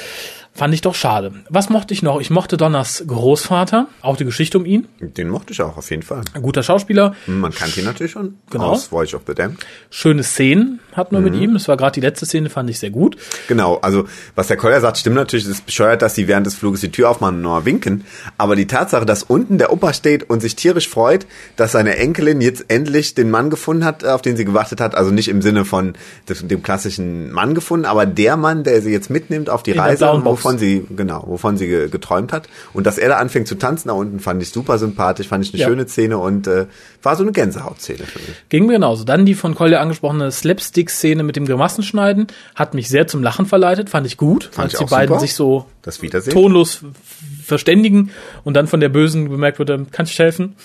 Fand 0.55 0.73
ich 0.73 0.81
doch 0.81 0.93
schade. 0.93 1.33
Was 1.49 1.69
mochte 1.69 1.95
ich 1.95 2.03
noch? 2.03 2.21
Ich 2.21 2.29
mochte 2.29 2.57
Donners 2.57 3.03
Großvater, 3.07 3.87
auch 4.01 4.17
die 4.17 4.25
Geschichte 4.25 4.59
um 4.59 4.65
ihn. 4.65 4.87
Den 4.99 5.29
mochte 5.29 5.51
ich 5.51 5.61
auch, 5.63 5.77
auf 5.77 5.89
jeden 5.89 6.03
Fall. 6.03 6.21
Ein 6.33 6.43
guter 6.43 6.61
Schauspieler. 6.61 7.15
Man 7.25 7.51
kannte 7.51 7.79
ihn 7.79 7.85
natürlich 7.87 8.11
schon. 8.11 8.37
Genau. 8.51 8.65
Aus 8.65 8.91
Voyage 8.91 9.15
of 9.15 9.23
the 9.25 9.33
Damned. 9.33 9.57
Schöne 9.89 10.21
Szenen 10.21 10.79
hatten 10.95 11.15
wir 11.15 11.19
mhm. 11.19 11.25
mit 11.25 11.35
ihm. 11.35 11.53
Das 11.53 11.67
war 11.67 11.77
gerade 11.77 11.93
die 11.93 12.01
letzte 12.01 12.25
Szene, 12.25 12.49
fand 12.49 12.69
ich 12.69 12.79
sehr 12.79 12.89
gut. 12.89 13.17
Genau, 13.47 13.77
also 13.77 14.05
was 14.35 14.47
der 14.47 14.57
Koller 14.57 14.81
sagt, 14.81 14.97
stimmt 14.97 15.15
natürlich. 15.15 15.45
Es 15.45 15.51
ist 15.51 15.65
bescheuert, 15.65 16.01
dass 16.01 16.15
sie 16.15 16.27
während 16.27 16.45
des 16.45 16.55
Fluges 16.55 16.81
die 16.81 16.91
Tür 16.91 17.09
aufmachen 17.09 17.35
und 17.37 17.41
nur 17.41 17.65
winken. 17.65 18.05
Aber 18.37 18.55
die 18.55 18.67
Tatsache, 18.67 19.05
dass 19.05 19.23
unten 19.23 19.57
der 19.57 19.71
Opa 19.71 19.93
steht 19.93 20.29
und 20.29 20.41
sich 20.41 20.55
tierisch 20.55 20.89
freut, 20.89 21.25
dass 21.55 21.71
seine 21.71 21.97
Enkelin 21.97 22.41
jetzt 22.41 22.65
endlich 22.67 23.15
den 23.15 23.29
Mann 23.29 23.49
gefunden 23.49 23.85
hat, 23.85 24.05
auf 24.05 24.21
den 24.21 24.37
sie 24.37 24.45
gewartet 24.45 24.81
hat. 24.81 24.95
Also 24.95 25.11
nicht 25.11 25.27
im 25.27 25.41
Sinne 25.41 25.65
von 25.65 25.93
dem 26.27 26.63
klassischen 26.63 27.31
Mann 27.31 27.55
gefunden, 27.55 27.85
aber 27.85 28.05
der 28.05 28.37
Mann, 28.37 28.63
der 28.63 28.81
sie 28.81 28.91
jetzt 28.91 29.09
mitnimmt 29.09 29.49
auf 29.49 29.63
die 29.63 29.71
In 29.71 29.79
Reise, 29.79 30.05
wovon 30.23 30.57
sie, 30.57 30.85
genau, 30.95 31.23
wovon 31.27 31.57
sie 31.57 31.67
ge 31.67 31.89
geträumt 31.89 32.33
hat. 32.33 32.47
Und 32.73 32.85
dass 32.85 32.97
er 32.97 33.09
da 33.09 33.17
anfängt 33.17 33.47
zu 33.47 33.55
tanzen 33.55 33.89
da 33.89 33.93
unten, 33.93 34.19
fand 34.19 34.41
ich 34.41 34.49
super 34.49 34.77
sympathisch, 34.77 35.27
fand 35.27 35.45
ich 35.45 35.53
eine 35.53 35.61
ja. 35.61 35.67
schöne 35.67 35.87
Szene 35.87 36.17
und 36.17 36.47
äh, 36.47 36.65
war 37.01 37.15
so 37.15 37.23
eine 37.23 37.31
Gänsehautszene 37.31 38.03
für 38.03 38.19
mich. 38.19 38.43
Ging 38.49 38.65
mir 38.65 38.73
genauso. 38.73 39.03
Dann 39.03 39.25
die 39.25 39.35
von 39.35 39.55
Kolja 39.55 39.79
angesprochene 39.79 40.31
Slapstick-Szene 40.83 41.23
mit 41.23 41.35
dem 41.35 41.45
Grimassenschneiden 41.45 42.27
hat 42.55 42.73
mich 42.73 42.89
sehr 42.89 43.07
zum 43.07 43.23
Lachen 43.23 43.45
verleitet, 43.45 43.89
fand 43.89 44.07
ich 44.07 44.17
gut, 44.17 44.49
fand 44.51 44.65
als 44.65 44.73
ich 44.73 44.79
die 44.79 44.85
beiden 44.85 45.09
super. 45.09 45.19
sich 45.19 45.33
so 45.33 45.65
tonlos 46.31 46.81
verständigen 47.43 48.11
und 48.43 48.53
dann 48.55 48.67
von 48.67 48.79
der 48.79 48.89
Bösen 48.89 49.29
bemerkt 49.29 49.59
wird, 49.59 49.69
kannst 49.91 50.17
du 50.17 50.23
helfen? 50.23 50.55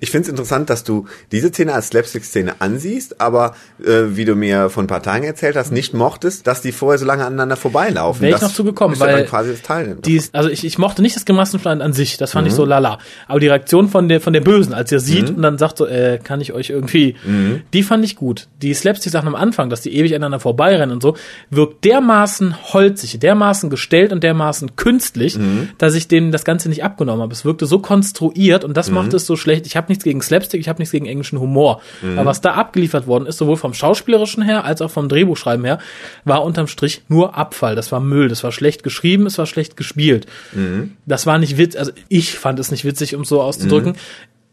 Ich 0.00 0.10
finde 0.10 0.26
es 0.26 0.28
interessant, 0.28 0.70
dass 0.70 0.84
du 0.84 1.06
diese 1.32 1.48
Szene 1.48 1.74
als 1.74 1.88
Slapstick-Szene 1.88 2.60
ansiehst, 2.60 3.20
aber 3.20 3.56
äh, 3.84 4.04
wie 4.10 4.24
du 4.24 4.36
mir 4.36 4.70
vor 4.70 4.82
ein 4.82 4.86
paar 4.86 5.02
Tagen 5.02 5.24
erzählt 5.24 5.56
hast, 5.56 5.72
nicht 5.72 5.94
mochtest, 5.94 6.46
dass 6.46 6.62
die 6.62 6.72
vorher 6.72 6.98
so 6.98 7.06
lange 7.06 7.24
aneinander 7.24 7.56
vorbeilaufen. 7.56 8.22
Wäre 8.22 8.36
ich 8.36 8.42
noch 8.42 8.52
zugekommen, 8.52 8.98
weil 9.00 9.24
quasi 9.24 9.50
das 9.50 9.62
Teil 9.62 9.96
die, 10.04 10.22
also 10.32 10.48
ich, 10.48 10.64
ich 10.64 10.78
mochte 10.78 11.02
nicht 11.02 11.16
das 11.16 11.24
Gemassenschneiden 11.24 11.82
an 11.82 11.92
sich, 11.92 12.16
das 12.16 12.32
fand 12.32 12.44
mhm. 12.44 12.48
ich 12.48 12.54
so 12.54 12.64
lala. 12.64 12.98
Aber 13.26 13.40
die 13.40 13.48
Reaktion 13.48 13.88
von 13.88 14.08
der 14.08 14.20
von 14.20 14.32
der 14.32 14.40
Bösen, 14.40 14.74
als 14.74 14.92
er 14.92 15.00
sieht 15.00 15.30
mhm. 15.30 15.36
und 15.36 15.42
dann 15.42 15.58
sagt 15.58 15.78
so, 15.78 15.86
äh, 15.86 16.18
kann 16.22 16.40
ich 16.40 16.52
euch 16.52 16.70
irgendwie, 16.70 17.16
mhm. 17.24 17.62
die 17.72 17.82
fand 17.82 18.04
ich 18.04 18.16
gut. 18.16 18.48
Die 18.62 18.72
Slapstick-Sachen 18.74 19.28
am 19.28 19.34
Anfang, 19.34 19.67
dass 19.70 19.80
die 19.80 19.94
ewig 19.94 20.12
aneinander 20.14 20.40
vorbeirennen 20.40 20.92
und 20.92 21.02
so, 21.02 21.16
wirkt 21.50 21.84
dermaßen 21.84 22.72
holzig, 22.72 23.18
dermaßen 23.18 23.70
gestellt 23.70 24.12
und 24.12 24.22
dermaßen 24.22 24.76
künstlich, 24.76 25.38
mhm. 25.38 25.70
dass 25.78 25.94
ich 25.94 26.08
dem 26.08 26.32
das 26.32 26.44
Ganze 26.44 26.68
nicht 26.68 26.84
abgenommen 26.84 27.22
habe. 27.22 27.32
Es 27.32 27.44
wirkte 27.44 27.66
so 27.66 27.78
konstruiert 27.78 28.64
und 28.64 28.76
das 28.76 28.88
mhm. 28.88 28.96
macht 28.96 29.14
es 29.14 29.26
so 29.26 29.36
schlecht. 29.36 29.66
Ich 29.66 29.76
habe 29.76 29.88
nichts 29.88 30.04
gegen 30.04 30.20
Slapstick, 30.20 30.60
ich 30.60 30.68
habe 30.68 30.78
nichts 30.80 30.92
gegen 30.92 31.06
englischen 31.06 31.40
Humor. 31.40 31.80
Mhm. 32.02 32.18
Aber 32.18 32.30
was 32.30 32.40
da 32.40 32.52
abgeliefert 32.52 33.06
worden 33.06 33.26
ist, 33.26 33.38
sowohl 33.38 33.56
vom 33.56 33.74
Schauspielerischen 33.74 34.42
her 34.42 34.64
als 34.64 34.82
auch 34.82 34.90
vom 34.90 35.08
Drehbuchschreiben 35.08 35.64
her, 35.64 35.78
war 36.24 36.44
unterm 36.44 36.66
Strich 36.66 37.02
nur 37.08 37.36
Abfall. 37.36 37.74
Das 37.74 37.92
war 37.92 38.00
Müll. 38.00 38.28
Das 38.28 38.44
war 38.44 38.52
schlecht 38.52 38.82
geschrieben, 38.82 39.26
es 39.26 39.38
war 39.38 39.46
schlecht 39.46 39.76
gespielt. 39.76 40.26
Mhm. 40.52 40.92
Das 41.06 41.26
war 41.26 41.38
nicht 41.38 41.58
witzig, 41.58 41.78
also 41.78 41.92
ich 42.08 42.38
fand 42.38 42.58
es 42.58 42.70
nicht 42.70 42.84
witzig, 42.84 43.14
um 43.14 43.24
so 43.24 43.42
auszudrücken. 43.42 43.94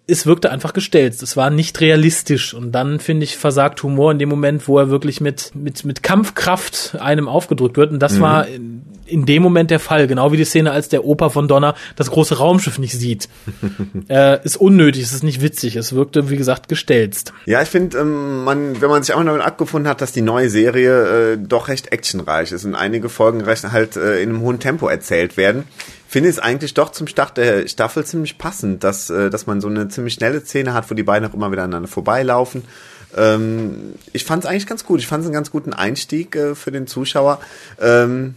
Es 0.07 0.25
wirkte 0.25 0.51
einfach 0.51 0.73
gestellt. 0.73 1.21
Es 1.21 1.35
war 1.35 1.49
nicht 1.49 1.81
realistisch. 1.81 2.53
Und 2.53 2.71
dann, 2.73 2.99
finde 2.99 3.23
ich, 3.23 3.37
versagt 3.37 3.81
Humor 3.81 4.11
in 4.11 4.19
dem 4.19 4.29
Moment, 4.29 4.67
wo 4.67 4.77
er 4.77 4.89
wirklich 4.89 5.19
mit, 5.19 5.53
mit, 5.55 5.83
mit 5.83 6.03
Kampfkraft 6.03 6.97
einem 6.99 7.27
aufgedrückt 7.27 7.77
wird. 7.77 7.91
Und 7.91 7.99
das 7.99 8.13
mhm. 8.13 8.21
war 8.21 8.47
in, 8.47 8.83
in, 9.05 9.25
dem 9.25 9.41
Moment 9.41 9.71
der 9.71 9.79
Fall. 9.79 10.07
Genau 10.07 10.31
wie 10.31 10.37
die 10.37 10.45
Szene, 10.45 10.71
als 10.71 10.89
der 10.89 11.05
Opa 11.05 11.29
von 11.29 11.47
Donner 11.47 11.75
das 11.95 12.11
große 12.11 12.37
Raumschiff 12.37 12.77
nicht 12.77 12.93
sieht. 12.93 13.29
äh, 14.09 14.43
ist 14.45 14.57
unnötig, 14.57 15.03
es 15.03 15.13
ist 15.13 15.23
nicht 15.23 15.41
witzig. 15.41 15.75
Es 15.75 15.93
wirkte, 15.93 16.29
wie 16.29 16.37
gesagt, 16.37 16.69
gestelzt. 16.69 17.33
Ja, 17.45 17.61
ich 17.63 17.69
finde, 17.69 17.97
ähm, 17.97 18.43
man, 18.43 18.81
wenn 18.81 18.89
man 18.89 19.01
sich 19.01 19.15
auch 19.15 19.23
damit 19.23 19.41
abgefunden 19.41 19.89
hat, 19.89 20.01
dass 20.01 20.11
die 20.11 20.21
neue 20.21 20.49
Serie 20.49 21.33
äh, 21.33 21.37
doch 21.37 21.67
recht 21.67 21.91
actionreich 21.91 22.51
ist 22.51 22.63
und 22.63 22.75
einige 22.75 23.09
Folgen 23.09 23.41
recht 23.41 23.71
halt 23.71 23.95
äh, 23.95 24.21
in 24.21 24.29
einem 24.29 24.41
hohen 24.41 24.59
Tempo 24.59 24.87
erzählt 24.87 25.37
werden, 25.37 25.63
finde 26.15 26.29
es 26.29 26.39
eigentlich 26.39 26.73
doch 26.73 26.91
zum 26.91 27.07
Start 27.07 27.35
der 27.35 27.67
Staffel 27.67 28.05
ziemlich 28.05 28.37
passend, 28.37 28.85
dass, 28.85 29.09
äh, 29.09 29.29
dass 29.29 29.47
man 29.47 29.59
so 29.59 29.67
eine 29.67 29.89
ziemlich 29.89 30.13
schnelle 30.13 30.39
Szene 30.39 30.73
hat, 30.73 30.89
wo 30.89 30.95
die 30.95 31.03
beiden 31.03 31.29
auch 31.29 31.33
immer 31.33 31.51
wieder 31.51 31.63
aneinander 31.63 31.89
vorbeilaufen. 31.89 32.63
Ähm, 33.17 33.95
ich 34.13 34.23
fand 34.23 34.45
es 34.45 34.49
eigentlich 34.49 34.65
ganz 34.65 34.85
gut. 34.85 35.01
Ich 35.01 35.07
fand 35.07 35.23
es 35.23 35.27
einen 35.27 35.33
ganz 35.33 35.51
guten 35.51 35.73
Einstieg 35.73 36.37
äh, 36.37 36.55
für 36.55 36.71
den 36.71 36.87
Zuschauer. 36.87 37.41
Ähm, 37.81 38.35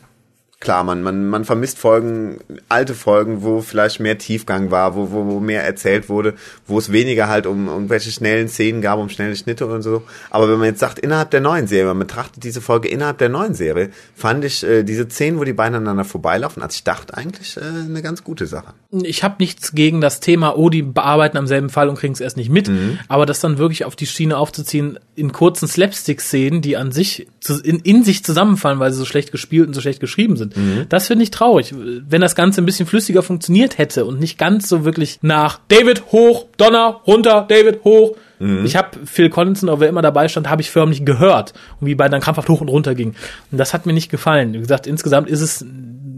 klar, 0.61 0.83
man, 0.83 1.03
man, 1.03 1.29
man 1.29 1.44
vermisst 1.44 1.79
Folgen, 1.79 2.38
alte 2.68 2.94
Folgen, 2.94 3.42
wo 3.42 3.61
vielleicht 3.61 4.01
mehr 4.01 4.18
Tiefgang 4.18 4.71
war, 4.73 4.97
wo, 4.97 5.12
wo, 5.12 5.27
wo 5.27 5.40
mehr 5.40 5.64
erzählt 5.64 6.09
wurde, 6.09 6.35
wo 6.66 6.79
es 6.79 6.90
weniger 6.90 7.29
halt 7.29 7.47
um 7.47 7.68
irgendwelche 7.68 8.11
schnellen 8.11 8.49
Szenen 8.49 8.83
gab, 8.83 8.99
um 8.99 9.09
schnelle 9.09 9.37
Schnitte 9.37 9.66
und 9.66 9.83
so. 9.83 10.03
Aber 10.31 10.49
wenn 10.49 10.59
man 10.59 10.66
jetzt 10.66 10.81
sagt, 10.81 10.99
innerhalb 10.99 11.31
der 11.31 11.40
neuen 11.40 11.68
Serie, 11.68 11.87
man 11.87 12.01
betrachtet 12.01 12.42
diese 12.42 12.61
Folge 12.61 12.88
innerhalb 12.88 13.18
der 13.18 13.29
neuen 13.29 13.55
Serie, 13.55 13.90
fand 14.16 14.44
ich 14.44 14.64
äh, 14.64 14.83
diese 14.83 15.09
Szenen, 15.09 15.38
wo 15.38 15.44
die 15.44 15.53
beiden 15.53 15.77
aneinander 15.77 16.05
vorbeilaufen, 16.05 16.62
als 16.62 16.75
ich 16.75 16.85
dachte, 16.85 17.16
eigentlich 17.16 17.57
äh, 17.57 17.61
eine 17.61 18.03
ganz 18.03 18.25
gute 18.25 18.47
Sache. 18.47 18.75
Ich 18.90 19.23
habe 19.23 19.37
nichts 19.38 19.73
gegen 19.73 20.01
das 20.01 20.18
Thema, 20.18 20.57
oh, 20.57 20.71
die 20.71 20.83
bearbeiten 20.83 21.37
am 21.37 21.47
selben 21.47 21.71
Fall 21.71 21.88
und 21.88 21.99
kriegen 21.99 22.14
es 22.14 22.21
erst 22.21 22.37
nicht 22.37 22.51
mit, 22.51 22.68
mhm. 22.68 22.99
aber 23.07 23.27
das 23.27 23.38
dann 23.38 23.59
wirklich 23.59 23.85
auf 23.85 23.94
die 23.94 24.07
Schiene 24.07 24.37
aufzuziehen, 24.37 24.99
in 25.14 25.33
kurzen 25.33 25.68
Slapstick-Szenen, 25.68 26.62
die 26.62 26.77
an 26.77 26.90
sich 26.90 27.29
in, 27.62 27.81
in 27.81 28.05
sich 28.05 28.25
zusammenfallen, 28.25 28.79
weil 28.79 28.92
sie 28.92 28.99
so 28.99 29.05
schlecht 29.05 29.33
gespielt 29.33 29.68
und 29.68 29.75
so 29.75 29.81
schlecht 29.81 30.01
geschrieben 30.01 30.37
sind. 30.37 30.48
Mhm. 30.57 30.87
Das 30.89 31.07
finde 31.07 31.25
ich 31.25 31.31
traurig. 31.31 31.75
Wenn 31.75 32.21
das 32.21 32.35
Ganze 32.35 32.63
ein 32.63 32.67
bisschen 32.67 32.87
flüssiger 32.87 33.23
funktioniert 33.23 33.79
hätte 33.79 34.05
und 34.05 34.21
nicht 34.21 34.39
ganz 34.39 34.69
so 34.69 34.85
wirklich 34.85 35.19
nach 35.23 35.61
David 35.69 36.13
hoch, 36.13 36.47
Donner 36.57 37.01
runter, 37.07 37.47
David 37.49 37.85
hoch. 37.85 38.17
Mhm. 38.39 38.65
Ich 38.65 38.77
habe 38.77 38.91
Phil 39.05 39.31
Collinson, 39.31 39.69
oder 39.69 39.81
wer 39.81 39.89
immer 39.89 40.03
dabei 40.03 40.29
stand, 40.29 40.49
habe 40.49 40.63
ich 40.63 40.71
förmlich 40.71 41.05
gehört, 41.05 41.55
wie 41.81 41.95
bei 41.95 42.09
dann 42.09 42.21
krampfhaft 42.21 42.49
hoch 42.49 42.61
und 42.61 42.69
runter 42.69 42.95
ging. 42.95 43.15
Und 43.51 43.59
das 43.59 43.75
hat 43.75 43.87
mir 43.87 43.93
nicht 43.93 44.11
gefallen. 44.11 44.55
Wie 44.55 44.59
gesagt, 44.59 44.87
insgesamt 44.87 45.29
ist 45.29 45.41
es 45.41 45.65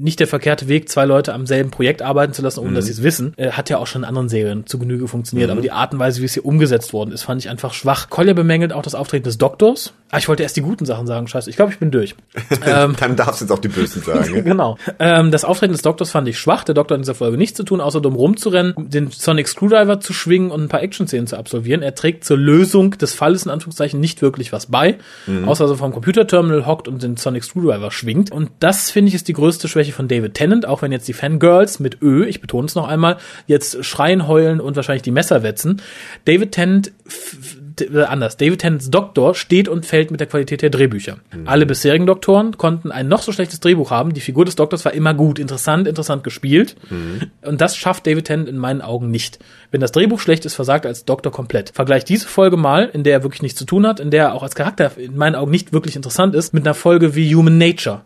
nicht 0.00 0.20
der 0.20 0.26
verkehrte 0.26 0.68
Weg, 0.68 0.88
zwei 0.88 1.04
Leute 1.04 1.34
am 1.34 1.46
selben 1.46 1.70
Projekt 1.70 2.02
arbeiten 2.02 2.32
zu 2.32 2.42
lassen, 2.42 2.60
ohne 2.60 2.70
mhm. 2.70 2.74
dass 2.74 2.86
sie 2.86 2.92
es 2.92 3.02
wissen. 3.02 3.34
Äh, 3.36 3.52
hat 3.52 3.70
ja 3.70 3.78
auch 3.78 3.86
schon 3.86 4.02
in 4.02 4.08
anderen 4.08 4.28
Serien 4.28 4.66
zu 4.66 4.78
Genüge 4.78 5.08
funktioniert. 5.08 5.48
Mhm. 5.48 5.52
Aber 5.52 5.60
die 5.60 5.72
Art 5.72 5.92
und 5.92 5.98
Weise, 5.98 6.20
wie 6.20 6.24
es 6.24 6.34
hier 6.34 6.44
umgesetzt 6.44 6.92
worden 6.92 7.12
ist, 7.12 7.22
fand 7.22 7.42
ich 7.42 7.48
einfach 7.48 7.72
schwach. 7.74 8.10
Collier 8.10 8.34
bemängelt 8.34 8.72
auch 8.72 8.82
das 8.82 8.94
Auftreten 8.94 9.24
des 9.24 9.38
Doktors. 9.38 9.92
Ah, 10.12 10.18
ich 10.18 10.28
wollte 10.28 10.42
erst 10.42 10.56
die 10.56 10.62
guten 10.62 10.86
Sachen 10.86 11.06
sagen, 11.06 11.28
scheiße. 11.28 11.48
Ich 11.48 11.56
glaube, 11.56 11.72
ich 11.72 11.78
bin 11.78 11.92
durch. 11.92 12.16
ähm, 12.66 12.96
Dann 12.98 13.14
darfst 13.14 13.40
du 13.40 13.44
jetzt 13.44 13.52
auch 13.52 13.60
die 13.60 13.68
Bösen 13.68 14.02
sagen. 14.02 14.44
genau. 14.44 14.76
Ähm, 14.98 15.30
das 15.30 15.44
Auftreten 15.44 15.72
des 15.72 15.82
Doktors 15.82 16.10
fand 16.10 16.26
ich 16.26 16.38
schwach. 16.38 16.64
Der 16.64 16.74
Doktor 16.74 16.94
hat 16.94 16.98
in 16.98 17.02
dieser 17.02 17.14
Folge 17.14 17.36
nichts 17.36 17.56
zu 17.56 17.62
tun, 17.62 17.80
außer 17.80 18.00
dumm 18.00 18.16
rumzurennen, 18.16 18.74
den 18.76 19.10
Sonic 19.10 19.46
Screwdriver 19.46 20.00
zu 20.00 20.12
schwingen 20.12 20.50
und 20.50 20.62
ein 20.62 20.68
paar 20.68 20.82
Action-Szenen 20.82 21.28
zu 21.28 21.36
absolvieren. 21.36 21.82
Er 21.82 21.94
trägt 21.94 22.24
zur 22.24 22.38
Lösung 22.38 22.98
des 22.98 23.14
Falles 23.14 23.44
in 23.44 23.52
Anführungszeichen 23.52 24.00
nicht 24.00 24.20
wirklich 24.20 24.52
was 24.52 24.66
bei, 24.66 24.98
Mhm. 25.26 25.48
außer 25.48 25.64
dass 25.64 25.72
er 25.72 25.76
vom 25.76 25.92
Computerterminal 25.92 26.66
hockt 26.66 26.88
und 26.88 27.02
den 27.02 27.16
Sonic 27.16 27.44
Screwdriver 27.44 27.90
schwingt. 27.90 28.32
Und 28.32 28.50
das 28.58 28.90
finde 28.90 29.10
ich 29.10 29.14
ist 29.14 29.28
die 29.28 29.32
größte 29.32 29.68
Schwäche 29.68 29.89
von 29.92 30.08
David 30.08 30.34
Tennant, 30.34 30.66
auch 30.66 30.82
wenn 30.82 30.92
jetzt 30.92 31.08
die 31.08 31.12
Fangirls 31.12 31.80
mit 31.80 32.02
Ö, 32.02 32.24
ich 32.26 32.40
betone 32.40 32.66
es 32.66 32.74
noch 32.74 32.88
einmal, 32.88 33.16
jetzt 33.46 33.84
schreien, 33.84 34.26
heulen 34.26 34.60
und 34.60 34.76
wahrscheinlich 34.76 35.02
die 35.02 35.10
Messer 35.10 35.42
wetzen. 35.42 35.82
David 36.24 36.52
Tennant 36.52 36.92
anders. 38.06 38.36
David 38.36 38.60
Tennants 38.60 38.90
Doktor 38.90 39.34
steht 39.34 39.68
und 39.68 39.86
fällt 39.86 40.10
mit 40.10 40.20
der 40.20 40.26
Qualität 40.26 40.62
der 40.62 40.70
Drehbücher. 40.70 41.18
Alle 41.44 41.66
bisherigen 41.66 42.06
Doktoren 42.06 42.56
konnten 42.58 42.90
ein 42.92 43.08
noch 43.08 43.22
so 43.22 43.32
schlechtes 43.32 43.60
Drehbuch 43.60 43.90
haben. 43.90 44.14
Die 44.14 44.20
Figur 44.20 44.44
des 44.44 44.56
Doktors 44.56 44.84
war 44.84 44.92
immer 44.92 45.14
gut, 45.14 45.38
interessant, 45.38 45.86
interessant 45.88 46.24
gespielt. 46.24 46.76
Und 47.42 47.60
das 47.60 47.76
schafft 47.76 48.06
David 48.06 48.26
Tennant 48.26 48.48
in 48.48 48.58
meinen 48.58 48.80
Augen 48.80 49.10
nicht. 49.10 49.38
Wenn 49.70 49.80
das 49.80 49.92
Drehbuch 49.92 50.20
schlecht 50.20 50.44
ist, 50.44 50.54
versagt 50.54 50.84
er 50.84 50.88
als 50.88 51.04
Doktor 51.04 51.30
komplett. 51.32 51.70
Vergleich 51.74 52.04
diese 52.04 52.26
Folge 52.26 52.56
mal, 52.56 52.90
in 52.92 53.04
der 53.04 53.12
er 53.14 53.22
wirklich 53.22 53.42
nichts 53.42 53.58
zu 53.58 53.64
tun 53.64 53.86
hat, 53.86 54.00
in 54.00 54.10
der 54.10 54.24
er 54.24 54.34
auch 54.34 54.42
als 54.42 54.54
Charakter 54.54 54.90
in 54.96 55.16
meinen 55.16 55.34
Augen 55.34 55.50
nicht 55.50 55.72
wirklich 55.72 55.96
interessant 55.96 56.34
ist, 56.34 56.52
mit 56.54 56.66
einer 56.66 56.74
Folge 56.74 57.14
wie 57.14 57.34
Human 57.34 57.58
Nature. 57.58 58.00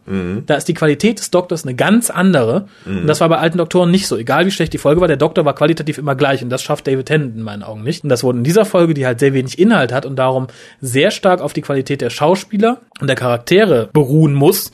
Da 0.47 0.55
ist 0.55 0.69
die 0.69 0.75
Qualität 0.75 1.19
des 1.19 1.31
Doktors 1.31 1.65
eine 1.65 1.75
ganz 1.75 2.11
andere. 2.11 2.67
Und 2.85 3.07
das 3.07 3.21
war 3.21 3.29
bei 3.29 3.39
alten 3.39 3.59
Doktoren 3.59 3.91
nicht 3.91 4.07
so. 4.07 4.17
Egal 4.17 4.47
wie 4.47 4.51
schlecht 4.51 4.73
die 4.73 4.79
Folge 4.79 5.01
war, 5.01 5.09
der 5.09 5.17
Doktor 5.17 5.45
war 5.45 5.55
qualitativ 5.55 5.99
immer 5.99 6.15
gleich. 6.15 6.43
Und 6.43 6.51
das 6.51 6.63
schafft 6.63 6.87
David 6.87 7.07
Tennant 7.07 7.37
in 7.37 7.43
meinen 7.43 7.63
Augen 7.63 7.83
nicht. 7.83 8.05
Und 8.05 8.11
das 8.11 8.23
wurde 8.23 8.39
in 8.39 8.45
dieser 8.45 8.65
Folge, 8.65 8.95
die 8.95 9.07
halt 9.07 9.21
sehr 9.21 9.33
wenig 9.35 9.59
Inhalt 9.65 9.93
hat 9.93 10.07
und 10.07 10.17
darum 10.17 10.47
sehr 10.81 11.11
stark 11.11 11.41
auf 11.41 11.53
die 11.53 11.63
Qualität 11.63 12.01
der 12.01 12.11
Schauspieler 12.11 12.81
und 13.01 13.09
der 13.09 13.17
Charaktere 13.17 13.89
beruhen 13.93 14.35
muss, 14.35 14.71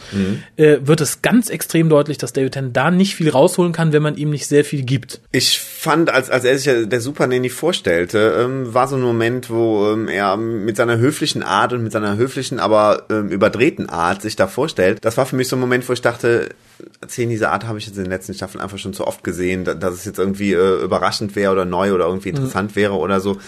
äh, 0.57 0.79
wird 0.83 1.01
es 1.01 1.23
ganz 1.23 1.49
extrem 1.49 1.89
deutlich, 1.89 2.19
dass 2.19 2.33
David 2.33 2.53
Tennant 2.53 2.77
da 2.77 2.91
nicht 2.91 3.15
viel 3.15 3.31
rausholen 3.31 3.73
kann, 3.73 3.93
wenn 3.93 4.03
man 4.03 4.17
ihm 4.17 4.31
nicht 4.31 4.47
sehr 4.47 4.65
viel 4.65 4.83
gibt. 4.83 5.21
Ich 5.33 5.59
fand, 5.61 6.11
als, 6.13 6.29
als 6.31 6.45
er 6.45 6.59
sich 6.59 6.89
der 6.89 7.01
Super 7.01 7.27
Nanny 7.27 7.49
vorstellte, 7.49 8.35
ähm, 8.45 8.75
war 8.75 8.89
so 8.89 8.97
ein 8.97 9.03
Moment, 9.03 9.49
wo 9.51 9.93
ähm, 9.93 10.09
er 10.09 10.37
mit 10.37 10.77
seiner 10.77 10.99
höflichen 10.99 11.43
Art 11.43 11.73
und 11.73 11.83
mit 11.83 11.93
seiner 11.93 12.17
höflichen, 12.17 12.59
aber 12.61 13.05
ähm, 13.11 13.29
überdrehten 13.29 13.89
Art 13.89 14.21
sich 14.23 14.37
da 14.37 14.47
vorstellt. 14.47 14.99
Das 15.05 15.17
war 15.17 15.25
für 15.27 15.37
mich 15.37 15.49
so 15.49 15.57
ein 15.57 15.61
Moment, 15.61 15.89
wo 15.89 15.93
ich 15.93 16.03
dachte, 16.03 16.49
erzählen 17.01 17.29
diese 17.31 17.51
Art 17.51 17.67
habe 17.67 17.79
ich 17.79 17.87
jetzt 17.87 17.97
in 17.97 18.05
den 18.05 18.11
letzten 18.11 18.35
Staffeln 18.35 18.61
einfach 18.63 18.79
schon 18.79 18.93
zu 18.95 19.07
oft 19.07 19.23
gesehen, 19.25 19.65
da- 19.65 19.75
dass 19.75 19.95
es 19.95 20.05
jetzt 20.05 20.19
irgendwie 20.19 20.53
äh, 20.53 20.83
überraschend 20.83 21.37
wäre 21.37 21.53
oder 21.53 21.65
neu 21.65 21.93
oder 21.95 22.07
irgendwie 22.07 22.31
interessant 22.31 22.75
wäre 22.77 22.95
oder 22.95 23.21
so. 23.21 23.39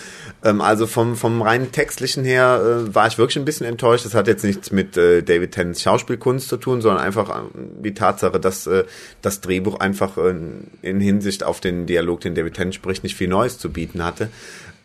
Ähm, 0.45 0.61
also 0.61 0.87
vom, 0.87 1.17
vom 1.23 1.41
rein 1.41 1.71
textlichen 1.71 2.25
her 2.25 2.61
äh, 2.61 2.95
war 2.97 3.07
ich 3.07 3.17
wirklich 3.17 3.37
ein 3.37 3.45
bisschen 3.45 3.65
enttäuscht. 3.65 4.05
Das 4.05 4.13
hat 4.13 4.27
jetzt 4.27 4.43
nichts 4.43 4.73
mit 4.73 4.97
äh, 4.97 5.23
David 5.23 5.53
Tennants 5.53 5.81
Schauspielkunst 5.81 6.49
zu 6.49 6.57
tun, 6.57 6.83
sondern 6.83 7.01
einfach 7.01 7.31
äh, 7.31 7.49
die 7.55 7.95
Tatsache, 7.95 8.41
dass 8.41 8.67
äh, 8.67 8.83
das 9.23 9.41
Drehbuch 9.41 9.79
einfach 9.79 10.19
äh, 10.19 10.35
in 10.83 11.01
Hinsicht 11.01 11.45
auf 11.45 11.61
den 11.61 11.87
Dialog, 11.87 12.23
den 12.23 12.35
David 12.35 12.55
Tennant 12.55 12.75
spricht, 12.75 13.05
nicht 13.05 13.15
viel 13.15 13.29
Neues 13.29 13.57
zu 13.57 13.71
bieten 13.71 14.05
hatte. 14.05 14.31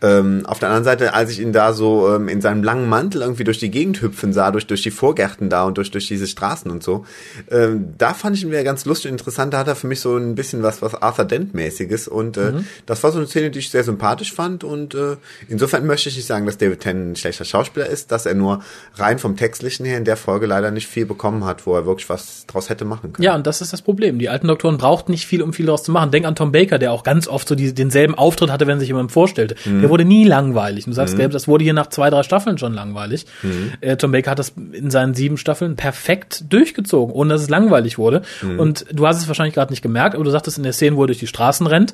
Ähm, 0.02 0.46
auf 0.46 0.60
der 0.60 0.70
anderen 0.70 0.84
Seite, 0.84 1.14
als 1.14 1.32
ich 1.32 1.40
ihn 1.40 1.54
da 1.54 1.74
so 1.74 2.14
ähm, 2.14 2.28
in 2.28 2.42
seinem 2.42 2.64
langen 2.64 2.88
Mantel 2.88 3.22
irgendwie 3.22 3.44
durch 3.44 3.58
die 3.58 3.72
Gegend 3.72 4.02
hüpfen 4.02 4.32
sah, 4.32 4.52
durch, 4.52 4.68
durch 4.68 4.84
die 4.84 4.92
Vorgärten 4.92 5.50
da 5.50 5.64
und 5.64 5.78
durch, 5.78 5.90
durch 5.90 6.08
diese 6.08 6.28
Straßen 6.28 6.70
und 6.70 6.84
so, 6.84 7.06
ähm, 7.50 7.94
da 7.98 8.14
fand 8.14 8.36
ich 8.36 8.44
ihn 8.44 8.50
wieder 8.50 8.64
ganz 8.64 8.86
lustig 8.86 9.12
und 9.12 9.18
interessant. 9.18 9.54
Da 9.54 9.60
hat 9.60 9.68
er 9.68 9.76
für 9.76 9.88
mich 9.88 10.00
so 10.00 10.16
ein 10.16 10.36
bisschen 10.36 10.62
was, 10.62 10.82
was 10.82 10.94
Arthur 10.94 11.26
Dent-mäßiges 11.26 12.08
und 12.08 12.38
äh, 12.38 12.54
das 12.86 13.04
war 13.04 13.12
so 13.12 13.18
eine 13.18 13.28
Szene, 13.28 13.50
die 13.50 13.60
ich 13.60 13.70
sehr 13.70 13.84
sympathisch 13.84 14.34
fand 14.34 14.64
und 14.64 14.94
äh, 14.94 15.18
insofern 15.48 15.86
möchte 15.88 16.10
ich 16.10 16.16
nicht 16.16 16.28
sagen, 16.28 16.46
dass 16.46 16.58
David 16.58 16.82
Tennant 16.82 17.12
ein 17.12 17.16
schlechter 17.16 17.46
Schauspieler 17.46 17.88
ist, 17.88 18.12
dass 18.12 18.26
er 18.26 18.36
nur 18.36 18.62
rein 18.96 19.18
vom 19.18 19.36
Textlichen 19.36 19.86
her 19.86 19.98
in 19.98 20.06
der 20.06 20.18
Folge 20.18 20.46
leider 20.46 20.70
nicht 20.72 20.88
viel 20.88 21.06
bekommen 21.06 21.46
hat, 21.46 21.66
wo 21.66 21.76
er 21.76 21.86
wirklich 21.86 22.10
was 22.10 22.46
draus 22.46 22.70
hätte 22.70 22.86
machen 22.86 23.14
können. 23.14 23.24
Ja, 23.24 23.36
und 23.36 23.48
das 23.48 23.62
ist 23.62 23.74
das 23.74 23.82
Problem. 23.82 24.20
Die 24.20 24.30
alten 24.30 24.48
Doktoren 24.48 24.78
brauchten 24.78 25.12
nicht 25.12 25.26
viel, 25.26 25.42
um 25.42 25.54
viel 25.54 25.66
daraus 25.66 25.84
zu 25.84 25.92
machen. 25.92 26.12
Denk 26.12 26.26
an 26.26 26.36
Tom 26.36 26.52
Baker, 26.52 26.78
der 26.78 26.92
auch 26.92 27.04
ganz 27.04 27.28
oft 27.28 27.48
so 27.48 27.56
die, 27.56 27.74
denselben 27.74 28.16
Auftritt 28.16 28.52
hatte, 28.52 28.68
wenn 28.68 28.78
er 28.78 28.80
sich 28.80 28.90
jemand 28.90 29.12
vorstellte. 29.12 29.56
Der 29.88 29.92
wurde 29.92 30.06
nie 30.06 30.26
langweilig. 30.26 30.86
Du 30.86 30.94
sagst, 30.94 31.18
mhm. 31.18 31.30
das 31.30 31.48
wurde 31.48 31.64
hier 31.64 31.74
nach 31.74 31.88
zwei, 31.88 32.10
drei 32.10 32.24
Staffeln 32.24 32.58
schon 32.58 32.74
langweilig. 32.74 33.26
Äh, 33.82 33.98
Tom 33.98 34.12
Baker 34.12 34.32
hat 34.32 34.40
das 34.40 34.54
in 34.72 34.92
seinen 34.92 35.14
sieben 35.14 35.38
Staffeln 35.38 35.76
perfekt 35.76 36.46
durchgezogen, 36.50 37.14
ohne 37.14 37.34
dass 37.34 37.42
es 37.42 37.50
langweilig 37.50 37.98
wurde. 37.98 38.22
Und 38.58 38.86
du 38.92 39.08
hast 39.08 39.18
es 39.18 39.28
wahrscheinlich 39.28 39.56
gerade 39.56 39.72
nicht 39.72 39.82
gemerkt, 39.82 40.16
aber 40.16 40.24
du 40.24 40.32
sagtest 40.32 40.58
in 40.58 40.64
der 40.64 40.74
Szene, 40.74 40.96
wo 40.96 41.04
er 41.04 41.08
durch 41.08 41.20
die 41.20 41.28
Straßen 41.28 41.68
rennt, 41.68 41.94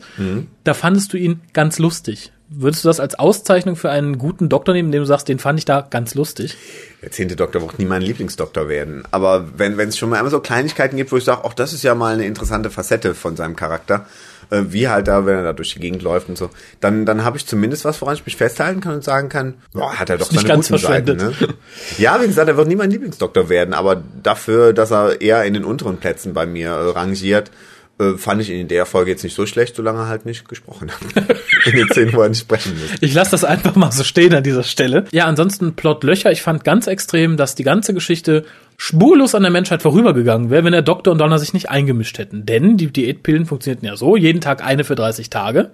da 0.64 0.74
fandest 0.74 1.14
du 1.14 1.18
ihn 1.18 1.42
ganz 1.54 1.80
lustig. 1.80 2.32
Würdest 2.56 2.84
du 2.84 2.90
das 2.90 3.00
als 3.00 3.16
Auszeichnung 3.16 3.76
für 3.76 3.90
einen 3.90 4.20
guten 4.20 4.48
Doktor 4.48 4.74
nehmen, 4.74 4.90
indem 4.90 5.02
du 5.02 5.08
sagst, 5.08 5.28
den 5.28 5.40
fand 5.40 5.58
ich 5.58 5.66
da 5.66 5.82
ganz 5.82 6.14
lustig? 6.14 6.56
Der 7.02 7.10
zehnte 7.10 7.36
Doktor 7.36 7.62
wird 7.62 7.80
nie 7.80 7.86
mein 7.86 8.02
Lieblingsdoktor 8.02 8.70
werden. 8.70 9.04
Aber 9.10 9.58
wenn 9.58 9.80
es 9.80 9.98
schon 9.98 10.10
mal 10.10 10.18
einmal 10.18 10.30
so 10.30 10.40
Kleinigkeiten 10.40 10.98
gibt, 10.98 11.12
wo 11.12 11.18
ich 11.18 11.24
sage, 11.24 11.46
auch 11.46 11.54
das 11.54 11.74
ist 11.74 11.84
ja 11.84 11.96
mal 11.96 12.14
eine 12.14 12.26
interessante 12.26 12.70
Facette 12.70 13.16
von 13.16 13.36
seinem 13.36 13.56
Charakter, 13.56 14.06
äh, 14.54 14.72
wie 14.72 14.88
halt 14.88 15.08
da, 15.08 15.26
wenn 15.26 15.36
er 15.36 15.44
da 15.44 15.54
durch 15.54 15.74
die 15.74 15.80
Gegend 15.80 16.04
läuft 16.04 16.30
und 16.30 16.38
so, 16.38 16.50
dann 16.80 17.06
dann 17.06 17.24
habe 17.24 17.38
ich 17.38 17.48
zumindest 17.48 17.86
was, 17.86 18.02
woran 18.02 18.16
ich 18.16 18.26
mich 18.26 18.38
festhalten 18.38 18.82
kann 18.82 18.94
und 18.94 19.04
sagen 19.04 19.30
kann, 19.30 19.56
boah, 19.74 20.00
hat 20.00 20.10
er 20.10 20.18
doch 20.18 20.32
seine 20.32 20.48
ganz 20.48 20.70
guten 20.70 20.82
Seiten. 20.82 21.18
Ne? 21.18 21.34
Ja, 21.98 22.22
wie 22.22 22.28
gesagt, 22.28 22.48
er 22.48 22.58
wird 22.58 22.68
nie 22.68 22.76
mein 22.76 22.92
Lieblingsdoktor 22.92 23.50
werden, 23.50 23.74
aber 23.74 24.02
dafür, 24.22 24.74
dass 24.74 24.92
er 24.92 25.22
eher 25.22 25.44
in 25.44 25.54
den 25.54 25.66
unteren 25.66 25.98
Plätzen 25.98 26.34
bei 26.34 26.46
mir 26.46 26.72
rangiert, 26.72 27.52
äh, 28.04 28.18
fand 28.18 28.42
ich 28.42 28.50
in 28.50 28.68
der 28.68 28.86
Folge 28.86 29.12
jetzt 29.12 29.24
nicht 29.24 29.36
so 29.36 29.46
schlecht, 29.46 29.76
solange 29.76 30.00
er 30.00 30.08
halt 30.08 30.26
nicht 30.26 30.48
gesprochen 30.48 30.92
hat. 30.92 31.28
in 31.66 31.76
den 31.76 31.88
Szenen, 31.90 32.14
wo 32.14 32.22
er 32.22 32.30
nicht 32.30 32.40
sprechen 32.40 32.74
muss. 32.74 32.98
Ich 33.02 33.14
lasse 33.14 33.32
das 33.32 33.44
einfach 33.44 33.76
mal 33.76 33.92
so 33.92 34.04
stehen 34.04 34.34
an 34.34 34.44
dieser 34.44 34.64
Stelle. 34.64 35.06
Ja, 35.12 35.26
ansonsten 35.26 35.74
Plotlöcher. 35.74 36.32
Ich 36.32 36.42
fand 36.42 36.64
ganz 36.64 36.88
extrem, 36.88 37.38
dass 37.38 37.56
die 37.56 37.64
ganze 37.64 37.94
Geschichte 37.94 38.46
spurlos 38.78 39.36
an 39.36 39.44
der 39.44 39.52
Menschheit 39.52 39.82
vorübergegangen 39.82 40.50
wäre, 40.50 40.64
wenn 40.64 40.72
der 40.72 40.82
Doktor 40.82 41.12
und 41.12 41.20
Donner 41.20 41.40
sich 41.40 41.54
nicht 41.54 41.70
eingemischt 41.70 42.18
hätten. 42.18 42.46
Denn 42.46 42.78
die 42.78 42.92
Diätpillen 42.92 43.46
funktionierten 43.46 43.88
ja 43.88 43.96
so, 43.96 44.18
jeden 44.18 44.42
Tag 44.42 44.64
eine 44.64 44.84
für 44.84 44.96
30 44.96 45.30
Tage. 45.30 45.72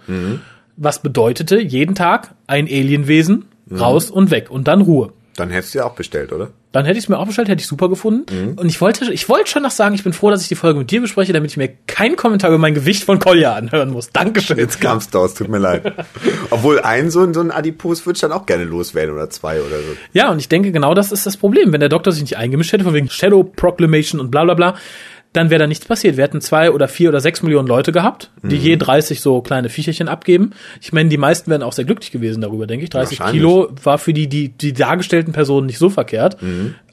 Was 0.77 1.01
bedeutete, 1.01 1.59
jeden 1.59 1.95
Tag 1.95 2.35
ein 2.47 2.65
Alienwesen, 2.65 3.45
raus 3.71 4.09
und 4.11 4.31
weg 4.31 4.49
und 4.49 4.67
dann 4.67 4.81
Ruhe. 4.81 5.13
Dann 5.39 5.49
hättest 5.49 5.73
du 5.73 5.79
ja 5.79 5.85
auch 5.85 5.93
bestellt, 5.95 6.31
oder? 6.33 6.49
Dann 6.71 6.85
hätte 6.85 6.97
ich 6.99 7.05
es 7.05 7.09
mir 7.09 7.17
auch 7.17 7.25
bestellt, 7.25 7.49
hätte 7.49 7.61
ich 7.61 7.67
super 7.67 7.89
gefunden. 7.89 8.53
Und 8.57 8.67
ich 8.67 8.79
wollte, 8.81 9.11
ich 9.11 9.27
wollte 9.29 9.49
schon 9.49 9.63
noch 9.63 9.71
sagen, 9.71 9.95
ich 9.95 10.03
bin 10.03 10.13
froh, 10.13 10.29
dass 10.29 10.41
ich 10.43 10.47
die 10.49 10.55
Folge 10.55 10.77
mit 10.77 10.91
dir 10.91 11.01
bespreche, 11.01 11.33
damit 11.33 11.49
ich 11.51 11.57
mir 11.57 11.69
keinen 11.87 12.15
Kommentar 12.15 12.49
über 12.51 12.59
mein 12.59 12.75
Gewicht 12.75 13.03
von 13.05 13.17
Kolja 13.17 13.55
anhören 13.55 13.89
muss. 13.89 14.09
Dankeschön. 14.11 14.57
Jetzt 14.57 14.79
kam's 14.79 15.09
draus, 15.09 15.33
tut 15.33 15.47
mir 15.49 15.57
leid. 15.57 15.93
Obwohl 16.51 16.79
ein 16.81 17.09
so, 17.09 17.21
ein- 17.23 17.33
so 17.33 17.39
ein 17.41 17.51
Adipos 17.51 18.05
würde 18.05 18.17
ich 18.17 18.21
dann 18.21 18.31
auch 18.31 18.45
gerne 18.45 18.65
loswerden 18.65 19.15
oder 19.15 19.29
zwei 19.29 19.59
oder 19.61 19.77
so. 19.77 19.95
Ja, 20.13 20.29
und 20.31 20.39
ich 20.39 20.49
denke, 20.49 20.71
genau 20.71 20.93
das 20.93 21.11
ist 21.11 21.25
das 21.25 21.37
Problem. 21.37 21.71
Wenn 21.73 21.79
der 21.79 21.89
Doktor 21.89 22.11
sich 22.11 22.21
nicht 22.21 22.37
eingemischt 22.37 22.71
hätte, 22.73 22.83
von 22.83 22.93
wegen 22.93 23.09
Shadow 23.09 23.43
Proclamation 23.43 24.19
und 24.19 24.29
bla 24.29 24.43
bla 24.43 24.53
bla, 24.53 24.75
dann 25.33 25.49
wäre 25.49 25.59
da 25.59 25.67
nichts 25.67 25.85
passiert. 25.85 26.17
Wir 26.17 26.23
hätten 26.23 26.41
zwei 26.41 26.71
oder 26.71 26.87
vier 26.87 27.09
oder 27.09 27.19
sechs 27.19 27.43
Millionen 27.43 27.67
Leute 27.67 27.91
gehabt, 27.91 28.31
die 28.41 28.57
je 28.57 28.77
30 28.77 29.21
so 29.21 29.41
kleine 29.41 29.69
Viecherchen 29.69 30.07
abgeben. 30.07 30.51
Ich 30.81 30.91
meine, 30.91 31.09
die 31.09 31.17
meisten 31.17 31.51
wären 31.51 31.61
auch 31.61 31.73
sehr 31.73 31.85
glücklich 31.85 32.11
gewesen 32.11 32.41
darüber, 32.41 32.65
denke 32.65 32.83
ich. 32.83 32.89
30 32.89 33.19
Wahrscheinlich. 33.19 33.41
Kilo 33.41 33.69
war 33.83 33.99
für 33.99 34.13
die, 34.13 34.27
die, 34.27 34.49
die 34.49 34.73
dargestellten 34.73 35.31
Personen 35.33 35.67
nicht 35.67 35.77
so 35.77 35.89
verkehrt. 35.89 36.37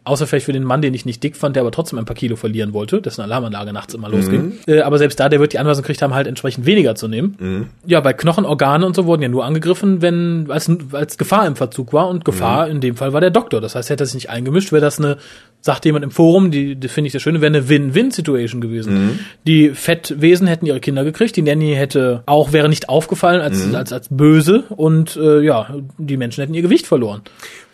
Außer 0.04 0.28
vielleicht 0.28 0.46
für 0.46 0.52
den 0.52 0.62
Mann, 0.62 0.82
den 0.82 0.94
ich 0.94 1.04
nicht 1.04 1.20
dick 1.24 1.36
fand, 1.36 1.56
der 1.56 1.62
aber 1.62 1.72
trotzdem 1.72 1.98
ein 1.98 2.04
paar 2.04 2.14
Kilo 2.14 2.36
verlieren 2.36 2.72
wollte, 2.72 3.02
dessen 3.02 3.22
Alarmanlage 3.22 3.72
nachts 3.72 3.92
immer 3.92 4.08
losging. 4.08 4.52
Äh, 4.68 4.82
aber 4.82 4.98
selbst 4.98 5.18
da, 5.18 5.28
der 5.28 5.40
wird 5.40 5.52
die 5.52 5.58
Anweisung 5.58 5.82
gekriegt 5.82 6.00
haben, 6.00 6.14
halt 6.14 6.28
entsprechend 6.28 6.64
weniger 6.64 6.94
zu 6.94 7.08
nehmen. 7.08 7.70
Ja, 7.86 8.00
bei 8.00 8.12
Knochen, 8.12 8.44
Organe 8.44 8.86
und 8.86 8.94
so 8.94 9.06
wurden 9.06 9.22
ja 9.22 9.28
nur 9.28 9.44
angegriffen, 9.44 10.02
wenn 10.02 10.46
als, 10.48 10.70
als 10.92 11.18
Gefahr 11.18 11.44
im 11.48 11.56
Verzug 11.56 11.92
war. 11.92 12.06
Und 12.08 12.24
Gefahr 12.24 12.68
in 12.68 12.80
dem 12.80 12.94
Fall 12.94 13.14
war 13.14 13.20
der 13.20 13.30
Doktor. 13.30 13.60
Das 13.60 13.74
heißt, 13.74 13.90
hätte 13.90 14.04
er 14.04 14.06
sich 14.06 14.14
nicht 14.14 14.30
eingemischt, 14.30 14.70
wäre 14.70 14.80
das 14.80 15.00
eine, 15.00 15.16
sagt 15.66 15.84
jemand 15.84 16.04
im 16.04 16.10
Forum, 16.10 16.50
die, 16.50 16.76
die 16.76 16.88
finde 16.88 17.08
ich 17.08 17.12
das 17.12 17.20
Schöne, 17.20 17.42
wäre 17.42 17.48
eine 17.48 17.68
Win-Win-Situation 17.68 18.60
gewesen. 18.62 19.18
Die 19.46 19.70
Fettwesen 19.70 20.46
hätten 20.46 20.64
ihre 20.64 20.80
Kinder 20.80 21.04
gekriegt, 21.04 21.36
die 21.36 21.42
Nanny 21.42 21.74
hätte 21.74 22.22
auch, 22.24 22.52
wäre 22.52 22.68
nicht 22.70 22.88
aufgefallen 22.88 23.42
als, 23.42 23.74
als, 23.74 23.92
als 23.92 24.08
böse 24.08 24.64
und 24.70 25.16
äh, 25.16 25.40
ja, 25.40 25.74
die 25.98 26.16
Menschen 26.16 26.40
hätten 26.40 26.54
ihr 26.54 26.62
Gewicht 26.62 26.86
verloren. 26.86 27.20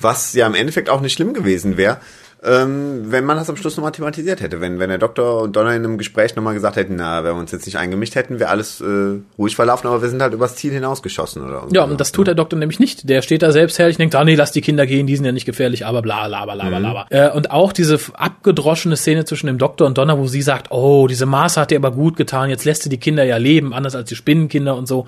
Was 0.01 0.33
ja 0.33 0.47
im 0.47 0.55
Endeffekt 0.55 0.91
auch 0.91 1.01
nicht 1.01 1.13
schlimm 1.13 1.35
gewesen 1.35 1.77
wäre, 1.77 1.99
ähm, 2.45 3.13
wenn 3.13 3.25
man 3.25 3.37
das 3.37 3.49
am 3.49 3.57
Schluss 3.57 3.77
nochmal 3.77 3.93
thematisiert 3.93 4.41
hätte. 4.41 4.61
Wenn, 4.61 4.81
wenn 4.81 4.89
der 4.89 4.99
Doktor 4.99 5.43
und 5.43 5.55
Donner 5.55 5.75
in 5.75 5.85
einem 5.85 5.99
Gespräch 5.99 6.35
nochmal 6.35 6.55
gesagt 6.55 6.77
hätten, 6.77 6.97
na, 6.97 7.23
wenn 7.23 7.35
wir 7.35 7.41
uns 7.41 7.53
jetzt 7.53 7.67
nicht 7.67 7.79
eingemischt 7.79 8.17
hätten, 8.17 8.41
wäre 8.41 8.51
alles 8.51 8.81
äh, 8.81 9.21
ruhig 9.39 9.55
verlaufen, 9.55 9.87
aber 9.87 10.03
wir 10.03 10.09
sind 10.09 10.21
halt 10.21 10.35
übers 10.35 10.57
Ziel 10.57 10.73
hinausgeschossen 10.73 11.45
oder 11.45 11.67
Ja, 11.73 11.85
und 11.85 12.01
das 12.01 12.11
tut 12.11 12.27
der 12.27 12.35
Doktor 12.35 12.59
nämlich 12.59 12.81
nicht. 12.81 13.09
Der 13.09 13.23
steht 13.23 13.43
da 13.43 13.53
selbst 13.53 13.79
herrlich 13.79 13.97
und 13.97 14.01
denkt, 14.01 14.17
ah 14.17 14.25
nee, 14.25 14.35
lass 14.35 14.51
die 14.51 14.61
Kinder 14.61 14.87
gehen, 14.87 15.07
die 15.07 15.15
sind 15.15 15.25
ja 15.25 15.33
nicht 15.33 15.45
gefährlich, 15.45 15.87
aber 15.87 16.03
bla 16.03 16.27
bla 16.27 16.45
bla 16.45 16.55
bla 16.55 16.79
bla. 16.79 17.07
Äh, 17.11 17.31
und 17.31 17.53
auch 17.53 17.73
diese 17.73 17.99
abgedroschene 18.15 18.97
Szene 18.97 19.25
zwischen 19.25 19.47
dem 19.47 19.59
Doktor 19.59 19.87
und 19.87 19.97
Donner, 19.97 20.19
wo 20.19 20.27
sie 20.27 20.43
sagt, 20.43 20.73
oh, 20.73 21.07
diese 21.07 21.27
Maße 21.27 21.61
hat 21.61 21.71
dir 21.71 21.79
aber 21.79 21.93
gut 21.93 22.17
getan, 22.17 22.51
jetzt 22.51 22.65
lässt 22.65 22.83
sie 22.83 22.89
die 22.89 22.99
Kinder 22.99 23.23
ja 23.23 23.37
leben, 23.37 23.73
anders 23.73 23.95
als 23.95 24.09
die 24.09 24.17
Spinnenkinder 24.17 24.77
und 24.77 24.89
so. 24.89 25.07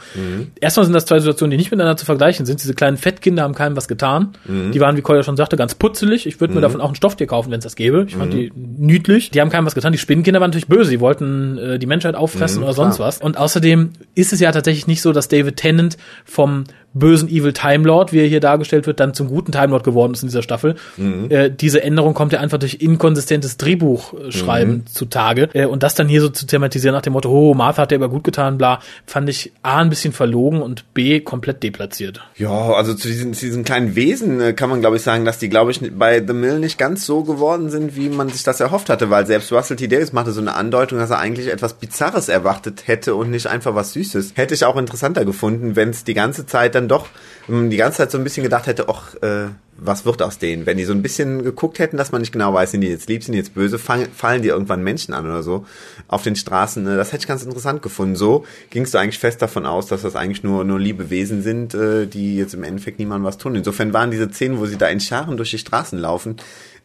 Erstmal 0.60 0.84
sind 0.84 0.92
das 0.92 1.06
zwei 1.06 1.18
Situationen, 1.18 1.50
die 1.50 1.56
nicht 1.56 1.70
miteinander 1.70 1.96
zu 1.96 2.04
vergleichen 2.04 2.46
sind. 2.46 2.62
Diese 2.62 2.74
kleinen 2.74 2.96
Fettkinder 2.96 3.42
haben 3.42 3.54
keinem 3.54 3.76
was 3.76 3.88
getan. 3.88 4.34
Die 4.46 4.80
waren, 4.80 4.96
wie 4.96 5.02
Kolja 5.02 5.22
schon 5.22 5.36
sagte, 5.36 5.56
ganz 5.56 5.74
putzelig. 5.74 6.26
Ich 6.26 6.40
würde 6.40 6.54
mir 6.54 6.60
davon 6.60 6.80
auch 6.80 6.90
ein 6.90 6.94
Stofftier 7.24 7.26
kaufen, 7.26 7.50
wenn 7.50 7.58
es 7.58 7.64
das 7.64 7.76
gäbe. 7.76 8.04
Ich 8.08 8.16
fand 8.16 8.32
die 8.32 8.52
niedlich. 8.54 9.30
Die 9.30 9.40
haben 9.40 9.50
keinem 9.50 9.66
was 9.66 9.74
getan. 9.74 9.92
Die 9.92 9.98
Spinnenkinder 9.98 10.40
waren 10.40 10.50
natürlich 10.50 10.68
böse. 10.68 10.90
Die 10.90 11.00
wollten 11.00 11.58
äh, 11.58 11.78
die 11.78 11.86
Menschheit 11.86 12.14
auffressen 12.14 12.62
oder 12.62 12.72
sonst 12.72 12.98
was. 12.98 13.20
Und 13.20 13.36
außerdem 13.36 13.90
ist 14.14 14.32
es 14.32 14.40
ja 14.40 14.52
tatsächlich 14.52 14.86
nicht 14.86 15.02
so, 15.02 15.12
dass 15.12 15.28
David 15.28 15.56
Tennant 15.56 15.96
vom 16.24 16.64
bösen 16.94 17.28
Evil 17.28 17.52
Time 17.52 17.84
Lord, 17.84 18.12
wie 18.12 18.20
er 18.20 18.26
hier 18.26 18.40
dargestellt 18.40 18.86
wird, 18.86 19.00
dann 19.00 19.14
zum 19.14 19.28
guten 19.28 19.52
Time 19.52 19.68
Lord 19.68 19.84
geworden 19.84 20.14
ist 20.14 20.22
in 20.22 20.28
dieser 20.28 20.42
Staffel. 20.42 20.76
Mhm. 20.96 21.30
Äh, 21.30 21.50
diese 21.50 21.82
Änderung 21.82 22.14
kommt 22.14 22.32
ja 22.32 22.40
einfach 22.40 22.58
durch 22.58 22.76
inkonsistentes 22.80 23.56
Drehbuchschreiben 23.56 24.74
Mhm. 24.74 24.86
zutage. 24.86 25.48
Äh, 25.52 25.66
und 25.66 25.82
das 25.82 25.94
dann 25.94 26.08
hier 26.08 26.20
so 26.20 26.28
zu 26.28 26.46
thematisieren 26.46 26.94
nach 26.94 27.02
dem 27.02 27.12
Motto, 27.12 27.30
oh, 27.30 27.54
Martha 27.54 27.82
hat 27.82 27.90
dir 27.90 27.96
aber 27.96 28.08
gut 28.08 28.24
getan, 28.24 28.58
bla, 28.58 28.80
fand 29.06 29.28
ich 29.28 29.52
A, 29.62 29.80
ein 29.80 29.90
bisschen 29.90 30.12
verlogen 30.12 30.62
und 30.62 30.92
B, 30.94 31.20
komplett 31.20 31.62
deplatziert. 31.62 32.20
Ja, 32.36 32.50
also 32.72 32.94
zu 32.94 33.08
diesen, 33.08 33.34
zu 33.34 33.46
diesen 33.46 33.64
kleinen 33.64 33.94
Wesen 33.96 34.40
äh, 34.40 34.52
kann 34.52 34.70
man, 34.70 34.80
glaube 34.80 34.96
ich, 34.96 35.02
sagen, 35.02 35.24
dass 35.24 35.38
die, 35.38 35.48
glaube 35.48 35.70
ich, 35.70 35.80
bei 35.98 36.24
The 36.26 36.32
Mill 36.32 36.58
nicht 36.58 36.78
ganz 36.78 37.04
so 37.06 37.24
geworden 37.24 37.70
sind, 37.70 37.96
wie 37.96 38.08
man 38.08 38.28
sich 38.28 38.42
das 38.42 38.60
erhofft 38.60 38.88
hatte, 38.88 39.10
weil 39.10 39.26
selbst 39.26 39.52
Russell 39.52 39.76
T. 39.76 39.88
Davis 39.88 40.12
machte 40.12 40.32
so 40.32 40.40
eine 40.40 40.54
Andeutung, 40.54 40.98
dass 40.98 41.10
er 41.10 41.18
eigentlich 41.18 41.48
etwas 41.52 41.74
Bizarres 41.74 42.28
erwartet 42.28 42.84
hätte 42.86 43.14
und 43.14 43.30
nicht 43.30 43.46
einfach 43.46 43.74
was 43.74 43.92
Süßes. 43.92 44.32
Hätte 44.36 44.54
ich 44.54 44.64
auch 44.64 44.76
interessanter 44.76 45.24
gefunden, 45.24 45.76
wenn 45.76 45.90
es 45.90 46.04
die 46.04 46.14
ganze 46.14 46.46
Zeit 46.46 46.74
dann 46.74 46.83
doch, 46.88 47.08
wenn 47.46 47.56
man 47.56 47.70
die 47.70 47.76
ganze 47.76 47.98
Zeit 47.98 48.10
so 48.10 48.18
ein 48.18 48.24
bisschen 48.24 48.42
gedacht 48.42 48.66
hätte, 48.66 48.88
ach, 48.88 49.14
äh, 49.16 49.48
was 49.76 50.06
wird 50.06 50.22
aus 50.22 50.38
denen? 50.38 50.66
Wenn 50.66 50.76
die 50.76 50.84
so 50.84 50.92
ein 50.92 51.02
bisschen 51.02 51.42
geguckt 51.42 51.78
hätten, 51.78 51.96
dass 51.96 52.12
man 52.12 52.20
nicht 52.20 52.32
genau 52.32 52.54
weiß, 52.54 52.70
sind 52.70 52.80
die 52.80 52.88
jetzt 52.88 53.08
lieb, 53.08 53.24
sind 53.24 53.32
die 53.32 53.38
jetzt 53.38 53.54
böse, 53.54 53.78
fallen, 53.78 54.42
die 54.42 54.48
irgendwann 54.48 54.82
Menschen 54.84 55.14
an 55.14 55.26
oder 55.26 55.42
so 55.42 55.66
auf 56.06 56.22
den 56.22 56.36
Straßen. 56.36 56.86
äh, 56.86 56.96
Das 56.96 57.08
hätte 57.08 57.22
ich 57.22 57.26
ganz 57.26 57.42
interessant 57.42 57.82
gefunden. 57.82 58.16
So 58.16 58.44
gingst 58.70 58.94
du 58.94 58.98
eigentlich 58.98 59.18
fest 59.18 59.42
davon 59.42 59.66
aus, 59.66 59.86
dass 59.86 60.02
das 60.02 60.16
eigentlich 60.16 60.42
nur, 60.44 60.64
nur 60.64 60.78
liebe 60.78 61.10
Wesen 61.10 61.42
sind, 61.42 61.74
äh, 61.74 62.06
die 62.06 62.36
jetzt 62.36 62.54
im 62.54 62.62
Endeffekt 62.62 62.98
niemandem 62.98 63.24
was 63.24 63.38
tun. 63.38 63.54
Insofern 63.56 63.92
waren 63.92 64.10
diese 64.10 64.28
Szenen, 64.30 64.58
wo 64.58 64.66
sie 64.66 64.78
da 64.78 64.86
in 64.86 65.00
Scharen 65.00 65.36
durch 65.36 65.50
die 65.50 65.58
Straßen 65.58 65.98
laufen, 65.98 66.36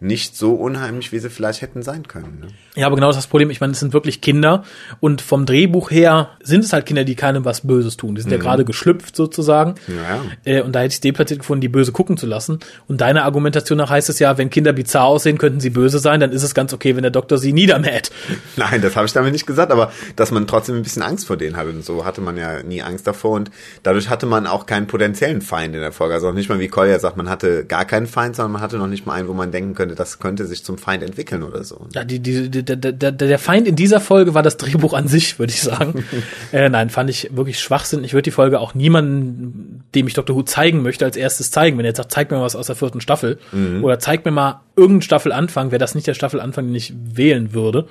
nicht 0.01 0.37
so 0.37 0.53
unheimlich, 0.53 1.11
wie 1.11 1.19
sie 1.19 1.29
vielleicht 1.29 1.61
hätten 1.61 1.83
sein 1.83 2.07
können. 2.07 2.39
Ne? 2.39 2.47
Ja, 2.75 2.87
aber 2.87 2.95
genau 2.95 3.07
das 3.07 3.17
ist 3.17 3.23
das 3.23 3.29
Problem. 3.29 3.49
Ich 3.49 3.59
meine, 3.59 3.73
es 3.73 3.79
sind 3.79 3.91
wirklich 3.91 4.21
Kinder 4.21 4.63
und 5.01 5.21
vom 5.21 5.45
Drehbuch 5.45 5.91
her 5.91 6.29
sind 6.41 6.63
es 6.63 6.71
halt 6.71 6.85
Kinder, 6.85 7.03
die 7.03 7.15
keinem 7.15 7.43
was 7.43 7.67
Böses 7.67 7.97
tun. 7.97 8.15
Die 8.15 8.21
sind 8.21 8.31
ja 8.31 8.37
gerade 8.37 8.63
geschlüpft 8.63 9.15
sozusagen. 9.15 9.75
Ja. 9.87 10.21
Äh, 10.45 10.61
und 10.61 10.73
da 10.73 10.79
hätte 10.79 10.93
ich 10.93 11.01
deplatziert 11.01 11.41
gefunden, 11.41 11.61
die 11.61 11.67
böse 11.67 11.91
gucken 11.91 12.15
zu 12.15 12.27
lassen. 12.27 12.59
Und 12.87 13.01
deiner 13.01 13.25
Argumentation 13.25 13.77
nach 13.77 13.89
heißt 13.89 14.09
es 14.09 14.19
ja, 14.19 14.37
wenn 14.37 14.49
Kinder 14.49 14.71
bizarr 14.71 15.05
aussehen, 15.05 15.37
könnten 15.37 15.59
sie 15.59 15.69
böse 15.69 15.99
sein, 15.99 16.21
dann 16.21 16.31
ist 16.31 16.43
es 16.43 16.53
ganz 16.53 16.73
okay, 16.73 16.95
wenn 16.95 17.01
der 17.01 17.11
Doktor 17.11 17.37
sie 17.37 17.51
niedermäht. 17.51 18.11
Nein, 18.55 18.81
das 18.81 18.95
habe 18.95 19.05
ich 19.05 19.13
damit 19.13 19.33
nicht 19.33 19.45
gesagt, 19.45 19.71
aber 19.71 19.91
dass 20.15 20.31
man 20.31 20.47
trotzdem 20.47 20.75
ein 20.75 20.83
bisschen 20.83 21.01
Angst 21.01 21.27
vor 21.27 21.35
denen 21.35 21.57
hatte 21.57 21.69
und 21.69 21.83
so 21.83 22.05
hatte 22.05 22.21
man 22.21 22.37
ja 22.37 22.63
nie 22.63 22.81
Angst 22.81 23.05
davor 23.05 23.31
und 23.31 23.51
dadurch 23.83 24.09
hatte 24.09 24.25
man 24.25 24.47
auch 24.47 24.65
keinen 24.65 24.87
potenziellen 24.87 25.41
Feind 25.41 25.75
in 25.75 25.81
der 25.81 25.91
Folge. 25.91 26.13
Also 26.13 26.29
auch 26.29 26.33
nicht 26.33 26.47
mal 26.47 26.59
wie 26.59 26.69
Collier 26.69 26.99
sagt, 26.99 27.17
man 27.17 27.29
hatte 27.29 27.65
gar 27.65 27.83
keinen 27.83 28.07
Feind, 28.07 28.37
sondern 28.37 28.53
man 28.53 28.61
hatte 28.61 28.77
noch 28.77 28.87
nicht 28.87 29.05
mal 29.05 29.13
einen, 29.13 29.27
wo 29.27 29.33
man 29.33 29.51
denken 29.51 29.75
könnte, 29.75 29.88
das 29.95 30.19
könnte 30.19 30.45
sich 30.45 30.63
zum 30.63 30.77
Feind 30.77 31.03
entwickeln 31.03 31.43
oder 31.43 31.63
so. 31.63 31.87
Ja, 31.93 32.03
die, 32.03 32.19
die, 32.19 32.49
die, 32.49 32.63
der, 32.63 33.11
der, 33.11 33.39
Feind 33.39 33.67
in 33.67 33.75
dieser 33.75 33.99
Folge 33.99 34.33
war 34.33 34.43
das 34.43 34.57
Drehbuch 34.57 34.93
an 34.93 35.07
sich, 35.07 35.39
würde 35.39 35.53
ich 35.53 35.61
sagen. 35.61 36.05
äh, 36.51 36.69
nein, 36.69 36.89
fand 36.89 37.09
ich 37.09 37.29
wirklich 37.35 37.59
Schwachsinn. 37.59 38.03
Ich 38.03 38.13
würde 38.13 38.23
die 38.23 38.31
Folge 38.31 38.59
auch 38.59 38.73
niemandem, 38.73 39.81
dem 39.95 40.07
ich 40.07 40.13
Dr. 40.13 40.35
Who 40.35 40.43
zeigen 40.43 40.81
möchte, 40.81 41.05
als 41.05 41.17
erstes 41.17 41.51
zeigen. 41.51 41.77
Wenn 41.77 41.85
er 41.85 41.89
jetzt 41.89 41.97
sagt, 41.97 42.11
zeig 42.11 42.31
mir 42.31 42.37
mal 42.37 42.43
was 42.43 42.55
aus 42.55 42.67
der 42.67 42.75
vierten 42.75 43.01
Staffel 43.01 43.39
oder 43.81 43.99
zeig 43.99 44.25
mir 44.25 44.31
mal 44.31 44.61
irgendeinen 44.75 45.01
Staffelanfang, 45.01 45.71
wäre 45.71 45.79
das 45.79 45.95
nicht 45.95 46.07
der 46.07 46.13
Staffelanfang, 46.13 46.67
den 46.67 46.75
ich 46.75 46.93
wählen 46.95 47.53
würde. 47.53 47.87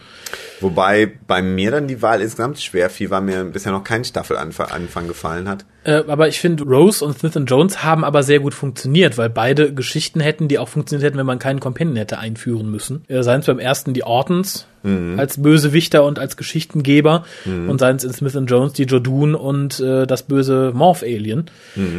Wobei 0.61 1.12
bei 1.26 1.42
mir 1.42 1.70
dann 1.70 1.86
die 1.86 2.03
Wahl 2.03 2.20
insgesamt 2.20 2.61
schwer 2.61 2.90
fiel, 2.90 3.11
weil 3.11 3.20
mir 3.20 3.44
bisher 3.44 3.72
noch 3.72 3.84
kein 3.84 4.05
Staffelanfang 4.05 5.07
gefallen 5.07 5.49
hat. 5.49 5.64
Äh, 5.89 6.05
aber 6.07 6.28
ich 6.28 6.39
finde, 6.39 6.64
Rose 6.64 7.03
und 7.03 7.18
Smith 7.18 7.32
Jones 7.47 7.82
haben 7.82 8.05
aber 8.05 8.22
sehr 8.22 8.41
gut 8.41 8.53
funktioniert, 8.53 9.16
weil 9.16 9.30
beide 9.30 9.72
Geschichten 9.72 10.20
hätten, 10.20 10.47
die 10.47 10.59
auch 10.59 10.68
funktioniert 10.68 11.07
hätten, 11.07 11.18
wenn 11.18 11.24
man 11.24 11.39
keinen 11.39 11.61
Companion 11.61 11.97
hätte 11.97 12.18
einführen 12.18 12.70
müssen. 12.70 13.05
Äh, 13.09 13.22
seien 13.22 13.41
es 13.41 13.47
beim 13.47 13.59
ersten 13.59 13.95
die 13.95 14.05
Ortons 14.05 14.66
als 15.16 15.43
Bösewichter 15.43 16.05
und 16.05 16.18
als 16.18 16.37
Geschichtengeber 16.37 17.24
und 17.45 17.79
seien 17.79 17.97
es 17.97 18.05
in 18.05 18.12
Smith 18.12 18.39
Jones 18.47 18.72
die 18.74 18.85
Jodun 18.85 19.35
und 19.35 19.81
äh, 19.81 20.07
das 20.07 20.22
böse 20.22 20.72
Morph-Alien. 20.74 21.47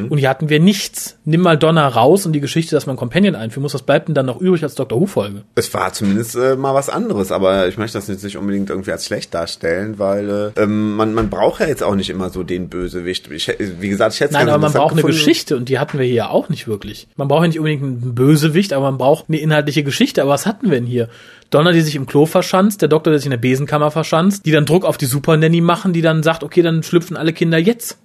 Und 0.10 0.18
hier 0.18 0.30
hatten 0.30 0.50
wir 0.50 0.60
nichts. 0.60 1.18
Nimm 1.26 1.42
mal 1.42 1.58
Donner 1.58 1.88
raus 1.88 2.26
und 2.26 2.34
die 2.34 2.40
Geschichte, 2.40 2.76
dass 2.76 2.86
man 2.86 2.96
Companion 2.96 3.36
einführen 3.36 3.64
muss, 3.64 3.74
was 3.74 3.82
bleibt 3.82 4.08
denn 4.08 4.16
dann 4.16 4.26
noch 4.26 4.42
übrig 4.42 4.64
als 4.64 4.76
Doctor 4.76 5.00
Who-Folge? 5.00 5.44
Es 5.56 5.74
war 5.74 5.94
zumindest 5.94 6.36
äh, 6.36 6.56
mal 6.56 6.74
was 6.74 6.90
anderes, 6.90 7.32
aber 7.32 7.68
ich 7.68 7.78
möchte 7.78 7.98
das 7.98 8.08
jetzt 8.08 8.24
nicht 8.24 8.38
unbedingt 8.38 8.70
irgendwie 8.70 8.92
als 8.92 9.06
schlecht 9.06 9.34
darstellen, 9.34 10.00
weil 10.00 10.54
äh, 10.56 10.62
ähm, 10.62 10.96
man, 10.96 11.14
man 11.14 11.30
braucht 11.30 11.62
ja 11.62 11.68
jetzt 11.68 11.84
auch 11.84 11.96
nicht 11.96 12.10
immer 12.10 12.30
so 12.30 12.44
den 12.44 12.70
Bösewicht. 12.70 13.30
Ich, 13.32 13.52
wie 13.80 13.90
gesagt, 13.90 14.14
ich 14.16 14.22
hätte 14.22 14.34
Nein, 14.34 14.50
aber 14.50 14.58
man 14.58 14.74
braucht 14.74 14.92
eine 14.92 15.02
gefunden. 15.02 15.18
Geschichte 15.18 15.58
und 15.58 15.70
die 15.70 15.80
hatten 15.80 15.98
wir 15.98 16.06
hier 16.06 16.16
ja 16.16 16.30
auch 16.30 16.50
nicht 16.50 16.68
wirklich. 16.68 17.08
Man 17.16 17.28
braucht 17.28 17.44
ja 17.44 17.48
nicht 17.48 17.60
unbedingt 17.60 17.84
einen 17.84 18.16
Bösewicht, 18.16 18.74
aber 18.74 18.86
man 18.86 18.98
braucht 18.98 19.26
eine 19.28 19.40
inhaltliche 19.40 19.84
Geschichte. 19.84 20.22
Aber 20.22 20.32
was 20.32 20.46
hatten 20.46 20.70
wir 20.70 20.80
denn 20.80 20.86
hier? 20.86 21.10
Donner, 21.50 21.72
die 21.72 21.82
sich 21.82 21.96
im 21.96 22.06
Klo 22.06 22.26
verschanzt, 22.26 22.82
der 22.82 22.90
Doktor, 22.90 23.12
der 23.12 23.20
sich 23.20 23.26
in 23.26 23.32
der 23.32 23.38
Besenkammer 23.38 23.92
verschanzt, 23.92 24.46
die 24.46 24.52
dann 24.52 24.66
Druck 24.66 24.86
auf 24.86 24.98
die 24.98 25.06
Super 25.06 25.36
Nanny 25.38 25.62
machen, 25.62 25.94
die 25.94 26.02
dann 26.02 26.22
sagt, 26.24 26.44
okay, 26.44 26.62
dann 26.62 26.84
schlüpfen 26.84 27.18
alle 27.18 27.34
Kinder 27.34 27.58
jetzt. 27.58 27.98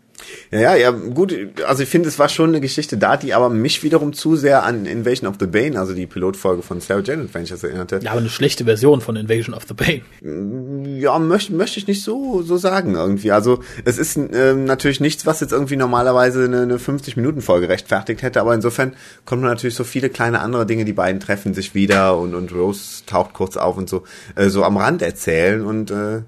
Ja, 0.51 0.61
ja, 0.61 0.77
ja, 0.77 0.91
gut. 0.91 1.35
Also 1.66 1.83
ich 1.83 1.89
finde, 1.89 2.09
es 2.09 2.18
war 2.18 2.29
schon 2.29 2.51
eine 2.51 2.61
Geschichte 2.61 2.97
da, 2.97 3.16
die 3.16 3.35
aber 3.35 3.51
mich 3.51 3.83
wiederum 3.83 4.12
zu 4.12 4.37
sehr 4.37 4.62
an 4.64 4.87
Invasion 4.87 5.29
of 5.29 5.37
the 5.41 5.47
Bane, 5.47 5.79
also 5.79 5.95
die 5.95 6.07
Pilotfolge 6.07 6.62
von 6.62 6.81
Sarah 6.81 7.03
Jane 7.03 7.22
Adventures 7.22 7.64
erinnerte. 7.64 8.01
Ja, 8.03 8.12
aber 8.12 8.20
eine 8.20 8.29
schlechte 8.29 8.64
Version 8.64 9.01
von 9.01 9.16
Invasion 9.16 9.55
of 9.55 9.64
the 9.68 9.75
Bane. 9.75 10.99
Ja, 10.99 11.18
möchte 11.18 11.53
möchte 11.53 11.79
ich 11.79 11.87
nicht 11.87 12.03
so 12.03 12.43
so 12.43 12.57
sagen 12.57 12.95
irgendwie. 12.95 13.33
Also 13.33 13.61
es 13.85 13.99
ist 13.99 14.16
ähm, 14.16 14.64
natürlich 14.64 15.01
nichts, 15.01 15.27
was 15.27 15.41
jetzt 15.41 15.53
irgendwie 15.53 15.77
normalerweise 15.77 16.45
eine, 16.45 16.62
eine 16.62 16.79
50 16.79 17.16
Minuten 17.16 17.41
Folge 17.41 17.68
rechtfertigt 17.68 18.22
hätte, 18.22 18.41
aber 18.41 18.55
insofern 18.55 18.95
kommt 19.25 19.43
man 19.43 19.51
natürlich 19.51 19.75
so 19.75 19.85
viele 19.85 20.11
kleine 20.11 20.41
andere 20.41 20.66
Dinge, 20.66 20.85
die 20.85 20.93
beiden 20.93 21.20
treffen 21.20 21.55
sich 21.55 21.75
wieder 21.75 22.18
und 22.18 22.35
und 22.35 22.53
Rose 22.53 23.05
taucht 23.07 23.33
kurz 23.33 23.57
auf 23.57 23.77
und 23.77 23.89
so 23.89 24.05
äh, 24.37 24.49
so 24.49 24.64
am 24.64 24.77
Rand 24.77 25.03
erzählen 25.03 25.62
und 25.64 25.91
äh, 25.91 26.22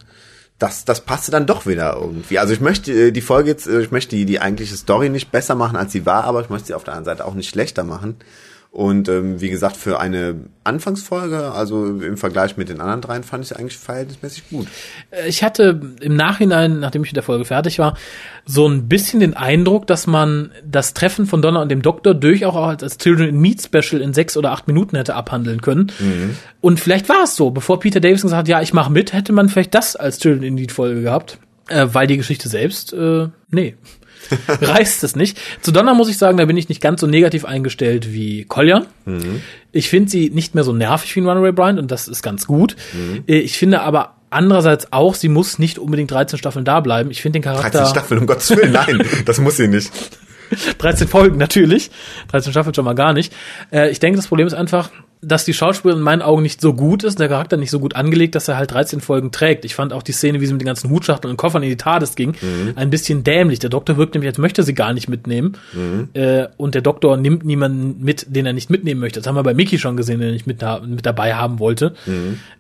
das, 0.59 0.85
das 0.85 1.03
passte 1.03 1.31
dann 1.31 1.47
doch 1.47 1.67
wieder 1.67 1.97
irgendwie. 2.01 2.39
Also 2.39 2.53
ich 2.55 2.61
möchte 2.61 2.93
äh, 2.93 3.13
die 3.13 3.21
Folge 3.21 3.51
jetzt, 3.51 3.67
äh, 3.67 3.83
ich 3.83 3.91
möchte 3.91 4.17
die, 4.17 4.25
die 4.25 4.41
eigentliche 4.41 4.77
Story 4.77 5.11
nicht 5.11 5.31
besser 5.31 5.55
machen, 5.55 5.77
als 5.77 5.93
sie 5.93 6.07
war, 6.07 6.25
aber 6.25 6.41
ich 6.41 6.49
möchte 6.49 6.69
sie 6.69 6.75
auf 6.75 6.85
der 6.85 6.95
anderen 6.95 7.17
Seite 7.17 7.27
auch 7.27 7.35
nicht 7.35 7.49
schlechter 7.49 7.85
machen. 7.85 8.17
Und 8.71 9.09
ähm, 9.09 9.41
wie 9.41 9.49
gesagt, 9.49 9.75
für 9.75 10.01
eine 10.01 10.35
Anfangsfolge, 10.65 11.53
also 11.53 11.87
im 11.87 12.19
Vergleich 12.19 12.59
mit 12.59 12.69
den 12.69 12.81
anderen 12.81 13.01
dreien, 13.01 13.23
fand 13.23 13.43
ich 13.43 13.49
sie 13.49 13.57
eigentlich 13.57 13.79
verhältnismäßig 13.79 14.51
gut. 14.51 14.67
Äh, 15.11 15.29
Ich 15.29 15.43
hatte 15.43 15.81
im 16.01 16.15
Nachhinein, 16.15 16.81
nachdem 16.81 17.03
ich 17.03 17.11
mit 17.11 17.17
der 17.17 17.23
Folge 17.23 17.47
fertig 17.47 17.79
war, 17.79 17.97
so 18.45 18.69
ein 18.69 18.87
bisschen 18.87 19.21
den 19.21 19.35
Eindruck, 19.35 19.87
dass 19.87 20.07
man 20.07 20.51
das 20.63 20.93
Treffen 20.93 21.25
von 21.25 21.41
Donner 21.41 21.63
und 21.63 21.71
dem 21.71 21.81
Doktor 21.81 22.13
durchaus 22.15 22.55
auch 22.55 22.67
als, 22.69 22.83
als 22.83 22.99
Children 22.99 23.29
in 23.29 23.41
Meat 23.41 23.63
Special 23.63 24.03
in 24.03 24.13
sechs 24.13 24.37
oder 24.37 24.53
acht 24.53 24.67
Minuten 24.67 24.97
hätte 24.97 25.15
abhandeln 25.15 25.63
können. 25.63 25.91
Und 26.61 26.79
vielleicht 26.79 27.09
war 27.09 27.25
es 27.25 27.35
so, 27.35 27.51
bevor 27.51 27.81
Peter 27.81 28.01
Davison 28.01 28.29
gesagt 28.29 28.41
hat, 28.41 28.49
ja, 28.49 28.61
ich 28.61 28.75
mache 28.75 28.93
mit, 28.93 29.15
hätte 29.15 29.33
man 29.33 29.49
vielleicht 29.49 29.75
das 29.75 29.97
als 29.97 30.19
Children 30.19 30.43
in 30.43 30.55
Need 30.55 30.73
Folge 30.73 31.01
gehabt, 31.01 31.39
äh, 31.69 31.87
weil 31.93 32.07
die 32.07 32.19
Geschichte 32.19 32.49
selbst, 32.51 32.93
äh, 32.93 33.29
nee. 33.51 33.75
reißt 34.61 35.05
es 35.05 35.17
nicht. 35.17 35.39
Zu 35.63 35.73
Donner 35.73 35.95
muss 35.95 36.09
ich 36.09 36.19
sagen, 36.19 36.37
da 36.39 36.45
bin 36.45 36.57
ich 36.57 36.69
nicht 36.69 36.81
ganz 36.81 37.01
so 37.01 37.07
negativ 37.07 37.45
eingestellt 37.45 38.13
wie 38.13 38.45
Collier. 38.45 38.87
Ich 39.73 39.89
finde 39.89 40.11
sie 40.11 40.31
nicht 40.31 40.55
mehr 40.55 40.65
so 40.65 40.73
nervig 40.73 41.15
wie 41.17 41.21
ein 41.21 41.29
Runaway 41.29 41.53
Bryant 41.53 41.79
und 41.79 41.91
das 41.91 42.09
ist 42.09 42.23
ganz 42.23 42.47
gut. 42.47 42.77
Äh, 43.27 43.39
Ich 43.39 43.59
finde 43.59 43.81
aber 43.83 44.15
andererseits 44.31 44.93
auch, 44.93 45.15
sie 45.15 45.29
muss 45.29 45.59
nicht 45.59 45.79
unbedingt 45.79 46.11
13 46.11 46.39
Staffeln 46.39 46.65
da 46.65 46.81
bleiben. 46.81 47.11
Ich 47.11 47.23
finde 47.23 47.39
den 47.41 47.43
13 47.43 47.61
Charakter. 47.71 47.87
Staffeln, 47.87 48.21
um 48.21 48.27
Gottes 48.27 48.51
Willen, 48.51 48.73
nein, 48.73 49.03
das 49.25 49.39
muss 49.41 49.57
sie 49.57 49.69
nicht. 49.69 49.91
13 50.79 51.09
Folgen 51.09 51.39
natürlich. 51.39 51.91
13 52.31 52.53
Staffeln 52.53 52.75
schon 52.75 52.85
mal 52.85 52.95
gar 52.95 53.13
nicht. 53.13 53.33
Äh, 53.73 53.91
ich 53.91 53.99
denke, 54.01 54.17
das 54.17 54.29
Problem 54.29 54.47
ist 54.47 54.55
einfach, 54.55 54.91
dass 55.21 55.45
die 55.45 55.55
Schauspielerin 55.55 56.01
in 56.01 56.05
meinen 56.05 56.23
Augen 56.23 56.43
nicht 56.43 56.61
so 56.61 56.75
gut 56.75 57.05
ist, 57.05 57.19
der 57.19 57.29
Charakter 57.29 57.57
nicht 57.57 57.71
so 57.71 57.81
gut 57.81 57.97
angelegt, 57.97 58.35
dass 58.35 58.49
er 58.49 58.57
halt 58.57 58.73
13 58.73 59.01
Folgen 59.01 59.33
trägt. 59.33 59.65
Ich 59.65 59.75
fand 59.75 59.93
auch 59.93 60.03
die 60.03 60.13
Szene, 60.13 60.41
wie 60.41 60.47
sie 60.47 60.53
mit 60.53 60.63
den 60.63 60.67
ganzen 60.67 60.91
Hutschachteln 60.91 61.31
und 61.31 61.37
Koffern 61.37 61.63
in 61.63 61.71
die 61.71 61.77
TARDIS 61.77 62.15
ging, 62.15 62.35
ein 62.77 62.91
bisschen 62.91 63.25
dämlich. 63.25 63.59
Der 63.59 63.71
Doktor 63.71 63.97
wirkt 63.97 64.15
nämlich, 64.15 64.29
als 64.29 64.39
möchte 64.39 64.63
sie 64.63 64.75
gar 64.75 64.93
nicht 64.93 65.09
mitnehmen. 65.09 65.57
Äh, 66.15 66.47
und 66.57 66.75
der 66.75 66.83
Doktor 66.83 67.17
nimmt 67.17 67.45
niemanden 67.45 68.05
mit, 68.05 68.27
den 68.29 68.47
er 68.47 68.53
nicht 68.53 68.71
mitnehmen 68.71 69.01
möchte. 69.01 69.21
Das 69.21 69.27
haben 69.27 69.37
wir 69.37 69.43
bei 69.43 69.55
Mickey 69.55 69.79
schon 69.79 69.97
gesehen, 69.97 70.21
den 70.21 70.29
er 70.29 70.33
nicht 70.33 70.47
mit, 70.47 70.63
mit 70.87 71.07
dabei 71.07 71.35
haben 71.35 71.59
wollte. 71.59 71.95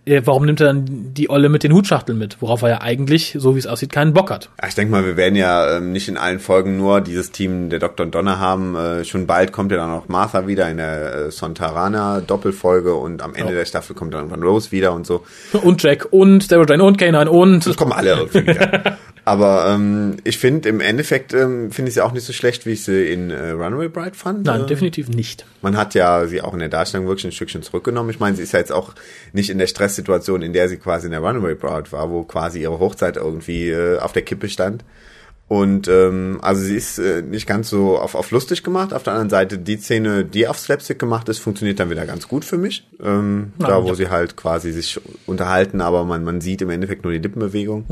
Äh, 0.07 0.23
warum 0.25 0.47
nimmt 0.47 0.61
er 0.61 0.69
dann 0.69 1.13
die 1.15 1.29
Olle 1.29 1.49
mit 1.49 1.65
den 1.65 1.73
Hutschachteln 1.73 2.17
mit? 2.17 2.41
Worauf 2.41 2.63
er 2.63 2.69
ja 2.69 2.81
eigentlich, 2.81 3.37
so 3.39 3.55
wie 3.55 3.59
es 3.59 3.67
aussieht, 3.67 3.91
keinen 3.91 4.13
Bock 4.13 4.31
hat. 4.31 4.51
Ich 4.67 4.75
denke 4.75 4.93
mal, 4.93 5.05
wir 5.05 5.17
werden 5.17 5.35
ja 5.35 5.79
ähm, 5.79 5.93
nicht 5.93 6.09
in 6.09 6.17
allen 6.17 6.39
Folgen 6.39 6.77
nur 6.77 7.01
dieses 7.01 7.33
Team 7.33 7.71
der 7.71 7.81
Dr. 7.81 8.07
und 8.07 8.15
Donner 8.15 8.39
haben. 8.39 8.77
Äh, 8.77 9.05
schon 9.05 9.27
bald 9.27 9.53
kommt 9.53 9.73
ja 9.73 9.79
dann 9.79 9.91
auch 9.91 10.09
Martha 10.09 10.47
wieder 10.47 10.71
in 10.71 10.77
der 10.77 11.15
äh, 11.15 11.31
Sontarana 11.31 12.21
Doppelfolge 12.47 12.95
und 12.95 13.23
am 13.23 13.35
Ende 13.35 13.53
Ja. 13.53 13.59
der 13.59 13.65
Staffel 13.65 13.95
kommt 13.97 14.15
dann 14.15 14.21
irgendwann 14.23 14.43
Rose 14.43 14.71
wieder 14.71 14.93
und 14.93 15.07
so. 15.07 15.25
Und 15.63 15.83
Jack 15.83 16.07
und 16.13 16.45
Sarah 16.45 16.65
Jane 16.69 16.85
und 16.85 16.97
Kanan 16.99 17.29
und 17.29 17.67
Das 17.67 17.77
kommen 17.77 17.93
alle 17.93 18.11
irgendwie 18.11 18.47
wieder. 18.47 18.99
Aber 19.25 19.67
ähm, 19.71 20.19
ich 20.23 20.39
finde, 20.39 20.69
im 20.69 20.81
Endeffekt 20.81 21.35
ähm, 21.35 21.73
finde 21.73 21.89
ich 21.89 21.95
sie 21.95 22.01
auch 22.01 22.13
nicht 22.13 22.25
so 22.25 22.33
schlecht, 22.33 22.65
wie 22.65 22.73
ich 22.73 22.85
sie 22.85 23.11
in 23.13 23.31
äh, 23.31 23.51
Runaway 23.51 23.89
Bride 23.89 24.15
fand. 24.15 24.47
Nein, 24.47 24.63
äh, 24.63 24.67
definitiv 24.67 25.09
nicht. 25.09 25.45
Man 25.63 25.77
hat 25.77 25.95
ja 25.95 26.27
sie 26.27 26.41
auch 26.43 26.53
in 26.53 26.61
der 26.61 26.69
Darstellung 26.69 27.09
wirklich 27.09 27.25
ein 27.25 27.33
Stückchen 27.33 27.63
zurückgenommen. 27.63 28.11
Ich 28.11 28.21
meine, 28.21 28.37
sie 28.37 28.45
ist 28.45 28.53
ja 28.53 28.61
jetzt 28.61 28.71
auch 28.73 28.93
nicht 29.33 29.51
in 29.51 29.59
der 29.59 29.67
Stresssituation, 29.67 30.43
in 30.43 30.53
der 30.53 30.69
sie 30.69 30.77
quasi 30.77 31.07
in 31.07 31.11
der 31.11 31.21
Runaway 31.21 31.57
Bride 31.57 31.91
war, 31.91 32.09
wo 32.11 32.23
quasi 32.23 32.61
ihre 32.63 32.79
Hochzeit 32.79 33.17
irgendwie 33.17 33.71
äh, 33.71 33.99
auf 33.99 34.13
der 34.13 34.23
Kippe 34.23 34.49
stand. 34.49 34.85
Und 35.49 35.87
ähm, 35.87 36.39
also 36.43 36.63
sie 36.63 36.75
ist 36.75 36.99
äh, 36.99 37.23
nicht 37.23 37.47
ganz 37.47 37.71
so 37.71 37.99
auf, 37.99 38.17
auf 38.17 38.33
lustig 38.33 38.65
gemacht. 38.65 38.93
Auf 38.93 39.05
der 39.05 39.13
anderen 39.13 39.31
Seite, 39.31 39.59
die 39.59 39.77
Szene, 39.77 40.25
die 40.25 40.49
auf 40.49 40.59
Slapstick 40.59 40.99
gemacht 40.99 41.29
ist, 41.29 41.39
funktioniert 41.39 41.79
dann 41.79 41.89
wieder 41.89 42.05
ganz 42.05 42.27
gut 42.27 42.45
für 42.45 42.59
mich. 42.59 42.85
Ähm, 43.01 43.53
Na, 43.59 43.69
da, 43.69 43.85
wo 43.85 43.89
ja. 43.89 43.95
sie 43.95 44.09
halt 44.09 44.37
quasi 44.37 44.73
sich 44.73 45.01
unterhalten, 45.27 45.81
aber 45.81 46.05
man, 46.05 46.25
man 46.25 46.41
sieht 46.41 46.63
im 46.63 46.71
Endeffekt 46.71 47.05
nur 47.05 47.13
die 47.13 47.21
Lippenbewegung. 47.21 47.85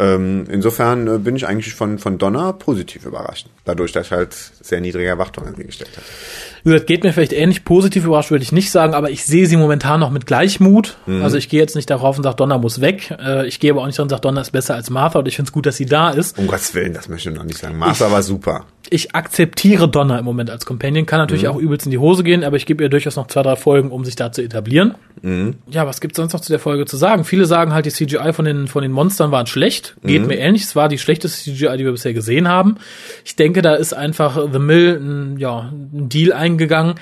Ähm, 0.00 0.46
insofern 0.48 1.06
äh, 1.06 1.18
bin 1.18 1.36
ich 1.36 1.46
eigentlich 1.46 1.74
von, 1.74 1.98
von 1.98 2.16
Donner 2.16 2.54
positiv 2.54 3.04
überrascht. 3.04 3.46
Dadurch, 3.66 3.92
dass 3.92 4.06
ich 4.06 4.12
halt 4.12 4.32
sehr 4.32 4.80
niedrige 4.80 5.06
Erwartungen 5.06 5.48
an 5.48 5.56
sie 5.56 5.64
gestellt 5.64 5.90
habe. 5.94 6.06
Gesagt, 6.64 6.86
geht 6.86 7.04
mir 7.04 7.12
vielleicht 7.12 7.34
ähnlich 7.34 7.66
positiv 7.66 8.06
überrascht, 8.06 8.30
würde 8.30 8.42
ich 8.42 8.50
nicht 8.50 8.70
sagen, 8.70 8.94
aber 8.94 9.10
ich 9.10 9.26
sehe 9.26 9.46
sie 9.46 9.58
momentan 9.58 10.00
noch 10.00 10.10
mit 10.10 10.24
Gleichmut. 10.24 10.96
Mhm. 11.04 11.22
Also 11.22 11.36
ich 11.36 11.50
gehe 11.50 11.60
jetzt 11.60 11.76
nicht 11.76 11.90
darauf 11.90 12.16
und 12.16 12.24
sage, 12.24 12.36
Donner 12.36 12.56
muss 12.56 12.80
weg. 12.80 13.14
Äh, 13.22 13.46
ich 13.46 13.60
gehe 13.60 13.72
aber 13.72 13.82
auch 13.82 13.86
nicht 13.86 13.98
dran 13.98 14.04
und 14.04 14.10
sage, 14.10 14.22
Donner 14.22 14.40
ist 14.40 14.52
besser 14.52 14.74
als 14.74 14.88
Martha 14.88 15.18
und 15.18 15.28
ich 15.28 15.36
finde 15.36 15.50
es 15.50 15.52
gut, 15.52 15.66
dass 15.66 15.76
sie 15.76 15.86
da 15.86 16.08
ist. 16.08 16.38
Um 16.38 16.46
Gottes 16.46 16.74
Willen, 16.74 16.94
das 16.94 17.10
möchte 17.10 17.28
ich 17.28 17.36
noch 17.36 17.44
nicht 17.44 17.58
sagen. 17.58 17.76
Martha 17.76 18.10
war 18.10 18.22
super. 18.22 18.64
Ich 18.88 19.14
akzeptiere 19.14 19.88
Donner 19.88 20.18
im 20.18 20.24
Moment 20.24 20.50
als 20.50 20.64
Companion, 20.66 21.04
kann 21.06 21.18
natürlich 21.20 21.46
auch 21.48 21.56
übelst 21.58 21.86
in 21.86 21.90
die 21.92 21.98
Hose 21.98 22.24
gehen, 22.24 22.42
aber 22.42 22.56
ich 22.56 22.64
gebe 22.66 22.82
ihr 22.82 22.88
durchaus 22.88 23.14
noch 23.14 23.26
zwei, 23.26 23.42
drei 23.42 23.54
Folgen, 23.54 23.90
um 23.90 24.04
sich 24.04 24.16
da 24.16 24.32
zu 24.32 24.42
etablieren. 24.42 24.94
Ja, 25.70 25.86
was 25.86 26.00
gibt's 26.00 26.16
sonst 26.16 26.32
noch 26.32 26.40
zu 26.40 26.50
der 26.50 26.58
Folge 26.58 26.86
zu 26.86 26.96
sagen? 26.96 27.24
Viele 27.24 27.44
sagen 27.44 27.74
halt, 27.74 27.84
die 27.86 27.90
CGI 27.90 28.32
von 28.32 28.46
den, 28.46 28.66
von 28.68 28.82
den 28.82 28.90
Monstern 28.90 29.30
waren 29.32 29.46
schlecht. 29.46 29.96
Geht 30.02 30.26
mir 30.26 30.38
ähnlich. 30.38 30.62
Es 30.62 30.74
war 30.74 30.88
die 30.88 30.98
schlechteste 30.98 31.52
CGI, 31.52 31.76
die 31.76 31.84
wir 31.84 31.92
bisher 31.92 32.14
gesehen 32.14 32.48
haben. 32.48 32.76
Ich 33.24 33.36
denke, 33.36 33.60
da 33.62 33.74
ist 33.74 33.92
einfach 33.92 34.40
The 34.50 34.58
Mill 34.58 34.98
ein, 34.98 35.36
ja, 35.38 35.70
ein 35.92 36.08
Deal 36.08 36.32
eingegangen, 36.32 36.94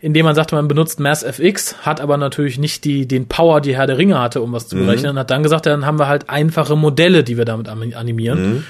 indem 0.00 0.24
man 0.24 0.34
sagte, 0.34 0.56
man 0.56 0.66
benutzt 0.66 0.98
Mass 0.98 1.22
FX, 1.22 1.76
hat 1.86 2.00
aber 2.00 2.16
natürlich 2.16 2.58
nicht 2.58 2.84
die, 2.84 3.06
den 3.06 3.28
Power, 3.28 3.60
die 3.60 3.76
Herr 3.76 3.86
der 3.86 3.98
Ringe 3.98 4.18
hatte, 4.18 4.40
um 4.42 4.52
was 4.52 4.66
zu 4.66 4.76
berechnen, 4.76 5.12
und 5.12 5.18
hat 5.18 5.30
dann 5.30 5.42
gesagt, 5.42 5.66
dann 5.66 5.86
haben 5.86 5.98
wir 5.98 6.08
halt 6.08 6.28
einfache 6.28 6.74
Modelle, 6.76 7.22
die 7.22 7.36
wir 7.38 7.44
damit 7.44 7.68
ani- 7.68 7.94
animieren. 7.94 8.56
Äh, 8.56 8.60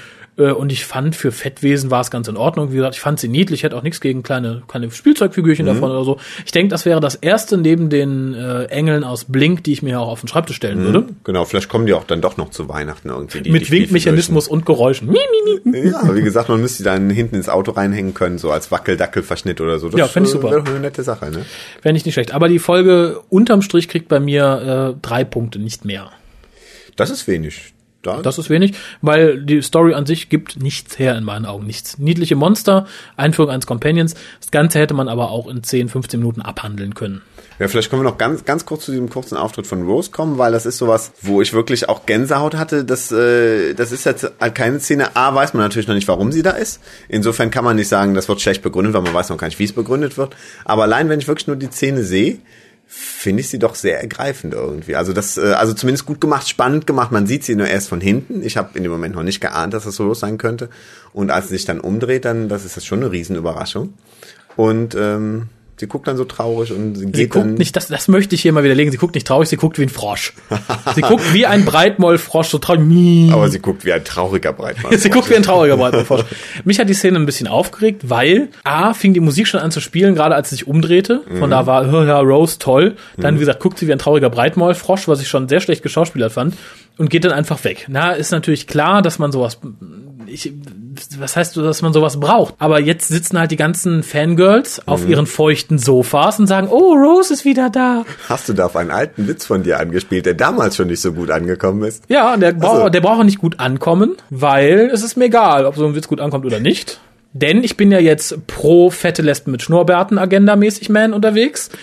Und 0.49 0.71
ich 0.71 0.85
fand, 0.85 1.15
für 1.15 1.31
Fettwesen 1.31 1.91
war 1.91 2.01
es 2.01 2.11
ganz 2.11 2.27
in 2.27 2.37
Ordnung. 2.37 2.71
Wie 2.71 2.75
gesagt, 2.75 2.95
ich 2.95 3.01
fand 3.01 3.19
sie 3.19 3.27
niedlich, 3.27 3.63
hätte 3.63 3.77
auch 3.77 3.83
nichts 3.83 4.01
gegen 4.01 4.23
kleine, 4.23 4.63
kleine 4.67 4.89
Spielzeugfigürchen 4.91 5.65
davon 5.65 5.91
oder 5.91 6.03
so. 6.03 6.17
Ich 6.45 6.51
denke, 6.51 6.69
das 6.69 6.85
wäre 6.85 6.99
das 6.99 7.15
erste 7.15 7.57
neben 7.57 7.89
den 7.89 8.33
äh, 8.33 8.65
Engeln 8.65 9.03
aus 9.03 9.25
Blink, 9.25 9.63
die 9.63 9.73
ich 9.73 9.81
mir 9.81 9.99
auch 9.99 10.07
auf 10.09 10.21
den 10.21 10.27
Schreibtisch 10.27 10.55
stellen 10.55 10.83
würde. 10.83 11.05
Genau, 11.23 11.45
vielleicht 11.45 11.69
kommen 11.69 11.85
die 11.85 11.93
auch 11.93 12.03
dann 12.03 12.21
doch 12.21 12.37
noch 12.37 12.49
zu 12.49 12.67
Weihnachten 12.69 13.09
irgendwie. 13.09 13.41
Die, 13.41 13.51
Mit 13.51 13.67
die 13.67 13.71
Winkmechanismus 13.71 14.47
und 14.47 14.65
Geräuschen. 14.65 15.15
Ja, 15.65 16.01
aber 16.01 16.15
wie 16.15 16.21
gesagt, 16.21 16.49
man 16.49 16.59
müsste 16.61 16.79
die 16.79 16.83
dann 16.83 17.09
hinten 17.09 17.35
ins 17.35 17.49
Auto 17.49 17.71
reinhängen 17.71 18.13
können, 18.13 18.37
so 18.37 18.51
als 18.51 18.71
Wackeldackelverschnitt 18.71 19.61
oder 19.61 19.79
so. 19.79 19.89
Das 19.89 19.99
Ja, 19.99 20.07
fänd 20.07 20.27
ich 20.27 20.31
äh, 20.31 20.37
super. 20.37 20.51
wäre 20.51 20.63
doch 20.63 20.71
eine 20.71 20.79
nette 20.79 21.03
Sache, 21.03 21.29
ne? 21.31 21.45
Wäre 21.81 21.93
nicht, 21.93 22.05
nicht 22.05 22.13
schlecht. 22.15 22.33
Aber 22.33 22.47
die 22.47 22.59
Folge 22.59 23.19
unterm 23.29 23.61
Strich 23.61 23.87
kriegt 23.87 24.07
bei 24.07 24.19
mir 24.19 24.95
äh, 24.95 24.99
drei 25.01 25.23
Punkte, 25.23 25.59
nicht 25.59 25.85
mehr. 25.85 26.11
Das 26.95 27.09
ist 27.09 27.27
wenig. 27.27 27.73
Da, 28.01 28.21
Das 28.21 28.39
ist 28.39 28.49
wenig, 28.49 28.73
weil 29.01 29.41
die 29.41 29.61
Story 29.61 29.93
an 29.93 30.05
sich 30.05 30.29
gibt 30.29 30.61
nichts 30.61 30.97
her 30.97 31.15
in 31.17 31.23
meinen 31.23 31.45
Augen. 31.45 31.67
Nichts. 31.67 31.99
Niedliche 31.99 32.35
Monster, 32.35 32.87
Einführung 33.15 33.51
eines 33.51 33.67
Companions. 33.67 34.15
Das 34.39 34.49
Ganze 34.49 34.79
hätte 34.79 34.93
man 34.93 35.07
aber 35.07 35.29
auch 35.29 35.47
in 35.47 35.61
10, 35.61 35.89
15 35.89 36.19
Minuten 36.19 36.41
abhandeln 36.41 36.95
können. 36.95 37.21
Ja, 37.59 37.67
vielleicht 37.67 37.91
können 37.91 38.01
wir 38.01 38.09
noch 38.09 38.17
ganz, 38.17 38.43
ganz 38.43 38.65
kurz 38.65 38.85
zu 38.85 38.91
diesem 38.91 39.09
kurzen 39.09 39.37
Auftritt 39.37 39.67
von 39.67 39.83
Rose 39.85 40.09
kommen, 40.09 40.39
weil 40.39 40.51
das 40.51 40.65
ist 40.65 40.79
sowas, 40.79 41.11
wo 41.21 41.43
ich 41.43 41.53
wirklich 41.53 41.89
auch 41.89 42.07
Gänsehaut 42.07 42.55
hatte. 42.55 42.83
Das, 42.85 43.11
äh, 43.11 43.75
das 43.75 43.91
ist 43.91 44.03
jetzt 44.05 44.31
halt 44.39 44.55
keine 44.55 44.79
Szene. 44.79 45.15
A, 45.15 45.35
weiß 45.35 45.53
man 45.53 45.61
natürlich 45.61 45.87
noch 45.87 45.93
nicht, 45.93 46.07
warum 46.07 46.31
sie 46.31 46.41
da 46.41 46.51
ist. 46.51 46.81
Insofern 47.07 47.51
kann 47.51 47.63
man 47.63 47.75
nicht 47.75 47.87
sagen, 47.87 48.15
das 48.15 48.27
wird 48.27 48.41
schlecht 48.41 48.63
begründet, 48.63 48.95
weil 48.95 49.03
man 49.03 49.13
weiß 49.13 49.29
noch 49.29 49.37
gar 49.37 49.45
nicht, 49.45 49.59
wie 49.59 49.65
es 49.65 49.73
begründet 49.73 50.17
wird. 50.17 50.35
Aber 50.65 50.83
allein, 50.83 51.07
wenn 51.09 51.19
ich 51.19 51.27
wirklich 51.27 51.45
nur 51.45 51.55
die 51.55 51.69
Szene 51.69 52.03
sehe, 52.03 52.39
finde 52.93 53.39
ich 53.39 53.47
sie 53.47 53.57
doch 53.57 53.75
sehr 53.75 54.01
ergreifend 54.01 54.53
irgendwie. 54.53 54.97
Also 54.97 55.13
das, 55.13 55.37
äh, 55.37 55.53
also 55.53 55.73
zumindest 55.73 56.05
gut 56.05 56.19
gemacht, 56.19 56.49
spannend 56.49 56.85
gemacht. 56.85 57.13
Man 57.13 57.25
sieht 57.25 57.45
sie 57.45 57.55
nur 57.55 57.67
erst 57.67 57.87
von 57.87 58.01
hinten. 58.01 58.43
Ich 58.43 58.57
habe 58.57 58.77
in 58.77 58.83
dem 58.83 58.91
Moment 58.91 59.15
noch 59.15 59.23
nicht 59.23 59.39
geahnt, 59.39 59.73
dass 59.73 59.85
das 59.85 59.95
so 59.95 60.03
los 60.03 60.19
sein 60.19 60.37
könnte. 60.37 60.69
Und 61.13 61.31
als 61.31 61.47
sie 61.47 61.55
sich 61.55 61.63
dann 61.63 61.79
umdreht, 61.79 62.25
dann, 62.25 62.49
das 62.49 62.65
ist 62.65 62.75
das 62.75 62.85
schon 62.85 62.99
eine 62.99 63.11
Riesenüberraschung. 63.11 63.93
Und 64.57 64.93
ähm, 64.95 65.47
sie 65.81 65.87
guckt 65.87 66.07
dann 66.07 66.15
so 66.15 66.23
traurig 66.23 66.71
und 66.71 66.95
sie 66.95 67.05
geht 67.07 67.15
Sie 67.15 67.27
guckt 67.27 67.45
dann. 67.45 67.53
nicht, 67.55 67.75
das, 67.75 67.87
das 67.87 68.07
möchte 68.07 68.35
ich 68.35 68.41
hier 68.41 68.53
mal 68.53 68.63
widerlegen. 68.63 68.91
Sie 68.91 68.97
guckt 68.97 69.15
nicht 69.15 69.27
traurig, 69.27 69.49
sie 69.49 69.57
guckt 69.57 69.77
wie 69.77 69.83
ein 69.83 69.89
Frosch. 69.89 70.33
Sie 70.95 71.01
guckt 71.01 71.33
wie 71.33 71.45
ein 71.45 71.65
Breitmollfrosch, 71.65 72.47
so 72.47 72.57
traurig. 72.59 73.31
Aber 73.33 73.49
sie 73.49 73.59
guckt 73.59 73.83
wie 73.83 73.91
ein 73.91 74.05
trauriger 74.05 74.53
Breitmann. 74.53 74.97
Sie 74.97 75.09
guckt 75.09 75.29
wie 75.29 75.35
ein 75.35 75.43
trauriger 75.43 75.75
Breitmollfrosch. 75.75 76.23
Mich 76.63 76.79
hat 76.79 76.87
die 76.87 76.93
Szene 76.93 77.17
ein 77.19 77.25
bisschen 77.25 77.47
aufgeregt, 77.47 78.09
weil 78.09 78.49
A, 78.63 78.93
fing 78.93 79.13
die 79.13 79.19
Musik 79.19 79.47
schon 79.47 79.59
an 79.59 79.71
zu 79.71 79.81
spielen, 79.81 80.15
gerade 80.15 80.35
als 80.35 80.49
sie 80.49 80.55
sich 80.55 80.67
umdrehte. 80.67 81.23
Von 81.39 81.49
da 81.49 81.65
war, 81.65 81.89
"Hö, 81.91 82.05
ja, 82.07 82.19
Rose, 82.19 82.59
toll. 82.59 82.95
Dann, 83.17 83.35
wie 83.35 83.39
gesagt, 83.39 83.59
guckt 83.59 83.79
sie 83.79 83.87
wie 83.87 83.91
ein 83.91 83.99
trauriger 83.99 84.29
Breitmollfrosch, 84.29 85.07
was 85.07 85.21
ich 85.21 85.27
schon 85.27 85.49
sehr 85.49 85.59
schlecht 85.59 85.83
geschauspielert 85.83 86.31
fand. 86.31 86.55
Und 86.97 87.09
geht 87.09 87.23
dann 87.25 87.31
einfach 87.31 87.63
weg. 87.63 87.85
Na, 87.89 88.11
ist 88.11 88.31
natürlich 88.31 88.67
klar, 88.67 89.01
dass 89.01 89.17
man 89.17 89.31
sowas, 89.31 89.57
ich, 90.27 90.53
was 91.19 91.35
heißt, 91.35 91.57
dass 91.57 91.81
man 91.81 91.93
sowas 91.93 92.19
braucht? 92.19 92.55
Aber 92.59 92.79
jetzt 92.79 93.07
sitzen 93.07 93.37
halt 93.39 93.51
die 93.51 93.55
ganzen 93.55 94.03
Fangirls 94.03 94.85
auf 94.87 95.07
ihren 95.07 95.25
feuchten 95.27 95.77
Sofas 95.77 96.39
und 96.39 96.47
sagen, 96.47 96.67
oh, 96.69 96.93
Rose 96.93 97.33
ist 97.33 97.45
wieder 97.45 97.69
da. 97.69 98.05
Hast 98.29 98.49
du 98.49 98.53
da 98.53 98.65
auf 98.65 98.75
einen 98.75 98.91
alten 98.91 99.27
Witz 99.27 99.45
von 99.45 99.63
dir 99.63 99.79
angespielt, 99.79 100.25
der 100.25 100.33
damals 100.33 100.75
schon 100.75 100.87
nicht 100.87 101.01
so 101.01 101.13
gut 101.13 101.31
angekommen 101.31 101.83
ist? 101.83 102.03
Ja, 102.07 102.33
und 102.33 102.39
der, 102.41 102.53
Also- 102.55 102.59
braucht, 102.59 102.93
der 102.93 103.01
braucht 103.01 103.19
auch 103.19 103.23
nicht 103.23 103.39
gut 103.39 103.59
ankommen, 103.59 104.15
weil 104.29 104.89
es 104.93 105.03
ist 105.03 105.17
mir 105.17 105.25
egal, 105.25 105.65
ob 105.65 105.75
so 105.75 105.85
ein 105.85 105.95
Witz 105.95 106.07
gut 106.07 106.19
ankommt 106.19 106.45
oder 106.45 106.59
nicht. 106.59 106.99
Denn 107.33 107.63
ich 107.63 107.77
bin 107.77 107.91
ja 107.91 107.99
jetzt 107.99 108.45
pro 108.47 108.89
fette 108.89 109.21
Lesben 109.21 109.51
mit 109.51 109.61
Schnurrbärten 109.61 110.17
agendamäßig 110.17 110.89
Man 110.89 111.13
unterwegs. 111.13 111.69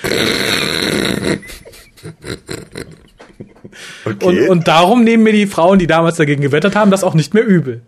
Okay. 4.04 4.24
Und, 4.24 4.48
und 4.48 4.68
darum 4.68 5.04
nehmen 5.04 5.22
mir 5.24 5.32
die 5.32 5.46
Frauen, 5.46 5.78
die 5.78 5.86
damals 5.86 6.16
dagegen 6.16 6.42
gewettert 6.42 6.74
haben, 6.74 6.90
das 6.90 7.04
auch 7.04 7.14
nicht 7.14 7.34
mehr 7.34 7.44
übel. 7.44 7.82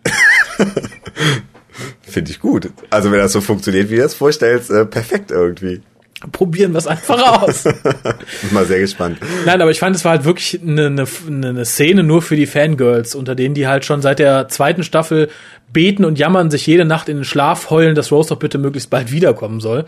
Finde 2.02 2.30
ich 2.30 2.40
gut. 2.40 2.70
Also 2.90 3.10
wenn 3.12 3.18
das 3.18 3.32
so 3.32 3.40
funktioniert, 3.40 3.90
wie 3.90 3.96
du 3.96 4.02
das 4.02 4.14
vorstellst, 4.14 4.70
äh, 4.70 4.84
perfekt 4.84 5.30
irgendwie. 5.30 5.80
Probieren 6.32 6.72
wir 6.72 6.78
es 6.78 6.86
einfach 6.86 7.42
aus. 7.42 7.62
Bin 8.42 8.52
mal 8.52 8.66
sehr 8.66 8.80
gespannt. 8.80 9.18
Nein, 9.46 9.62
aber 9.62 9.70
ich 9.70 9.78
fand, 9.78 9.96
es 9.96 10.04
war 10.04 10.12
halt 10.12 10.24
wirklich 10.24 10.60
eine, 10.60 10.86
eine, 10.86 11.06
eine 11.26 11.64
Szene 11.64 12.02
nur 12.02 12.20
für 12.20 12.36
die 12.36 12.46
Fangirls, 12.46 13.14
unter 13.14 13.34
denen 13.34 13.54
die 13.54 13.66
halt 13.66 13.86
schon 13.86 14.02
seit 14.02 14.18
der 14.18 14.48
zweiten 14.48 14.82
Staffel 14.82 15.30
beten 15.72 16.04
und 16.04 16.18
jammern, 16.18 16.50
sich 16.50 16.66
jede 16.66 16.84
Nacht 16.84 17.08
in 17.08 17.16
den 17.16 17.24
Schlaf 17.24 17.70
heulen, 17.70 17.94
dass 17.94 18.10
Rose 18.10 18.30
doch 18.30 18.38
bitte 18.38 18.58
möglichst 18.58 18.90
bald 18.90 19.12
wiederkommen 19.12 19.60
soll. 19.60 19.84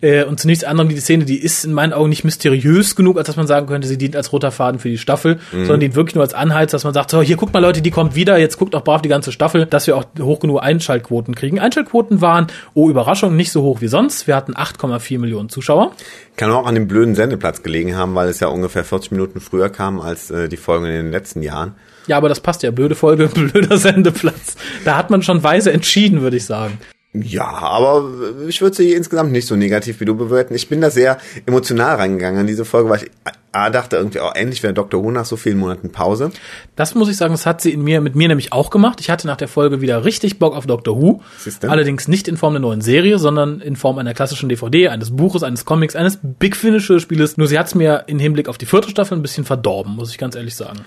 Äh, 0.00 0.24
und 0.24 0.40
zunächst 0.40 0.64
anderem, 0.64 0.88
die 0.88 0.96
Szene, 0.98 1.24
die 1.24 1.38
ist 1.38 1.64
in 1.64 1.72
meinen 1.72 1.92
Augen 1.92 2.08
nicht 2.08 2.24
mysteriös 2.24 2.96
genug, 2.96 3.18
als 3.18 3.26
dass 3.26 3.36
man 3.36 3.46
sagen 3.46 3.66
könnte, 3.66 3.88
sie 3.88 3.98
dient 3.98 4.16
als 4.16 4.32
roter 4.32 4.50
Faden 4.50 4.80
für 4.80 4.88
die 4.88 4.98
Staffel, 4.98 5.38
sondern 5.50 5.80
dient 5.80 5.94
wirklich 5.94 6.14
nur 6.14 6.24
als 6.24 6.34
Anheiz, 6.34 6.70
dass 6.70 6.84
man 6.84 6.94
sagt, 6.94 7.10
so, 7.10 7.20
hier 7.22 7.36
guckt 7.36 7.52
mal 7.52 7.60
Leute, 7.60 7.82
die 7.82 7.90
kommt 7.90 8.14
wieder, 8.14 8.38
jetzt 8.38 8.58
guckt 8.58 8.74
auch 8.74 8.84
brav 8.84 9.02
die 9.02 9.08
ganze 9.08 9.32
Staffel, 9.32 9.66
dass 9.66 9.86
wir 9.86 9.96
auch 9.96 10.04
hoch 10.20 10.40
genug 10.40 10.62
Einschaltquoten 10.62 11.34
kriegen. 11.34 11.58
Einschaltquoten 11.58 12.20
waren, 12.20 12.46
oh 12.74 12.88
Überraschung, 12.88 13.36
nicht 13.36 13.52
so 13.52 13.62
hoch 13.62 13.80
wie 13.80 13.88
sonst. 13.88 14.26
Wir 14.26 14.36
hatten 14.36 14.54
8,4 14.54 15.18
Millionen 15.18 15.48
Zuschauer. 15.48 15.92
Kann 16.36 16.50
auch 16.50 16.66
an 16.66 16.74
dem 16.74 16.88
blöden 16.88 17.14
Sendeplatz 17.14 17.62
gelegen 17.62 17.96
haben, 17.96 18.14
weil 18.14 18.28
es 18.28 18.40
ja 18.40 18.48
ungefähr 18.48 18.84
40 18.84 19.12
Minuten 19.12 19.40
früher 19.40 19.68
kam 19.68 20.00
als 20.00 20.30
äh, 20.30 20.48
die 20.48 20.56
Folgen 20.56 20.86
in 20.86 20.92
den 20.92 21.10
letzten 21.10 21.42
Jahren. 21.42 21.74
Ja, 22.08 22.16
aber 22.16 22.28
das 22.28 22.40
passt 22.40 22.62
ja. 22.62 22.70
Blöde 22.70 22.94
Folge, 22.94 23.28
blöder 23.34 23.78
Sendeplatz. 23.78 24.56
Da 24.84 24.96
hat 24.96 25.10
man 25.10 25.22
schon 25.22 25.42
weise 25.42 25.72
entschieden, 25.72 26.20
würde 26.22 26.36
ich 26.36 26.44
sagen. 26.44 26.78
Ja, 27.14 27.46
aber 27.46 28.06
ich 28.48 28.60
würde 28.60 28.76
sie 28.76 28.92
insgesamt 28.92 29.32
nicht 29.32 29.46
so 29.46 29.56
negativ 29.56 30.00
wie 30.00 30.04
du 30.04 30.14
bewerten. 30.14 30.54
Ich 30.54 30.68
bin 30.68 30.80
da 30.80 30.90
sehr 30.90 31.18
emotional 31.46 31.96
reingegangen 31.96 32.40
an 32.40 32.46
diese 32.46 32.64
Folge, 32.64 32.90
weil 32.90 33.02
ich 33.02 33.10
A, 33.50 33.70
dachte 33.70 33.96
irgendwie, 33.96 34.20
oh, 34.20 34.30
endlich 34.34 34.62
wäre 34.62 34.74
Dr. 34.74 35.02
Who 35.02 35.10
nach 35.10 35.24
so 35.24 35.36
vielen 35.36 35.56
Monaten 35.56 35.90
Pause. 35.90 36.30
Das 36.76 36.94
muss 36.94 37.08
ich 37.08 37.16
sagen, 37.16 37.32
das 37.32 37.46
hat 37.46 37.62
sie 37.62 37.72
in 37.72 37.82
mir, 37.82 38.02
mit 38.02 38.14
mir 38.14 38.28
nämlich 38.28 38.52
auch 38.52 38.68
gemacht. 38.68 39.00
Ich 39.00 39.08
hatte 39.08 39.26
nach 39.26 39.38
der 39.38 39.48
Folge 39.48 39.80
wieder 39.80 40.04
richtig 40.04 40.38
Bock 40.38 40.54
auf 40.54 40.66
Doctor 40.66 41.00
Who. 41.00 41.22
Siehste? 41.38 41.70
Allerdings 41.70 42.08
nicht 42.08 42.28
in 42.28 42.36
Form 42.36 42.52
einer 42.52 42.60
neuen 42.60 42.82
Serie, 42.82 43.18
sondern 43.18 43.62
in 43.62 43.76
Form 43.76 43.96
einer 43.96 44.12
klassischen 44.12 44.50
DVD, 44.50 44.88
eines 44.88 45.16
Buches, 45.16 45.42
eines 45.42 45.64
Comics, 45.64 45.96
eines 45.96 46.18
Big 46.22 46.56
Finish 46.56 46.92
Spieles. 47.00 47.38
Nur 47.38 47.46
sie 47.46 47.58
hat 47.58 47.68
es 47.68 47.74
mir 47.74 48.04
in 48.06 48.18
Hinblick 48.18 48.48
auf 48.48 48.58
die 48.58 48.66
vierte 48.66 48.90
Staffel 48.90 49.16
ein 49.16 49.22
bisschen 49.22 49.46
verdorben, 49.46 49.96
muss 49.96 50.10
ich 50.10 50.18
ganz 50.18 50.36
ehrlich 50.36 50.54
sagen. 50.54 50.80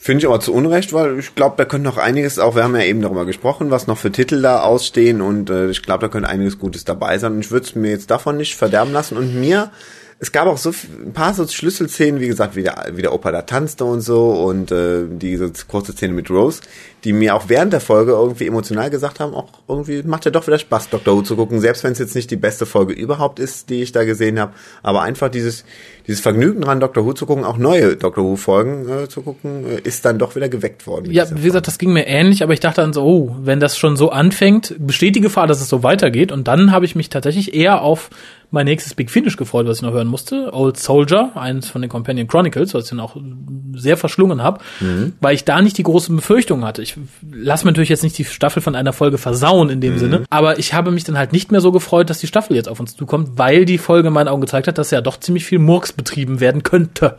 Finde 0.00 0.20
ich 0.20 0.26
aber 0.28 0.38
zu 0.38 0.54
Unrecht, 0.54 0.92
weil 0.92 1.18
ich 1.18 1.34
glaube, 1.34 1.56
da 1.56 1.64
könnte 1.64 1.88
noch 1.88 1.98
einiges, 1.98 2.38
auch 2.38 2.54
wir 2.54 2.62
haben 2.62 2.76
ja 2.76 2.84
eben 2.84 3.02
darüber 3.02 3.26
gesprochen, 3.26 3.72
was 3.72 3.88
noch 3.88 3.98
für 3.98 4.12
Titel 4.12 4.40
da 4.40 4.60
ausstehen 4.60 5.20
und 5.20 5.50
äh, 5.50 5.70
ich 5.70 5.82
glaube, 5.82 6.02
da 6.02 6.08
könnte 6.08 6.28
einiges 6.28 6.60
Gutes 6.60 6.84
dabei 6.84 7.18
sein. 7.18 7.32
Und 7.32 7.40
ich 7.40 7.50
würde 7.50 7.66
es 7.66 7.74
mir 7.74 7.90
jetzt 7.90 8.08
davon 8.08 8.36
nicht 8.36 8.54
verderben 8.54 8.92
lassen. 8.92 9.16
Und 9.16 9.34
mir, 9.34 9.72
es 10.20 10.30
gab 10.30 10.46
auch 10.46 10.56
so 10.56 10.70
ein 11.04 11.12
paar 11.12 11.34
so 11.34 11.44
Schlüsselszenen, 11.48 12.20
wie 12.20 12.28
gesagt, 12.28 12.54
wie 12.54 12.62
der, 12.62 12.92
wie 12.92 13.02
der 13.02 13.12
Opa 13.12 13.32
da 13.32 13.42
tanzte 13.42 13.84
und 13.84 14.00
so 14.00 14.30
und 14.44 14.70
äh, 14.70 15.02
diese 15.08 15.52
kurze 15.66 15.92
Szene 15.92 16.12
mit 16.12 16.30
Rose, 16.30 16.60
die 17.04 17.12
mir 17.12 17.34
auch 17.34 17.48
während 17.48 17.72
der 17.72 17.80
Folge 17.80 18.12
irgendwie 18.12 18.46
emotional 18.46 18.90
gesagt 18.90 19.20
haben, 19.20 19.34
auch 19.34 19.46
irgendwie 19.68 20.02
macht 20.02 20.24
ja 20.24 20.30
doch 20.30 20.46
wieder 20.46 20.58
Spaß, 20.58 20.90
Dr. 20.90 21.16
Who 21.16 21.22
zu 21.22 21.36
gucken, 21.36 21.60
selbst 21.60 21.84
wenn 21.84 21.92
es 21.92 21.98
jetzt 21.98 22.14
nicht 22.14 22.30
die 22.30 22.36
beste 22.36 22.66
Folge 22.66 22.92
überhaupt 22.92 23.38
ist, 23.38 23.70
die 23.70 23.82
ich 23.82 23.92
da 23.92 24.04
gesehen 24.04 24.40
habe, 24.40 24.52
aber 24.82 25.02
einfach 25.02 25.28
dieses, 25.28 25.64
dieses 26.06 26.20
Vergnügen 26.20 26.62
dran, 26.62 26.80
Dr. 26.80 27.04
Who 27.04 27.12
zu 27.12 27.26
gucken, 27.26 27.44
auch 27.44 27.58
neue 27.58 27.96
Dr. 27.96 28.24
Who 28.24 28.36
Folgen 28.36 28.88
äh, 28.88 29.08
zu 29.08 29.22
gucken, 29.22 29.64
äh, 29.66 29.80
ist 29.80 30.04
dann 30.04 30.18
doch 30.18 30.34
wieder 30.34 30.48
geweckt 30.48 30.86
worden. 30.86 31.10
Ja, 31.12 31.24
wie 31.30 31.42
gesagt, 31.42 31.66
das 31.66 31.78
ging 31.78 31.92
mir 31.92 32.06
ähnlich, 32.06 32.42
aber 32.42 32.52
ich 32.52 32.60
dachte 32.60 32.80
dann 32.80 32.92
so, 32.92 33.04
oh, 33.04 33.36
wenn 33.40 33.60
das 33.60 33.78
schon 33.78 33.96
so 33.96 34.10
anfängt, 34.10 34.74
besteht 34.78 35.14
die 35.14 35.20
Gefahr, 35.20 35.46
dass 35.46 35.60
es 35.60 35.68
so 35.68 35.82
weitergeht. 35.82 36.32
Und 36.32 36.48
dann 36.48 36.72
habe 36.72 36.84
ich 36.84 36.96
mich 36.96 37.10
tatsächlich 37.10 37.54
eher 37.54 37.82
auf 37.82 38.10
mein 38.50 38.64
nächstes 38.64 38.94
Big 38.94 39.10
Finish 39.10 39.36
gefreut, 39.36 39.66
was 39.66 39.78
ich 39.78 39.82
noch 39.82 39.92
hören 39.92 40.08
musste. 40.08 40.54
Old 40.54 40.78
Soldier, 40.78 41.32
eins 41.34 41.68
von 41.68 41.82
den 41.82 41.90
Companion 41.90 42.26
Chronicles, 42.26 42.72
was 42.72 42.84
ich 42.84 42.90
dann 42.90 43.00
auch 43.00 43.16
sehr 43.74 43.96
verschlungen 43.96 44.42
habe, 44.42 44.60
weil 45.20 45.34
ich 45.34 45.44
da 45.44 45.60
nicht 45.60 45.76
die 45.76 45.82
großen 45.82 46.16
Befürchtungen 46.16 46.64
hatte. 46.64 46.80
Ich 46.82 46.87
lasse 47.30 47.64
mir 47.64 47.72
natürlich 47.72 47.88
jetzt 47.88 48.02
nicht 48.02 48.16
die 48.18 48.24
Staffel 48.24 48.62
von 48.62 48.74
einer 48.74 48.92
Folge 48.92 49.18
versauen 49.18 49.70
in 49.70 49.80
dem 49.80 49.98
Sinne, 49.98 50.24
aber 50.30 50.58
ich 50.58 50.74
habe 50.74 50.90
mich 50.90 51.04
dann 51.04 51.18
halt 51.18 51.32
nicht 51.32 51.50
mehr 51.52 51.60
so 51.60 51.72
gefreut, 51.72 52.10
dass 52.10 52.18
die 52.18 52.26
Staffel 52.26 52.56
jetzt 52.56 52.68
auf 52.68 52.80
uns 52.80 52.96
zukommt, 52.96 53.30
weil 53.36 53.64
die 53.64 53.78
Folge 53.78 54.08
in 54.08 54.14
meinen 54.14 54.28
Augen 54.28 54.40
gezeigt 54.40 54.68
hat, 54.68 54.78
dass 54.78 54.90
ja 54.90 55.00
doch 55.00 55.18
ziemlich 55.20 55.44
viel 55.44 55.58
Murks 55.58 55.92
betrieben 55.92 56.40
werden 56.40 56.62
könnte. 56.62 57.18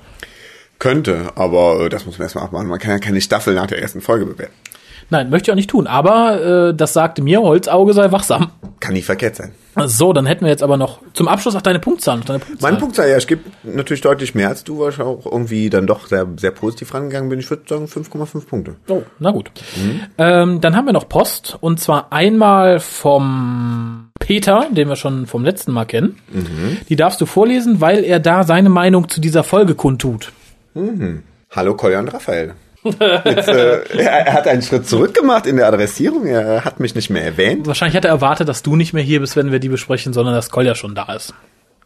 Könnte, 0.79 1.33
aber 1.35 1.81
äh, 1.81 1.89
das 1.89 2.05
muss 2.05 2.17
man 2.17 2.25
erstmal 2.25 2.45
abmachen. 2.45 2.67
Man 2.67 2.79
kann 2.79 2.91
ja 2.91 2.99
keine 2.99 3.19
Staffel 3.19 3.53
nach 3.53 3.67
der 3.67 3.81
ersten 3.81 3.99
Folge 3.99 4.25
bewerten. 4.25 4.53
Nein, 5.09 5.29
möchte 5.29 5.49
ich 5.49 5.51
auch 5.51 5.57
nicht 5.57 5.69
tun. 5.69 5.87
Aber 5.87 6.69
äh, 6.69 6.73
das 6.73 6.93
sagte 6.93 7.21
mir, 7.21 7.41
Holzauge 7.41 7.93
sei 7.93 8.11
wachsam. 8.11 8.51
Kann 8.89 8.95
nie 8.95 9.03
verkehrt 9.03 9.35
sein. 9.35 9.51
So, 9.85 10.13
dann 10.13 10.25
hätten 10.25 10.45
wir 10.45 10.49
jetzt 10.49 10.63
aber 10.63 10.75
noch 10.75 11.01
zum 11.13 11.27
Abschluss 11.27 11.55
auch 11.55 11.61
deine 11.61 11.77
Punktzahl. 11.77 12.21
Deine 12.21 12.39
Punktzahl. 12.39 12.71
Mein 12.71 12.79
Punktzahl, 12.79 13.07
ja, 13.07 13.17
ich 13.17 13.27
gebe 13.27 13.43
natürlich 13.61 14.01
deutlich 14.01 14.33
mehr 14.33 14.49
als 14.49 14.63
du, 14.63 14.79
weil 14.79 14.89
ich 14.89 14.99
auch 14.99 15.27
irgendwie 15.27 15.69
dann 15.69 15.85
doch 15.85 16.07
sehr, 16.07 16.25
sehr 16.37 16.49
positiv 16.49 16.91
rangegangen 16.95 17.29
bin. 17.29 17.37
Ich 17.37 17.47
würde 17.51 17.61
sagen 17.69 17.85
5,5 17.85 18.47
Punkte. 18.47 18.77
Oh, 18.87 19.03
na 19.19 19.29
gut. 19.29 19.51
Mhm. 19.75 20.01
Ähm, 20.17 20.61
dann 20.61 20.75
haben 20.75 20.87
wir 20.87 20.93
noch 20.93 21.07
Post 21.07 21.55
und 21.61 21.79
zwar 21.79 22.11
einmal 22.11 22.79
vom 22.79 24.09
Peter, 24.19 24.65
den 24.71 24.89
wir 24.89 24.95
schon 24.95 25.27
vom 25.27 25.45
letzten 25.45 25.71
Mal 25.71 25.85
kennen. 25.85 26.17
Mhm. 26.31 26.77
Die 26.89 26.95
darfst 26.95 27.21
du 27.21 27.27
vorlesen, 27.27 27.81
weil 27.81 28.03
er 28.03 28.19
da 28.19 28.43
seine 28.43 28.69
Meinung 28.69 29.07
zu 29.07 29.21
dieser 29.21 29.43
Folge 29.43 29.75
kundtut. 29.75 30.31
Mhm. 30.73 31.21
Hallo 31.51 31.75
Kolja 31.75 31.99
und 31.99 32.11
Raphael. 32.11 32.55
Jetzt, 32.83 33.47
äh, 33.47 33.81
er 33.97 34.33
hat 34.33 34.47
einen 34.47 34.61
Schritt 34.61 34.87
zurück 34.87 35.13
gemacht 35.13 35.45
in 35.45 35.57
der 35.57 35.67
Adressierung. 35.67 36.25
Er 36.25 36.63
hat 36.63 36.79
mich 36.79 36.95
nicht 36.95 37.09
mehr 37.09 37.23
erwähnt. 37.23 37.67
Wahrscheinlich 37.67 37.95
hat 37.95 38.05
er 38.05 38.11
erwartet, 38.11 38.47
dass 38.47 38.63
du 38.63 38.75
nicht 38.75 38.93
mehr 38.93 39.03
hier 39.03 39.19
bist, 39.19 39.35
wenn 39.35 39.51
wir 39.51 39.59
die 39.59 39.69
besprechen, 39.69 40.13
sondern 40.13 40.33
dass 40.33 40.49
Kolja 40.49 40.75
schon 40.75 40.95
da 40.95 41.13
ist. 41.13 41.33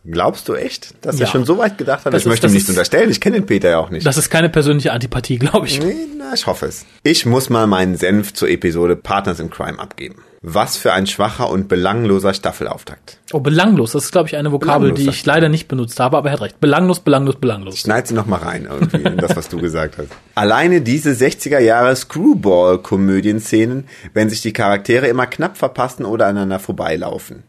Glaubst 0.05 0.49
du 0.49 0.55
echt, 0.55 0.93
dass 1.05 1.17
ja. 1.17 1.25
er 1.25 1.31
schon 1.31 1.45
so 1.45 1.57
weit 1.57 1.77
gedacht 1.77 2.05
hat? 2.05 2.13
Das 2.13 2.21
ich 2.21 2.25
ist, 2.25 2.29
möchte 2.29 2.47
ihm 2.47 2.53
nichts 2.53 2.67
unterstellen. 2.67 3.09
Ich 3.09 3.21
kenne 3.21 3.37
den 3.37 3.45
Peter 3.45 3.69
ja 3.69 3.77
auch 3.77 3.89
nicht. 3.89 4.05
Das 4.05 4.17
ist 4.17 4.29
keine 4.29 4.49
persönliche 4.49 4.91
Antipathie, 4.91 5.37
glaube 5.37 5.67
ich. 5.67 5.79
Nee, 5.81 5.95
na, 6.17 6.33
ich 6.33 6.45
hoffe 6.45 6.65
es. 6.65 6.85
Ich 7.03 7.25
muss 7.25 7.49
mal 7.49 7.67
meinen 7.67 7.95
Senf 7.95 8.33
zur 8.33 8.49
Episode 8.49 8.97
Partners 8.97 9.39
in 9.39 9.49
Crime 9.49 9.79
abgeben. 9.79 10.15
Was 10.45 10.75
für 10.75 10.91
ein 10.91 11.07
schwacher 11.07 11.49
und 11.49 11.69
belangloser 11.69 12.33
Staffelauftakt. 12.33 13.17
Oh, 13.31 13.39
belanglos. 13.39 13.93
Das 13.93 14.03
ist, 14.03 14.11
glaube 14.11 14.27
ich, 14.27 14.35
eine 14.35 14.51
Vokabel, 14.51 14.89
belanglos, 14.89 15.03
die 15.05 15.09
ich 15.09 15.25
leider 15.25 15.47
nicht 15.47 15.69
benutzt 15.69 16.01
habe, 16.01 16.17
aber 16.17 16.27
er 16.27 16.33
hat 16.33 16.41
recht. 16.41 16.59
Belanglos, 16.59 16.99
belanglos, 16.99 17.37
belanglos. 17.37 17.79
Schneid 17.79 18.07
sie 18.07 18.13
noch 18.13 18.25
mal 18.25 18.39
rein, 18.39 18.67
irgendwie, 18.69 19.09
in 19.09 19.15
das, 19.15 19.37
was 19.37 19.47
du 19.47 19.57
gesagt 19.61 19.97
hast. 19.97 20.09
Alleine 20.35 20.81
diese 20.81 21.11
60er 21.11 21.59
Jahre 21.59 21.95
Screwball-Komödienszenen, 21.95 23.85
wenn 24.13 24.29
sich 24.29 24.41
die 24.41 24.51
Charaktere 24.51 25.07
immer 25.07 25.27
knapp 25.27 25.55
verpassen 25.55 26.03
oder 26.03 26.25
aneinander 26.25 26.59
vorbeilaufen. 26.59 27.43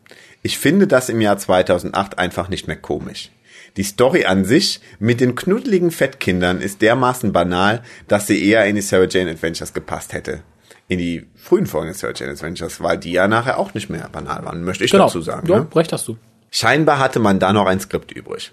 Ich 0.45 0.59
finde 0.59 0.87
das 0.87 1.09
im 1.09 1.21
Jahr 1.21 1.39
2008 1.39 2.19
einfach 2.19 2.49
nicht 2.49 2.69
mehr 2.69 2.77
komisch. 2.77 3.31
Die 3.77 3.83
Story 3.83 4.27
an 4.27 4.45
sich 4.45 4.81
mit 5.01 5.21
den 5.21 5.35
knuddeligen 5.35 5.91
Fettkindern 5.91 6.61
ist 6.61 6.81
dermaßen 6.81 7.33
banal, 7.33 7.83
dass 8.07 8.29
sie 8.29 8.49
eher 8.49 8.65
in 8.67 8.77
die 8.77 8.83
Sarah 8.83 9.09
Jane 9.09 9.33
Adventures 9.33 9.73
gepasst 9.73 10.13
hätte 10.13 10.43
in 10.89 10.99
die 10.99 11.27
frühen 11.35 11.67
Folgen 11.67 11.89
des 11.89 11.99
Search 11.99 12.23
and 12.23 12.33
Adventures, 12.33 12.81
weil 12.81 12.99
die 12.99 13.13
ja 13.13 13.29
nachher 13.29 13.59
auch 13.59 13.75
nicht 13.75 13.89
mehr 13.89 14.09
banal 14.11 14.45
waren, 14.45 14.65
möchte 14.65 14.85
ich 14.85 14.91
genau. 14.91 15.07
dazu 15.07 15.21
sagen. 15.23 15.49
Ja, 15.49 15.61
ne? 15.61 15.67
recht 15.75 15.93
hast 15.93 16.09
du. 16.09 16.17
Scheinbar 16.51 16.99
hatte 16.99 17.19
man 17.19 17.39
da 17.39 17.53
noch 17.53 17.67
ein 17.67 17.81
Skript 17.81 18.13
übrig. 18.13 18.53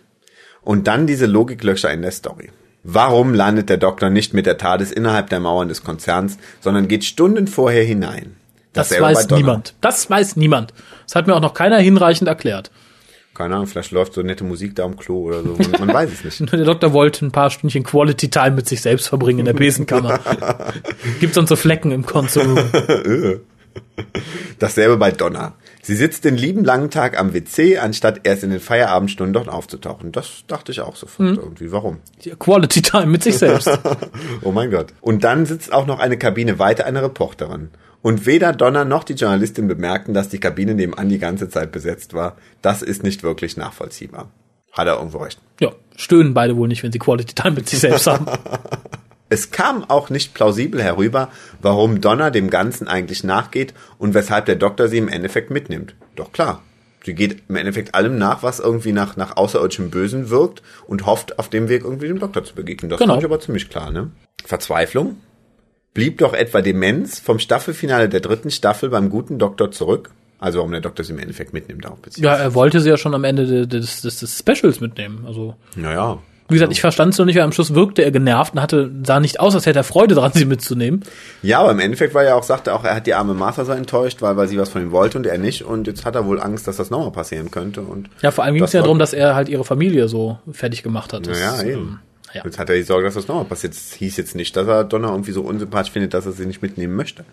Und 0.62 0.88
dann 0.88 1.08
diese 1.08 1.26
Logiklöcher 1.26 1.92
in 1.92 2.02
der 2.02 2.12
Story. 2.12 2.52
Warum 2.84 3.34
landet 3.34 3.70
der 3.70 3.78
Doktor 3.78 4.10
nicht 4.10 4.34
mit 4.34 4.46
der 4.46 4.58
TARDIS 4.58 4.92
innerhalb 4.92 5.30
der 5.30 5.40
Mauern 5.40 5.68
des 5.68 5.84
Konzerns, 5.84 6.38
sondern 6.62 6.88
geht 6.88 7.04
Stunden 7.04 7.48
vorher 7.48 7.84
hinein? 7.84 8.38
Das, 8.74 8.90
das 8.90 9.02
weiß 9.02 9.30
niemand. 9.30 9.76
Das 9.82 10.10
weiß 10.10 10.36
niemand. 10.38 10.74
Das 11.06 11.16
hat 11.16 11.28
mir 11.28 11.36
auch 11.36 11.42
noch 11.42 11.54
keiner 11.54 11.80
hinreichend 11.80 12.28
erklärt 12.28 12.72
keine 13.34 13.56
Ahnung, 13.56 13.68
vielleicht 13.68 13.92
läuft 13.92 14.14
so 14.14 14.22
nette 14.22 14.44
Musik 14.44 14.76
da 14.76 14.84
am 14.84 14.98
Klo 14.98 15.28
oder 15.28 15.42
so. 15.42 15.56
Man, 15.56 15.72
man 15.80 15.94
weiß 15.94 16.10
es 16.12 16.40
nicht. 16.40 16.40
Der 16.54 16.66
Doktor 16.66 16.94
wollte 16.94 17.26
ein 17.26 17.32
paar 17.32 17.50
Stündchen 17.50 17.84
Quality 17.84 18.30
Time 18.30 18.52
mit 18.52 18.68
sich 18.68 18.82
selbst 18.82 19.08
verbringen 19.08 19.40
in 19.40 19.46
der 19.46 19.54
Besenkammer. 19.54 20.20
Gibt 21.20 21.34
sonst 21.34 21.50
so 21.50 21.56
Flecken 21.56 21.92
im 21.92 22.06
Konsum. 22.06 22.58
Dasselbe 24.60 24.98
bei 24.98 25.12
Donna. 25.12 25.54
Sie 25.82 25.96
sitzt 25.96 26.26
den 26.26 26.36
lieben 26.36 26.64
langen 26.64 26.92
Tag 26.92 27.18
am 27.18 27.34
WC, 27.34 27.78
anstatt 27.78 28.22
erst 28.24 28.44
in 28.44 28.52
den 28.52 28.60
Feierabendstunden 28.60 29.34
dort 29.34 29.50
aufzutauchen. 29.50 30.12
Das 30.12 30.44
dachte 30.48 30.72
ich 30.72 30.82
auch 30.82 30.96
sofort 30.96 31.30
hm. 31.30 31.36
irgendwie. 31.38 31.72
Warum? 31.72 32.00
Quality 32.38 32.82
Time 32.82 33.08
mit 33.08 33.24
sich 33.24 33.38
selbst. 33.38 33.70
oh 34.44 34.52
mein 34.52 34.70
Gott. 34.70 34.94
Und 35.00 35.24
dann 35.24 35.46
sitzt 35.46 35.74
auch 35.74 35.88
noch 35.88 36.00
eine 36.00 36.18
Kabine 36.18 36.60
weiter 36.60 36.86
eine 36.86 37.02
Reporterin. 37.02 37.70
Und 38.02 38.26
weder 38.26 38.54
Donner 38.54 38.86
noch 38.86 39.04
die 39.04 39.14
Journalistin 39.14 39.68
bemerkten, 39.68 40.14
dass 40.14 40.30
die 40.30 40.40
Kabine 40.40 40.74
nebenan 40.74 41.10
die 41.10 41.20
ganze 41.20 41.50
Zeit 41.50 41.72
besetzt 41.72 42.14
war. 42.14 42.36
Das 42.62 42.82
ist 42.82 43.04
nicht 43.04 43.24
wirklich 43.24 43.58
nachvollziehbar. 43.58 44.32
Hat 44.72 44.88
er 44.88 44.98
irgendwo 44.98 45.20
recht. 45.20 45.40
Ja, 45.60 45.72
stöhnen 45.96 46.34
beide 46.34 46.56
wohl 46.56 46.68
nicht, 46.68 46.82
wenn 46.82 46.92
sie 46.92 47.00
Quality 47.00 47.36
Time 47.36 47.56
mit 47.56 47.70
sich 47.70 47.80
selbst 47.80 48.08
haben. 48.08 48.26
Es 49.34 49.50
kam 49.50 49.90
auch 49.90 50.10
nicht 50.10 50.34
plausibel 50.34 50.84
herüber, 50.84 51.30
warum 51.62 52.02
Donner 52.02 52.32
dem 52.32 52.50
Ganzen 52.50 52.90
eigentlich 52.90 53.24
nachgeht 53.24 53.74
und 53.98 54.14
weshalb 54.14 54.46
der 54.46 54.58
Doktor 54.58 54.90
sie 54.90 54.98
im 54.98 55.08
Endeffekt 55.08 55.52
mitnimmt. 55.52 55.96
Doch 56.18 56.34
klar, 56.34 56.62
sie 57.06 57.16
geht 57.16 57.44
im 57.48 57.56
Endeffekt 57.56 57.96
allem 57.96 58.18
nach, 58.18 58.44
was 58.44 58.60
irgendwie 58.60 58.92
nach, 58.92 59.16
nach 59.16 59.38
außerirdischem 59.38 59.90
Bösen 59.90 60.30
wirkt 60.30 60.62
und 60.86 61.06
hofft, 61.06 61.40
auf 61.40 61.48
dem 61.48 61.70
Weg 61.70 61.86
irgendwie 61.86 62.10
dem 62.10 62.20
Doktor 62.20 62.44
zu 62.44 62.56
begegnen. 62.56 62.90
Das 62.90 63.00
genau. 63.00 63.14
fand 63.14 63.24
ich 63.24 63.26
aber 63.26 63.40
ziemlich 63.40 63.70
klar, 63.70 63.90
ne? 63.90 64.12
Verzweiflung, 64.44 65.16
Blieb 65.94 66.20
doch 66.20 66.34
etwa 66.34 66.62
Demenz 66.62 67.20
vom 67.20 67.40
Staffelfinale 67.40 68.08
der 68.08 68.22
dritten 68.22 68.50
Staffel 68.50 68.90
beim 68.90 69.10
guten 69.10 69.40
Doktor 69.40 69.72
zurück? 69.72 70.12
Also 70.40 70.58
warum 70.58 70.72
der 70.72 70.82
Doktor 70.82 71.04
sie 71.04 71.14
im 71.14 71.20
Endeffekt 71.20 71.54
mitnimmt 71.54 71.86
auch 71.86 71.98
Ja, 72.16 72.36
er 72.36 72.56
wollte 72.56 72.80
sie 72.80 72.90
ja 72.90 72.98
schon 72.98 73.14
am 73.14 73.24
Ende 73.24 73.68
des, 73.68 74.02
des, 74.02 74.20
des 74.20 74.40
Specials 74.40 74.80
mitnehmen. 74.80 75.26
Also. 75.28 75.56
Naja. 75.76 76.18
Wie 76.48 76.56
gesagt, 76.56 76.72
ich 76.74 76.82
verstand 76.82 77.14
es 77.14 77.20
noch 77.20 77.26
nicht, 77.26 77.36
weil 77.36 77.44
am 77.44 77.54
Schluss 77.54 77.74
wirkte 77.76 78.04
er 78.04 78.12
genervt 78.12 78.54
und 78.54 78.62
hatte, 78.62 78.92
sah 79.06 79.20
nicht 79.20 79.40
aus, 79.40 79.56
als 79.56 79.66
hätte 79.66 79.80
er 79.80 79.84
Freude 79.84 80.16
daran, 80.16 80.34
sie 80.34 80.44
mitzunehmen. 80.44 81.04
Ja, 81.44 81.60
aber 81.60 81.72
im 81.72 81.80
Endeffekt 81.80 82.14
war 82.14 82.24
er 82.24 82.36
auch, 82.36 82.44
sagte 82.44 82.74
auch, 82.74 82.84
er 82.84 82.96
hat 82.96 83.08
die 83.08 83.14
arme 83.14 83.34
Martha 83.34 83.64
so 83.64 83.72
enttäuscht, 83.72 84.22
weil, 84.22 84.36
weil 84.36 84.50
sie 84.50 84.58
was 84.58 84.68
von 84.70 84.82
ihm 84.82 84.92
wollte 84.92 85.18
und 85.18 85.26
er 85.28 85.38
nicht. 85.38 85.64
Und 85.64 85.88
jetzt 85.88 86.04
hat 86.04 86.16
er 86.16 86.26
wohl 86.26 86.42
Angst, 86.42 86.68
dass 86.68 86.78
das 86.78 86.90
nochmal 86.90 87.12
passieren 87.12 87.52
könnte. 87.52 87.82
Und 87.82 88.10
ja, 88.22 88.32
vor 88.32 88.44
allem 88.44 88.56
ging 88.56 88.64
es 88.64 88.74
ja 88.74 88.82
darum, 88.82 89.00
dass 89.00 89.14
er 89.14 89.36
halt 89.36 89.48
ihre 89.48 89.64
Familie 89.64 90.10
so 90.10 90.40
fertig 90.52 90.84
gemacht 90.84 91.14
hat. 91.14 91.28
Das, 91.28 91.40
ja, 91.40 91.62
eben. 91.62 91.72
Ähm, 91.72 92.00
ja. 92.34 92.44
Jetzt 92.44 92.60
hat 92.60 92.70
er 92.70 92.76
die 92.76 92.84
Sorge, 92.84 93.06
dass 93.06 93.16
das 93.16 93.28
nochmal 93.28 93.46
passiert. 93.46 93.74
Es 93.74 93.94
hieß 93.94 94.18
jetzt 94.18 94.36
nicht, 94.36 94.56
dass 94.56 94.68
er 94.68 94.84
Donner 94.84 95.10
irgendwie 95.10 95.32
so 95.32 95.42
unsympathisch 95.42 95.92
findet, 95.92 96.14
dass 96.14 96.26
er 96.26 96.32
sie 96.32 96.46
nicht 96.46 96.62
mitnehmen 96.62 96.96
möchte. 96.96 97.26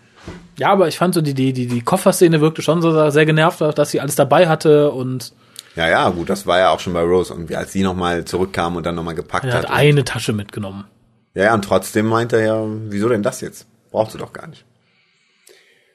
Ja, 0.57 0.69
aber 0.69 0.87
ich 0.87 0.97
fand 0.97 1.13
so, 1.13 1.21
die, 1.21 1.33
die, 1.33 1.53
die, 1.53 1.67
die 1.67 1.81
Kofferszene 1.81 2.41
wirkte 2.41 2.61
schon 2.61 2.81
so 2.81 3.09
sehr 3.09 3.25
genervt, 3.25 3.61
dass 3.61 3.91
sie 3.91 4.01
alles 4.01 4.15
dabei 4.15 4.47
hatte 4.47 4.91
und. 4.91 5.33
Ja, 5.75 5.87
ja, 5.87 6.09
gut, 6.09 6.29
das 6.29 6.45
war 6.45 6.59
ja 6.59 6.71
auch 6.71 6.79
schon 6.79 6.93
bei 6.93 7.01
Rose 7.01 7.33
irgendwie, 7.33 7.55
als 7.55 7.71
sie 7.71 7.83
nochmal 7.83 8.25
zurückkam 8.25 8.75
und 8.75 8.85
dann 8.85 8.95
nochmal 8.95 9.15
gepackt 9.15 9.45
er 9.45 9.53
hat. 9.53 9.63
Er 9.65 9.69
hat 9.69 9.77
eine 9.77 10.03
Tasche 10.03 10.33
mitgenommen. 10.33 10.85
Ja, 11.33 11.43
ja, 11.45 11.53
und 11.53 11.63
trotzdem 11.63 12.07
meinte 12.07 12.37
er 12.37 12.45
ja, 12.45 12.65
wieso 12.89 13.07
denn 13.07 13.23
das 13.23 13.41
jetzt? 13.41 13.67
Braucht 13.91 14.11
sie 14.11 14.17
doch 14.17 14.33
gar 14.33 14.47
nicht. 14.47 14.65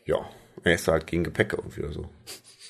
Ja, 0.07 0.19
er 0.63 0.75
ist 0.75 0.89
halt 0.89 1.07
gegen 1.07 1.25
Gepäck 1.25 1.53
irgendwie 1.53 1.83
oder 1.83 1.93
so. 1.93 2.11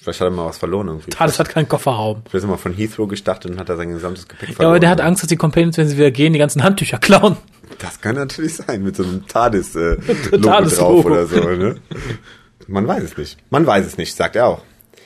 Vielleicht 0.05 0.21
hat 0.21 0.29
er 0.29 0.33
mal 0.33 0.45
was 0.45 0.59
verloren 0.59 0.89
irgendwie. 0.89 1.09
Thales 1.09 1.39
hat 1.39 1.49
keinen 1.49 1.67
Kofferraum. 1.67 2.25
Vielleicht 2.25 2.35
ist 2.35 2.43
er 2.45 2.49
mal 2.49 2.59
von 2.59 2.75
Heathrow 2.75 3.09
gestartet 3.09 3.51
und 3.51 3.59
hat 3.59 3.71
er 3.71 3.79
sein 3.79 3.89
gesamtes 3.89 4.29
Gepäck 4.29 4.51
verloren. 4.51 4.63
Ja, 4.63 4.69
aber 4.69 4.81
der 4.81 4.91
hat 4.91 5.01
Angst, 5.01 5.23
dass 5.23 5.29
die 5.31 5.37
Companions, 5.37 5.79
wenn 5.79 5.89
sie 5.89 5.97
wieder 5.97 6.11
gehen, 6.11 6.35
die 6.35 6.39
ganzen 6.39 6.63
Handtücher 6.63 6.99
klauen. 6.99 7.39
Das 7.79 8.03
kann 8.03 8.15
natürlich 8.15 8.55
sein, 8.57 8.83
mit 8.83 8.97
so 8.97 9.03
einem 9.03 9.27
TARDIS-Logo 9.29 10.37
äh, 10.37 10.41
TARDIS 10.41 10.77
drauf 10.77 11.07
oder 11.07 11.27
so. 11.27 11.41
Ne? 11.41 11.77
Man 12.67 12.87
weiß 12.87 13.03
es 13.03 13.17
nicht. 13.17 13.39
Man 13.49 13.67
weiß 13.67 13.87
es 13.87 13.97
nicht, 13.97 14.15
sagt 14.15 14.37
er 14.37 14.47
auch. 14.47 14.63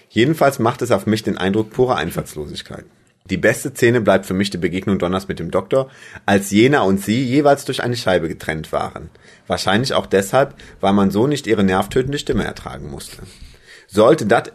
Jedenfalls 0.08 0.58
macht 0.58 0.82
es 0.82 0.90
auf 0.90 1.06
mich 1.06 1.22
den 1.22 1.38
Eindruck 1.38 1.70
purer 1.70 1.94
Einfallslosigkeit. 1.94 2.84
Die 3.30 3.36
beste 3.36 3.70
Szene 3.70 4.00
bleibt 4.00 4.26
für 4.26 4.34
mich 4.34 4.50
die 4.50 4.58
Begegnung 4.58 4.98
Donners 4.98 5.28
mit 5.28 5.38
dem 5.38 5.52
Doktor, 5.52 5.90
als 6.26 6.50
jener 6.50 6.84
und 6.84 7.00
sie 7.00 7.22
jeweils 7.22 7.64
durch 7.64 7.84
eine 7.84 7.96
Scheibe 7.96 8.26
getrennt 8.26 8.72
waren. 8.72 9.10
Wahrscheinlich 9.46 9.94
auch 9.94 10.06
deshalb, 10.06 10.54
weil 10.80 10.92
man 10.92 11.12
so 11.12 11.28
nicht 11.28 11.46
ihre 11.46 11.62
nervtötende 11.62 12.18
Stimme 12.18 12.42
ertragen 12.42 12.90
musste. 12.90 13.18
Sollte 13.90 14.26
das, 14.26 14.50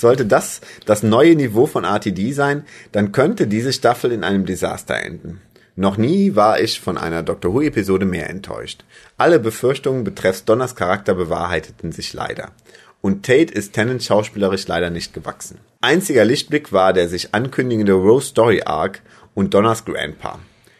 sollte 0.00 0.24
das 0.24 0.60
das 0.86 1.02
neue 1.02 1.34
Niveau 1.34 1.66
von 1.66 1.84
RTD 1.84 2.32
sein, 2.32 2.64
dann 2.92 3.10
könnte 3.10 3.48
diese 3.48 3.72
Staffel 3.72 4.12
in 4.12 4.22
einem 4.22 4.46
Desaster 4.46 4.94
enden. 4.96 5.40
Noch 5.74 5.96
nie 5.96 6.36
war 6.36 6.60
ich 6.60 6.80
von 6.80 6.96
einer 6.96 7.24
Doctor 7.24 7.52
Who 7.52 7.62
Episode 7.62 8.06
mehr 8.06 8.30
enttäuscht. 8.30 8.84
Alle 9.16 9.40
Befürchtungen 9.40 10.04
betreffs 10.04 10.44
Donners 10.44 10.76
Charakter 10.76 11.14
bewahrheiteten 11.14 11.90
sich 11.90 12.12
leider. 12.12 12.52
Und 13.00 13.24
Tate 13.24 13.52
ist 13.52 13.72
Tennant 13.72 14.02
schauspielerisch 14.02 14.68
leider 14.68 14.90
nicht 14.90 15.12
gewachsen. 15.12 15.58
Einziger 15.80 16.24
Lichtblick 16.24 16.72
war 16.72 16.92
der 16.92 17.08
sich 17.08 17.34
ankündigende 17.34 17.94
Rose 17.94 18.28
Story 18.28 18.62
Arc 18.64 19.00
und 19.34 19.54
Donners 19.54 19.84
Grandpa. 19.84 20.38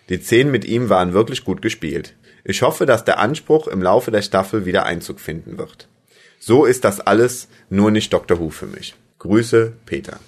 Die 0.09 0.19
Szenen 0.19 0.53
mit 0.53 0.65
ihm 0.65 0.89
waren 0.89 1.15
wirklich 1.15 1.45
gut 1.45 1.63
gespielt. 1.63 2.15
Ich 2.45 2.63
hoffe, 2.63 2.87
dass 2.87 3.05
der 3.05 3.19
Anspruch 3.19 3.67
im 3.69 3.83
Laufe 3.83 4.11
der 4.11 4.23
Staffel 4.23 4.67
wieder 4.67 4.85
Einzug 4.87 5.19
finden 5.19 5.59
wird. 5.59 5.89
So 6.41 6.65
ist 6.65 6.85
das 6.85 7.01
alles 7.01 7.49
nur 7.69 7.91
nicht 7.91 8.13
Dr. 8.13 8.41
Who 8.41 8.49
für 8.49 8.67
mich. 8.67 8.95
Grüße, 9.19 9.73
Peter. 9.85 10.19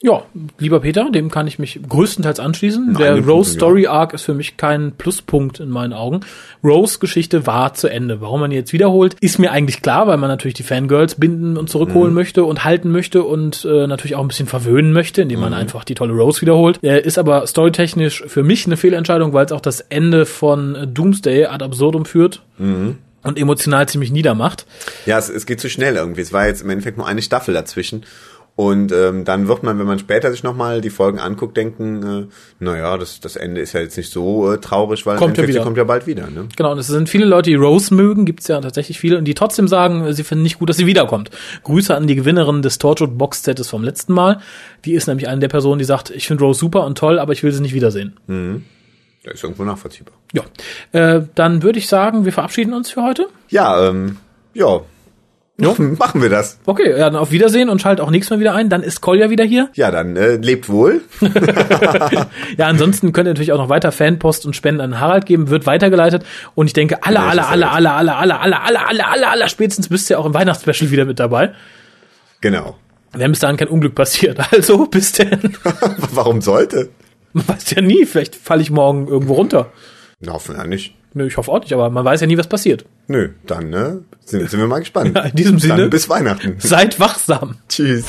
Ja, 0.00 0.22
lieber 0.58 0.78
Peter, 0.78 1.10
dem 1.10 1.28
kann 1.28 1.48
ich 1.48 1.58
mich 1.58 1.80
größtenteils 1.88 2.38
anschließen. 2.38 2.92
Nein, 2.92 3.02
der 3.02 3.26
Rose 3.26 3.54
Story 3.54 3.88
Arc 3.88 4.14
ist 4.14 4.22
für 4.22 4.32
mich 4.32 4.56
kein 4.56 4.92
Pluspunkt 4.92 5.58
in 5.58 5.70
meinen 5.70 5.92
Augen. 5.92 6.20
Rose 6.62 7.00
Geschichte 7.00 7.48
war 7.48 7.74
zu 7.74 7.88
Ende. 7.88 8.20
Warum 8.20 8.38
man 8.38 8.52
jetzt 8.52 8.72
wiederholt, 8.72 9.16
ist 9.20 9.40
mir 9.40 9.50
eigentlich 9.50 9.82
klar, 9.82 10.06
weil 10.06 10.16
man 10.16 10.28
natürlich 10.28 10.54
die 10.54 10.62
Fangirls 10.62 11.16
binden 11.16 11.56
und 11.56 11.68
zurückholen 11.68 12.10
mhm. 12.10 12.14
möchte 12.14 12.44
und 12.44 12.62
halten 12.62 12.92
möchte 12.92 13.24
und 13.24 13.64
äh, 13.64 13.88
natürlich 13.88 14.14
auch 14.14 14.22
ein 14.22 14.28
bisschen 14.28 14.46
verwöhnen 14.46 14.92
möchte, 14.92 15.22
indem 15.22 15.40
man 15.40 15.50
mhm. 15.50 15.58
einfach 15.58 15.82
die 15.82 15.96
tolle 15.96 16.12
Rose 16.12 16.42
wiederholt. 16.42 16.78
Er 16.82 17.04
ist 17.04 17.18
aber 17.18 17.44
storytechnisch 17.48 18.22
für 18.28 18.44
mich 18.44 18.66
eine 18.66 18.76
Fehlentscheidung, 18.76 19.32
weil 19.32 19.46
es 19.46 19.52
auch 19.52 19.60
das 19.60 19.80
Ende 19.80 20.26
von 20.26 20.90
Doomsday 20.94 21.46
ad 21.46 21.64
absurdum 21.64 22.04
führt. 22.04 22.42
Mhm 22.56 22.98
und 23.22 23.38
emotional 23.38 23.88
ziemlich 23.88 24.10
niedermacht. 24.10 24.66
Ja, 25.06 25.18
es, 25.18 25.28
es 25.28 25.46
geht 25.46 25.60
zu 25.60 25.68
schnell 25.68 25.96
irgendwie. 25.96 26.20
Es 26.20 26.32
war 26.32 26.46
jetzt 26.46 26.62
im 26.62 26.70
Endeffekt 26.70 26.96
nur 26.98 27.06
eine 27.06 27.22
Staffel 27.22 27.54
dazwischen. 27.54 28.04
Und 28.58 28.90
ähm, 28.90 29.24
dann 29.24 29.46
wird 29.46 29.62
man, 29.62 29.78
wenn 29.78 29.86
man 29.86 30.00
später 30.00 30.32
sich 30.32 30.42
nochmal 30.42 30.80
die 30.80 30.90
Folgen 30.90 31.20
anguckt, 31.20 31.56
denken, 31.56 32.02
äh, 32.02 32.26
naja, 32.58 32.98
das, 32.98 33.20
das 33.20 33.36
Ende 33.36 33.60
ist 33.60 33.72
ja 33.72 33.78
jetzt 33.78 33.96
nicht 33.96 34.10
so 34.10 34.52
äh, 34.52 34.58
traurig, 34.58 35.06
weil 35.06 35.16
Kommt 35.16 35.38
ja 35.38 35.46
wieder. 35.46 35.62
kommt 35.62 35.76
ja 35.76 35.84
bald 35.84 36.08
wieder. 36.08 36.28
Ne? 36.28 36.48
Genau, 36.56 36.72
und 36.72 36.78
es 36.78 36.88
sind 36.88 37.08
viele 37.08 37.24
Leute, 37.24 37.50
die 37.50 37.54
Rose 37.54 37.94
mögen, 37.94 38.24
gibt's 38.24 38.48
ja 38.48 38.60
tatsächlich 38.60 38.98
viele, 38.98 39.16
und 39.16 39.26
die 39.26 39.34
trotzdem 39.34 39.68
sagen, 39.68 40.12
sie 40.12 40.24
finden 40.24 40.42
nicht 40.42 40.58
gut, 40.58 40.68
dass 40.68 40.76
sie 40.76 40.86
wiederkommt. 40.86 41.30
Grüße 41.62 41.94
an 41.94 42.08
die 42.08 42.16
Gewinnerin 42.16 42.60
des 42.60 42.78
Torchwood 42.78 43.16
Box 43.16 43.44
Sets 43.44 43.68
vom 43.68 43.84
letzten 43.84 44.12
Mal. 44.12 44.40
Die 44.84 44.94
ist 44.94 45.06
nämlich 45.06 45.28
eine 45.28 45.38
der 45.38 45.46
Personen, 45.46 45.78
die 45.78 45.84
sagt, 45.84 46.10
ich 46.10 46.26
finde 46.26 46.42
Rose 46.42 46.58
super 46.58 46.84
und 46.84 46.98
toll, 46.98 47.20
aber 47.20 47.32
ich 47.34 47.44
will 47.44 47.52
sie 47.52 47.62
nicht 47.62 47.74
wiedersehen. 47.74 48.16
Das 49.28 49.36
ist 49.36 49.44
irgendwo 49.44 49.64
nachvollziehbar. 49.64 50.14
Ja, 50.32 50.42
äh, 50.92 51.22
dann 51.34 51.62
würde 51.62 51.78
ich 51.78 51.86
sagen, 51.86 52.24
wir 52.24 52.32
verabschieden 52.32 52.72
uns 52.72 52.90
für 52.90 53.02
heute. 53.02 53.26
Ja, 53.50 53.88
ähm, 53.88 54.16
ja. 54.54 54.80
Machen, 55.58 55.94
machen 55.98 56.22
wir 56.22 56.30
das. 56.30 56.58
Okay, 56.64 56.90
ja, 56.90 57.10
dann 57.10 57.16
auf 57.16 57.30
Wiedersehen 57.30 57.68
und 57.68 57.82
schalt 57.82 58.00
auch 58.00 58.10
nächstes 58.10 58.30
Mal 58.30 58.40
wieder 58.40 58.54
ein. 58.54 58.70
Dann 58.70 58.82
ist 58.82 59.02
Kolja 59.02 59.28
wieder 59.28 59.44
hier. 59.44 59.68
Ja, 59.74 59.90
dann 59.90 60.16
äh, 60.16 60.36
lebt 60.36 60.68
wohl. 60.68 61.02
Ja, 62.56 62.66
ansonsten 62.66 63.12
könnt 63.12 63.26
ihr 63.26 63.32
natürlich 63.32 63.52
auch 63.52 63.58
noch 63.58 63.68
weiter 63.68 63.92
Fanpost 63.92 64.46
und 64.46 64.56
Spenden 64.56 64.80
an 64.80 64.98
Harald 64.98 65.26
geben, 65.26 65.50
wird 65.50 65.66
weitergeleitet. 65.66 66.24
Und 66.54 66.66
ich 66.66 66.72
denke, 66.72 67.04
alle, 67.04 67.20
alle, 67.20 67.46
alle, 67.46 67.70
alle, 67.70 67.92
alle, 67.92 68.14
alle, 68.16 68.40
alle, 68.40 68.60
alle, 68.60 68.86
alle, 68.86 69.06
alle, 69.06 69.28
alle, 69.28 69.48
spätestens 69.48 69.88
bist 69.88 70.10
ihr 70.10 70.18
auch 70.18 70.26
im 70.26 70.34
Weihnachtsspecial 70.34 70.90
wieder 70.90 71.04
mit 71.04 71.20
dabei. 71.20 71.52
Genau. 72.40 72.76
Wenn 73.12 73.30
bis 73.30 73.40
dahin 73.40 73.56
kein 73.56 73.68
Unglück 73.68 73.94
passiert. 73.94 74.38
Also, 74.52 74.86
bis 74.86 75.12
denn. 75.12 75.56
Warum 76.12 76.40
sollte? 76.40 76.88
Man 77.32 77.48
weiß 77.48 77.70
ja 77.70 77.82
nie, 77.82 78.06
vielleicht 78.06 78.34
falle 78.34 78.62
ich 78.62 78.70
morgen 78.70 79.08
irgendwo 79.08 79.34
runter. 79.34 79.72
Na, 80.20 80.32
hoffen 80.32 80.56
wir 80.56 80.66
nicht. 80.66 80.94
Nö, 81.14 81.26
ich 81.26 81.36
hoffe 81.36 81.50
auch 81.50 81.60
nicht, 81.60 81.72
aber 81.72 81.90
man 81.90 82.04
weiß 82.04 82.20
ja 82.20 82.26
nie, 82.26 82.36
was 82.36 82.48
passiert. 82.48 82.84
Nö, 83.06 83.30
dann 83.46 83.70
ne, 83.70 84.02
sind, 84.24 84.48
sind 84.50 84.60
wir 84.60 84.66
mal 84.66 84.80
gespannt. 84.80 85.14
Ja, 85.14 85.22
in 85.24 85.36
diesem 85.36 85.58
Sinne. 85.58 85.76
Dann 85.76 85.90
bis 85.90 86.08
Weihnachten. 86.08 86.56
Seid 86.58 87.00
wachsam. 87.00 87.56
Tschüss. 87.68 88.04